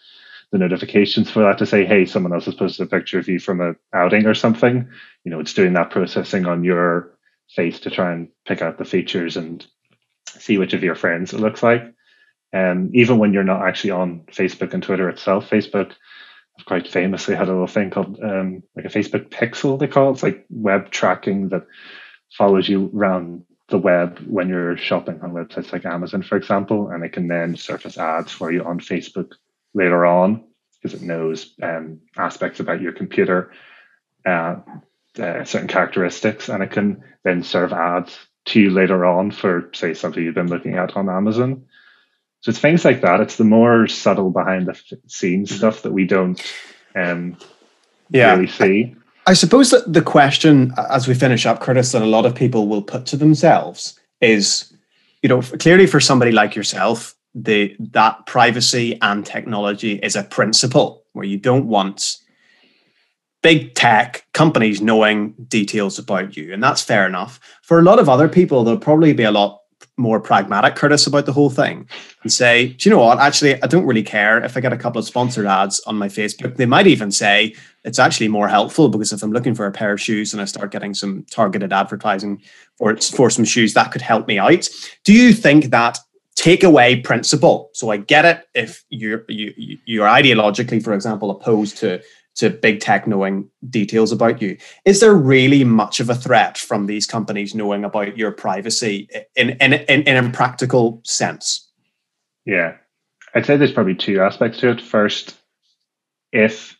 [0.51, 3.39] the notifications for that to say, hey, someone else has posted a picture of you
[3.39, 4.89] from a outing or something.
[5.23, 7.17] You know, it's doing that processing on your
[7.49, 9.65] face to try and pick out the features and
[10.27, 11.93] see which of your friends it looks like.
[12.53, 15.93] And even when you're not actually on Facebook and Twitter itself, Facebook
[16.65, 20.13] quite famously had a little thing called um, like a Facebook pixel, they call it.
[20.13, 21.67] It's like web tracking that
[22.35, 27.03] follows you around the web when you're shopping on websites like Amazon, for example, and
[27.03, 29.33] it can then surface ads for you on Facebook
[29.73, 30.43] later on
[30.81, 33.51] because it knows um, aspects about your computer
[34.25, 34.55] uh,
[35.19, 39.93] uh, certain characteristics, and it can then serve ads to you later on for, say,
[39.93, 41.65] something you've been looking at on Amazon.
[42.41, 43.19] So it's things like that.
[43.19, 45.57] It's the more subtle behind the scenes mm-hmm.
[45.57, 46.41] stuff that we don't
[46.95, 47.37] um,
[48.09, 48.33] yeah.
[48.33, 48.95] really see.
[49.27, 52.69] I suppose that the question, as we finish up, Curtis, that a lot of people
[52.69, 54.73] will put to themselves is,
[55.21, 61.03] you know, clearly for somebody like yourself, the that privacy and technology is a principle
[61.11, 62.17] where you don't want
[63.43, 67.39] big tech companies knowing details about you, and that's fair enough.
[67.63, 69.61] For a lot of other people, there'll probably be a lot
[69.97, 71.87] more pragmatic, Curtis, about the whole thing
[72.23, 73.19] and say, do you know what?
[73.19, 76.07] Actually, I don't really care if I get a couple of sponsored ads on my
[76.07, 76.55] Facebook.
[76.55, 77.55] They might even say
[77.87, 80.45] it's actually more helpful because if I'm looking for a pair of shoes and I
[80.45, 82.41] start getting some targeted advertising
[82.75, 84.67] for, for some shoes, that could help me out.
[85.05, 85.97] Do you think that
[86.35, 87.69] takeaway principle?
[87.71, 92.01] So I get it if you're, you, you're ideologically, for example, opposed to
[92.35, 94.55] to big tech knowing details about you.
[94.85, 99.51] Is there really much of a threat from these companies knowing about your privacy in
[99.61, 101.67] in in, in a practical sense?
[102.45, 102.75] Yeah,
[103.33, 104.81] I'd say there's probably two aspects to it.
[104.81, 105.35] First,
[106.31, 106.76] if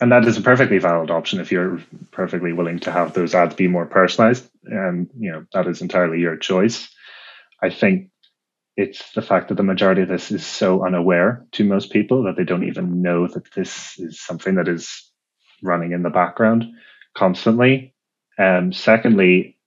[0.00, 3.54] and that is a perfectly valid option if you're perfectly willing to have those ads
[3.54, 6.88] be more personalized, and you know that is entirely your choice.
[7.62, 8.10] I think
[8.76, 12.36] it's the fact that the majority of this is so unaware to most people that
[12.36, 15.10] they don't even know that this is something that is
[15.62, 16.64] running in the background
[17.14, 17.94] constantly.
[18.38, 19.58] And um, secondly,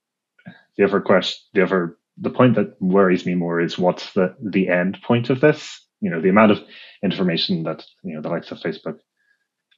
[0.77, 4.69] the other question, the other, the point that worries me more is what's the the
[4.69, 5.79] end point of this?
[6.01, 6.59] You know, the amount of
[7.03, 8.97] information that you know the likes of Facebook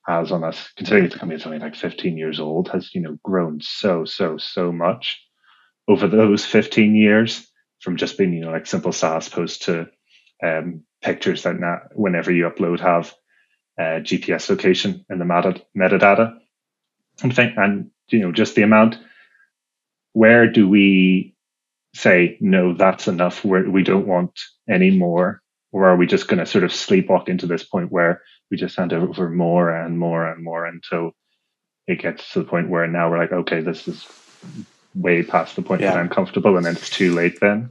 [0.07, 3.17] has on us, considering the company is only like 15 years old, has you know
[3.23, 5.21] grown so so so much
[5.87, 7.47] over those 15 years
[7.81, 9.87] from just being you know like simple SaaS posts to
[10.43, 13.13] um, pictures that now whenever you upload have
[13.79, 16.37] uh, GPS location in the meta- metadata.
[17.23, 18.97] And and you know just the amount.
[20.13, 21.35] Where do we
[21.93, 22.73] say no?
[22.73, 23.43] That's enough.
[23.43, 25.41] Where we don't want any more,
[25.71, 28.75] or are we just going to sort of sleepwalk into this point where we just
[28.75, 31.11] hand over more and more and more until
[31.87, 34.07] it gets to the point where now we're like, okay, this is
[34.95, 35.91] way past the point yeah.
[35.91, 37.39] that I'm comfortable, and then it's too late.
[37.39, 37.69] Then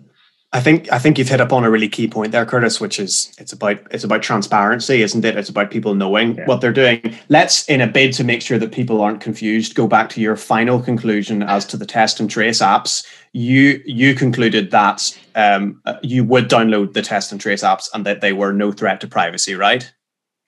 [0.55, 3.35] I think I think you've hit upon a really key point there, Curtis, which is
[3.39, 5.37] it's about it's about transparency, isn't it?
[5.37, 6.47] It's about people knowing yeah.
[6.47, 7.19] what they're doing.
[7.29, 10.37] Let's, in a bid to make sure that people aren't confused, go back to your
[10.37, 13.05] final conclusion as to the test and trace apps.
[13.33, 18.21] You you concluded that um, you would download the test and trace apps and that
[18.21, 19.93] they were no threat to privacy, right?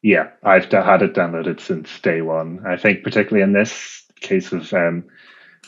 [0.06, 2.64] Yeah, I've had it downloaded since day one.
[2.64, 5.02] I think particularly in this case of um,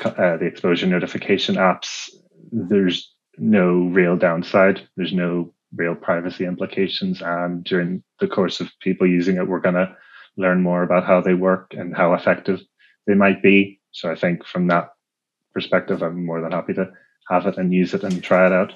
[0.04, 2.08] uh, the exposure notification apps,
[2.52, 4.86] there's no real downside.
[4.96, 7.20] There's no real privacy implications.
[7.20, 9.96] And during the course of people using it, we're going to
[10.36, 12.60] learn more about how they work and how effective
[13.08, 13.80] they might be.
[13.90, 14.90] So I think from that
[15.52, 16.92] perspective, I'm more than happy to
[17.28, 18.72] have it and use it and try it out.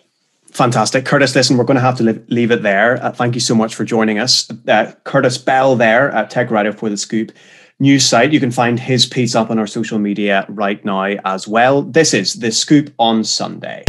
[0.52, 1.06] Fantastic.
[1.06, 3.02] Curtis, listen, we're going to have to leave it there.
[3.02, 4.50] Uh, thank you so much for joining us.
[4.68, 7.32] Uh, Curtis Bell there at Tech Writer for the Scoop
[7.80, 8.32] news site.
[8.32, 11.82] You can find his piece up on our social media right now as well.
[11.82, 13.82] This is The Scoop on Sunday.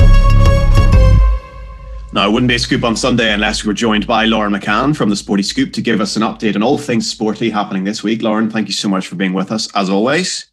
[2.13, 4.95] Now, it wouldn't be a scoop on Sunday unless we were joined by Lauren McCann
[4.95, 8.03] from the Sporty Scoop to give us an update on all things sporty happening this
[8.03, 8.21] week.
[8.21, 10.45] Lauren, thank you so much for being with us, as always.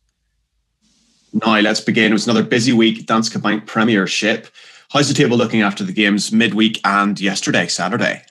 [1.35, 2.11] Now, let's begin.
[2.11, 4.49] It was another busy week, Danske Bank Premiership.
[4.91, 8.25] How's the table looking after the games midweek and yesterday, Saturday?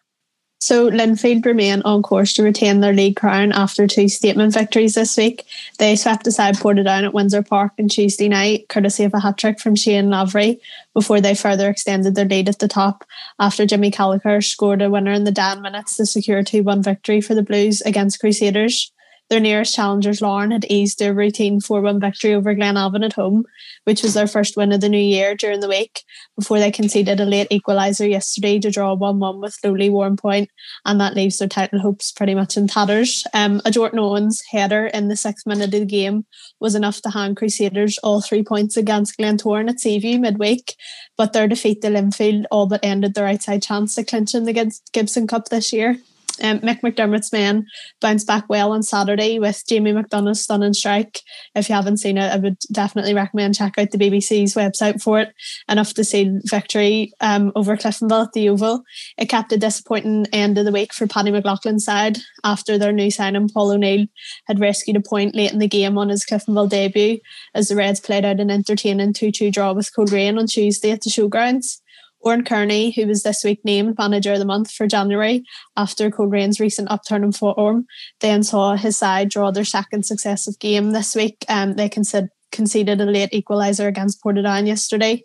[0.59, 5.15] So Linfield remain on course to retain their league crown after two statement victories this
[5.15, 5.45] week.
[5.77, 9.61] They swept aside Portadown at Windsor Park on Tuesday night, courtesy of a hat trick
[9.61, 10.59] from Shane Lavery,
[10.93, 13.05] before they further extended their lead at the top
[13.39, 17.21] after Jimmy Callacher scored a winner in the Dan minutes to secure a 2-1 victory
[17.21, 18.91] for the Blues against Crusaders.
[19.29, 23.45] Their nearest challengers, Larne, had eased their routine 4 1 victory over Glenavon at home,
[23.83, 26.01] which was their first win of the new year during the week,
[26.35, 30.47] before they conceded a late equaliser yesterday to draw 1 1 with lowly Warrenpoint,
[30.85, 33.23] and that leaves their title hopes pretty much in tatters.
[33.33, 36.25] Um, a Jordan Owens header in the sixth minute of the game
[36.59, 40.75] was enough to hand Crusaders all three points against Glen Glentoran at Seaview midweek,
[41.17, 45.27] but their defeat to Linfield all but ended their outside chance to clinching the Gibson
[45.27, 45.97] Cup this year.
[46.41, 47.65] Um, Mick McDermott's men
[48.01, 51.21] bounced back well on Saturday with Jamie McDonagh's stunning strike.
[51.55, 55.19] If you haven't seen it, I would definitely recommend check out the BBC's website for
[55.19, 55.33] it.
[55.67, 58.83] Enough to see victory um, over Cliftonville at the Oval.
[59.17, 63.11] It kept a disappointing end of the week for Paddy McLaughlin's side after their new
[63.11, 64.07] signing Paul O'Neill
[64.47, 67.19] had rescued a point late in the game on his Cliftonville debut
[67.53, 71.09] as the Reds played out an entertaining 2-2 draw with Coleraine on Tuesday at the
[71.09, 71.81] showgrounds.
[72.21, 75.43] Oran Kearney, who was this week named Manager of the Month for January
[75.77, 77.85] after Coleraine's recent upturn in form,
[78.19, 81.45] then saw his side draw their second successive game this week.
[81.47, 85.23] Um, they conceded, conceded a late equaliser against Portadown yesterday.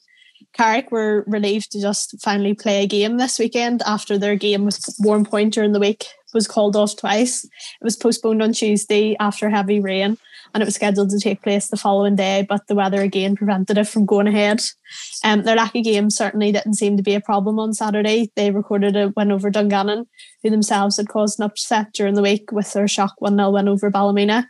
[0.53, 4.79] Carrick were relieved to just finally play a game this weekend after their game with
[5.03, 7.45] Warrenpoint during the week was called off twice.
[7.45, 7.51] It
[7.83, 10.19] was postponed on Tuesday after heavy rain
[10.55, 13.77] and it was scheduled to take place the following day, but the weather again prevented
[13.77, 14.63] it from going ahead.
[15.25, 18.31] Um, their lack of game certainly didn't seem to be a problem on Saturday.
[18.37, 20.07] They recorded a win over Dungannon,
[20.43, 23.69] who themselves had caused an upset during the week with their shock 1 0 win
[23.69, 24.47] over Ballymena.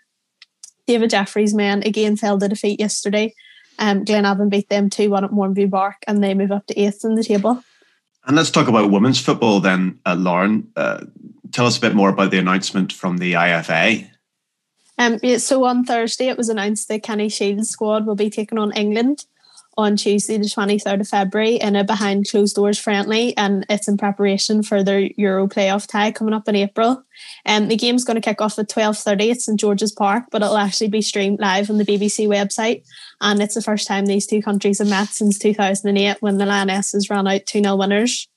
[0.87, 3.35] David Jeffrey's men again fell to defeat yesterday.
[3.79, 7.05] Um, Glenavon beat them 2 1 at Mourneview Park and they move up to eighth
[7.05, 7.63] in the table.
[8.27, 10.71] And let's talk about women's football then, uh, Lauren.
[10.77, 11.05] Uh,
[11.53, 14.09] tell us a bit more about the announcement from the IFA.
[14.99, 18.59] Um, yeah, so on Thursday, it was announced the Kenny Shiels squad will be taking
[18.59, 19.27] on England
[19.77, 23.97] on Tuesday, the 23rd of February, in a behind closed doors friendly, and it's in
[23.97, 27.03] preparation for their Euro playoff tie coming up in April.
[27.45, 30.43] And um, the game's going to kick off at 12:30 at St George's Park, but
[30.43, 32.85] it'll actually be streamed live on the BBC website.
[33.21, 37.11] And it's the first time these two countries have met since 2008 when the Lionesses
[37.11, 38.29] ran out 2 0 winners.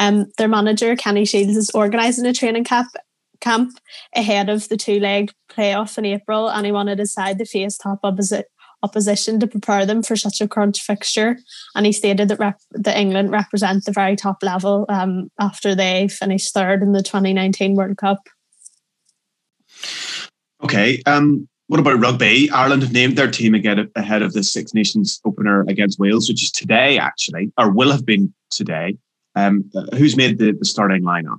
[0.00, 2.88] Um, their manager, Kenny Shiels, is organising a training camp
[3.40, 3.78] camp
[4.14, 7.76] ahead of the two leg playoff in April, and he wanted his side to face
[7.76, 8.46] top opposite
[8.82, 11.38] opposition to prepare them for such a crunch fixture.
[11.74, 16.54] And he stated that rep- England represent the very top level um, after they finished
[16.54, 18.20] third in the 2019 World Cup.
[20.62, 21.02] Okay.
[21.06, 22.50] Um, what about rugby?
[22.50, 26.42] Ireland have named their team again ahead of the Six Nations opener against Wales, which
[26.42, 28.96] is today, actually, or will have been today.
[29.36, 31.38] Um, who's made the, the starting lineup?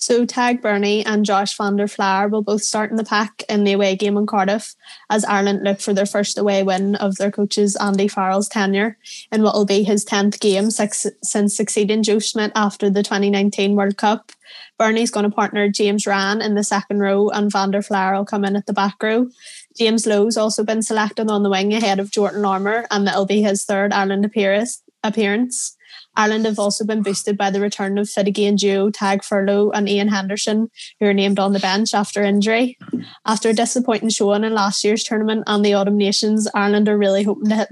[0.00, 3.64] So Tadhg Beirne and Josh van der Flier will both start in the pack in
[3.64, 4.76] the away game in Cardiff
[5.10, 8.96] as Ireland look for their first away win of their coach's Andy Farrell's tenure
[9.32, 13.96] in what will be his 10th game since, succeeding Joe Schmidt after the 2019 World
[13.96, 14.30] Cup.
[14.78, 18.24] Beirne's going to partner James Ryan in the second row and van der Flier will
[18.24, 19.28] come in at the back row.
[19.76, 23.42] James Lowe's also been selected on the wing ahead of Jordan Larmour and that'll be
[23.42, 25.76] his third Ireland appearance.
[26.18, 30.08] Ireland have also been boosted by the return of Finnegan duo Tadhg Furlong and Iain
[30.08, 30.68] Henderson,
[30.98, 32.76] who are named on the bench after injury.
[33.24, 37.22] After a disappointing showing in last year's tournament and the Autumn Nations, Ireland are really
[37.22, 37.68] hoping to hit,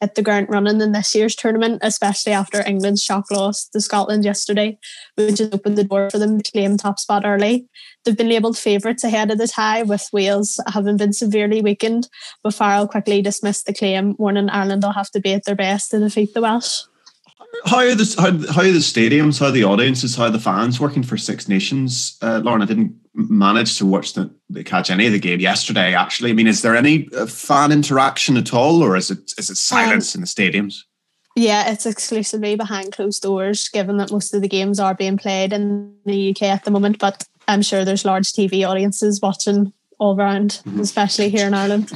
[0.00, 4.24] hit the ground running in this year's tournament, especially after England's shock loss to Scotland
[4.24, 4.78] yesterday,
[5.16, 7.66] which has opened the door for them to claim top spot early.
[8.04, 12.08] They've been labelled favourites ahead of the tie, with Wales having been severely weakened,
[12.44, 15.90] but Farrell quickly dismissed the claim, warning Ireland will have to be at their best
[15.90, 16.82] to defeat the Welsh
[17.64, 20.38] how are the how, how are the stadiums, how are the audiences, how are the
[20.38, 22.18] fans working for Six Nations?
[22.22, 24.30] Uh, Lauren, I didn't manage to watch the,
[24.64, 25.94] catch any of the game yesterday.
[25.94, 29.50] Actually, I mean, is there any uh, fan interaction at all, or is it is
[29.50, 30.82] it silence um, in the stadiums?
[31.36, 35.52] Yeah, it's exclusively behind closed doors, given that most of the games are being played
[35.52, 36.98] in the UK at the moment.
[36.98, 40.80] But I'm sure there's large TV audiences watching all around, mm-hmm.
[40.80, 41.92] especially here in Ireland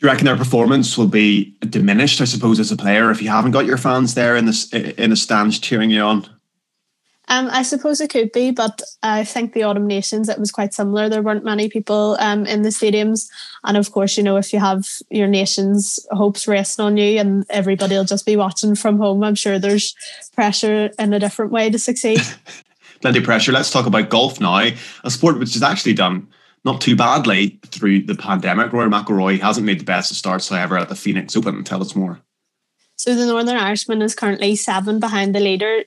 [0.00, 2.20] you reckon their performance will be diminished?
[2.20, 5.10] I suppose as a player, if you haven't got your fans there in the in
[5.10, 6.28] the stands cheering you on.
[7.30, 10.72] Um, I suppose it could be, but I think the Autumn Nations it was quite
[10.72, 11.08] similar.
[11.10, 13.28] There weren't many people um, in the stadiums,
[13.64, 17.44] and of course, you know, if you have your nation's hopes resting on you, and
[17.50, 19.94] everybody will just be watching from home, I'm sure there's
[20.32, 22.20] pressure in a different way to succeed.
[23.02, 23.52] Plenty of pressure.
[23.52, 24.70] Let's talk about golf now,
[25.04, 26.28] a sport which has actually done
[26.68, 28.72] not too badly through the pandemic.
[28.72, 31.64] Rory McIlroy hasn't made the best of starts, however, at the Phoenix Open.
[31.64, 32.20] Tell us more.
[32.98, 35.84] So the Northern Irishman is currently seven behind the leader,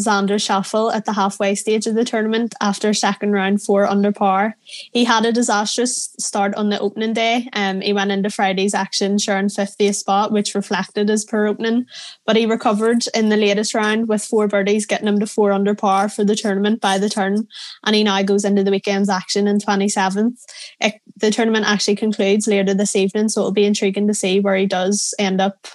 [0.00, 4.56] Xander Schauffele at the halfway stage of the tournament after second round four under par.
[4.92, 7.48] He had a disastrous start on the opening day.
[7.52, 11.86] Um, he went into Friday's action sharing 50th spot, which reflected his poor opening,
[12.26, 15.76] but he recovered in the latest round with four birdies getting him to four under
[15.76, 17.46] par for the tournament by the turn,
[17.84, 20.44] and he now goes into the weekend's action in 27th.
[20.80, 24.56] It, the tournament actually concludes later this evening, so it'll be intriguing to see where
[24.56, 25.68] he does end up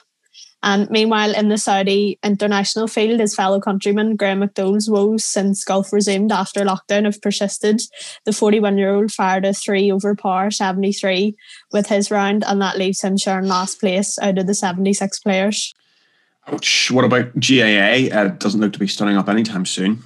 [0.63, 5.91] and meanwhile, in the Saudi international field, his fellow countryman Graeme McDowell's woes since golf
[5.91, 7.81] resumed after lockdown have persisted.
[8.23, 11.35] The 41 year old fired a three over par 73
[11.73, 15.75] with his round, and that leaves him sharing last place out of the 76 players.
[16.47, 16.89] Ouch.
[16.91, 18.07] What about GAA?
[18.11, 20.01] Uh, doesn't look to be starting up anytime soon.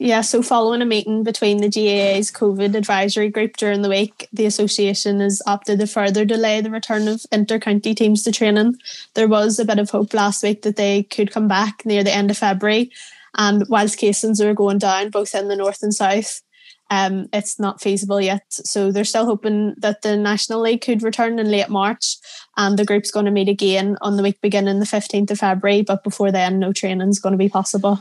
[0.00, 4.44] Yeah, so following a meeting between the GAA's COVID advisory group during the week, the
[4.44, 8.76] association has opted to further delay the return of inter-county teams to training.
[9.14, 12.14] There was a bit of hope last week that they could come back near the
[12.14, 12.90] end of February,
[13.36, 16.42] and whilst cases are going down both in the north and south,
[16.90, 18.44] um, it's not feasible yet.
[18.48, 22.16] So they're still hoping that the National League could return in late March,
[22.56, 25.82] and the group's going to meet again on the week beginning the 15th of February.
[25.82, 28.00] But before then, no training is going to be possible.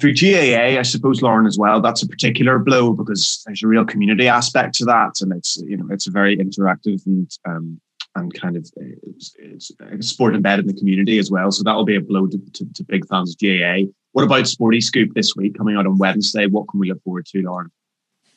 [0.00, 3.86] For GAA, I suppose, Lauren, as well, that's a particular blow because there's a real
[3.86, 7.80] community aspect to that, and it's you know it's a very interactive and um,
[8.14, 11.50] and kind of it's, it's a sport embedded in the community as well.
[11.50, 13.90] So that will be a blow to, to, to big fans of GAA.
[14.12, 16.46] What about Sporty Scoop this week coming out on Wednesday?
[16.46, 17.70] What can we look forward to, Lauren?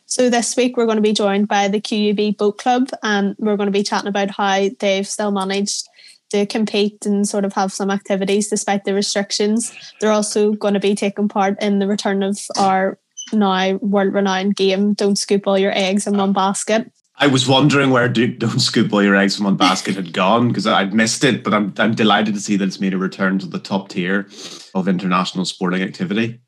[0.06, 3.56] So this week we're going to be joined by the QUB Boat Club and we're
[3.56, 5.88] going to be chatting about how they've still managed
[6.32, 9.74] to compete and sort of have some activities despite the restrictions.
[10.00, 12.98] They're also going to be taking part in the return of our
[13.34, 16.92] now world renowned game, Don't Scoop All Your Eggs in One Basket.
[17.18, 20.48] I was wondering where do, Don't Scoop All Your Eggs in One Basket had gone
[20.48, 23.38] because I'd missed it, but I'm, I'm delighted to see that it's made a return
[23.40, 24.28] to the top tier
[24.74, 26.40] of international sporting activity.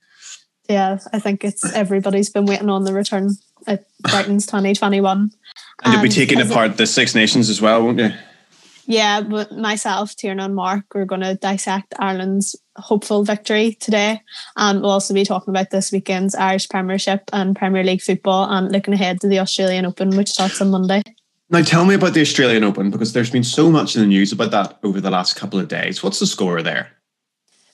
[0.70, 3.32] Yeah, I think it's everybody's been waiting on the return
[3.68, 5.32] at Brighton's 2021.
[5.84, 8.12] And you'll be taking apart the Six Nations as well, won't you?
[8.86, 14.22] Yeah, but myself, Tierna and Mark, we're going to dissect Ireland's hopeful victory today.
[14.58, 18.72] And we'll also be talking about this weekend's Irish Premiership and Premier League football and
[18.72, 21.02] looking ahead to the Australian Open, which starts on Monday.
[21.50, 24.32] Now, tell me about the Australian Open because there's been so much in the news
[24.32, 26.02] about that over the last couple of days.
[26.02, 26.92] What's the score there?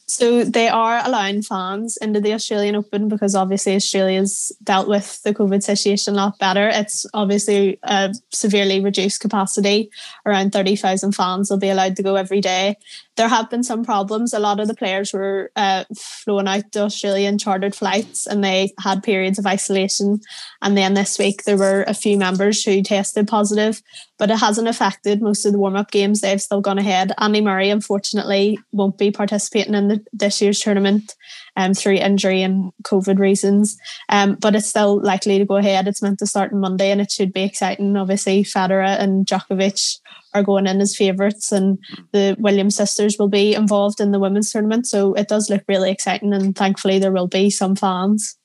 [0.10, 5.36] So they are allowing fans into the Australian Open because obviously Australia's dealt with the
[5.36, 6.68] COVID situation a lot better.
[6.68, 9.92] It's obviously a severely reduced capacity.
[10.26, 12.76] Around 30,000 fans will be allowed to go every day
[13.20, 14.34] there have been some problems.
[14.34, 18.72] A lot of the players were uh, flown out to Australian chartered flights and they
[18.80, 20.22] had periods of isolation.
[20.62, 23.82] And then this week there were a few members who tested positive,
[24.18, 26.22] but it hasn't affected most of the warm up games.
[26.22, 27.12] They've still gone ahead.
[27.18, 31.18] Andy Murray, unfortunately, won't be participating in the, this year's tournament
[31.60, 33.78] um, through injury and COVID reasons.
[34.08, 35.88] Um, but it's still likely to go ahead.
[35.88, 37.98] It's meant to start on Monday and it should be exciting.
[37.98, 40.00] Obviously, Federer and Djokovic
[40.34, 41.80] are going in as favourites, and
[42.14, 44.88] the Williams sisters will be involved in the women's tournament.
[44.88, 48.38] So it does look really exciting, and thankfully there will be some fans.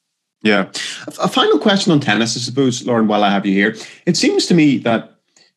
[0.43, 0.71] Yeah.
[1.21, 3.77] A final question on tennis, I suppose, Lauren, while I have you here.
[4.07, 5.15] It seems to me that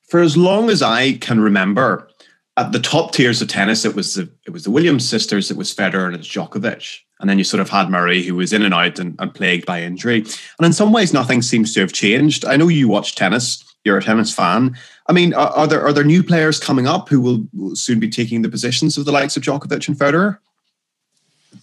[0.10, 2.10] for as long as I can remember,
[2.56, 5.58] at the top tiers of tennis, it was the it was the Williams sisters, it
[5.58, 7.00] was Federer, and it's Djokovic.
[7.20, 9.66] And then you sort of had Murray, who was in and out and, and plagued
[9.66, 10.20] by injury.
[10.20, 12.46] And in some ways, nothing seems to have changed.
[12.46, 14.78] I know you watch tennis; you're a tennis fan.
[15.08, 18.10] I mean, are, are, there are there new players coming up who will, soon be
[18.10, 20.38] taking the positions of the likes of Djokovic and Federer?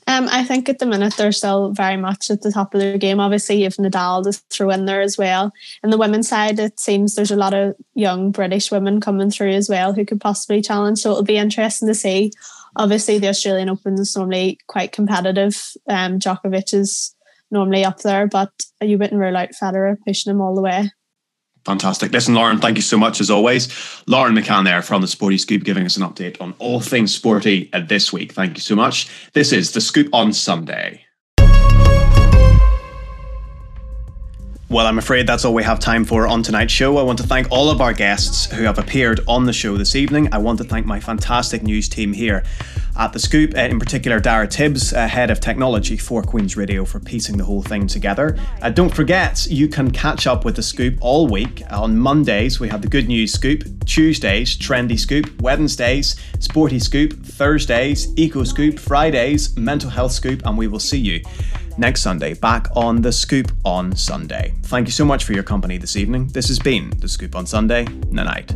[0.06, 2.98] Um, I think at the minute they're still very much at the top of their
[2.98, 3.20] game.
[3.20, 5.52] Obviously, you have Nadal to throw in there as well.
[5.82, 9.52] And the women's side, it seems there's a lot of young British women coming through
[9.52, 10.98] as well who could possibly challenge.
[10.98, 12.32] So it'll be interesting to see.
[12.77, 15.61] Obviously, the Australian Open is normally quite competitive.
[15.89, 17.15] Um, Djokovic is
[17.51, 20.91] normally up there, but you wouldn't rule out Federer pushing him all the way.
[21.65, 22.13] Fantastic.
[22.13, 23.69] Listen, Lauren, thank you so much as always.
[24.07, 27.71] Lauren McCann there from the Sporty Scoop giving us an update on all things sporty
[27.89, 28.33] this week.
[28.33, 29.09] Thank you so much.
[29.33, 31.07] This is the Scoop on Sunday.
[34.70, 36.97] Well, I'm afraid that's all we have time for on tonight's show.
[36.97, 39.95] I want to thank all of our guests who have appeared on the show this
[39.95, 40.31] evening.
[40.32, 42.43] I want to thank my fantastic news team here
[42.97, 46.86] at The Scoop, uh, in particular Dara Tibbs, uh, head of technology for Queen's Radio,
[46.86, 48.39] for piecing the whole thing together.
[48.62, 51.62] Uh, don't forget, you can catch up with The Scoop all week.
[51.70, 58.09] On Mondays, we have the Good News Scoop, Tuesdays, Trendy Scoop, Wednesdays, Sporty Scoop, Thursdays,
[58.16, 61.23] Eco Scoop, Fridays, Mental Health Scoop, and we will see you
[61.77, 64.55] next Sunday, back on The Scoop on Sunday.
[64.63, 66.29] Thank you so much for your company this evening.
[66.29, 67.85] This has been The Scoop on Sunday.
[68.11, 68.55] Night night.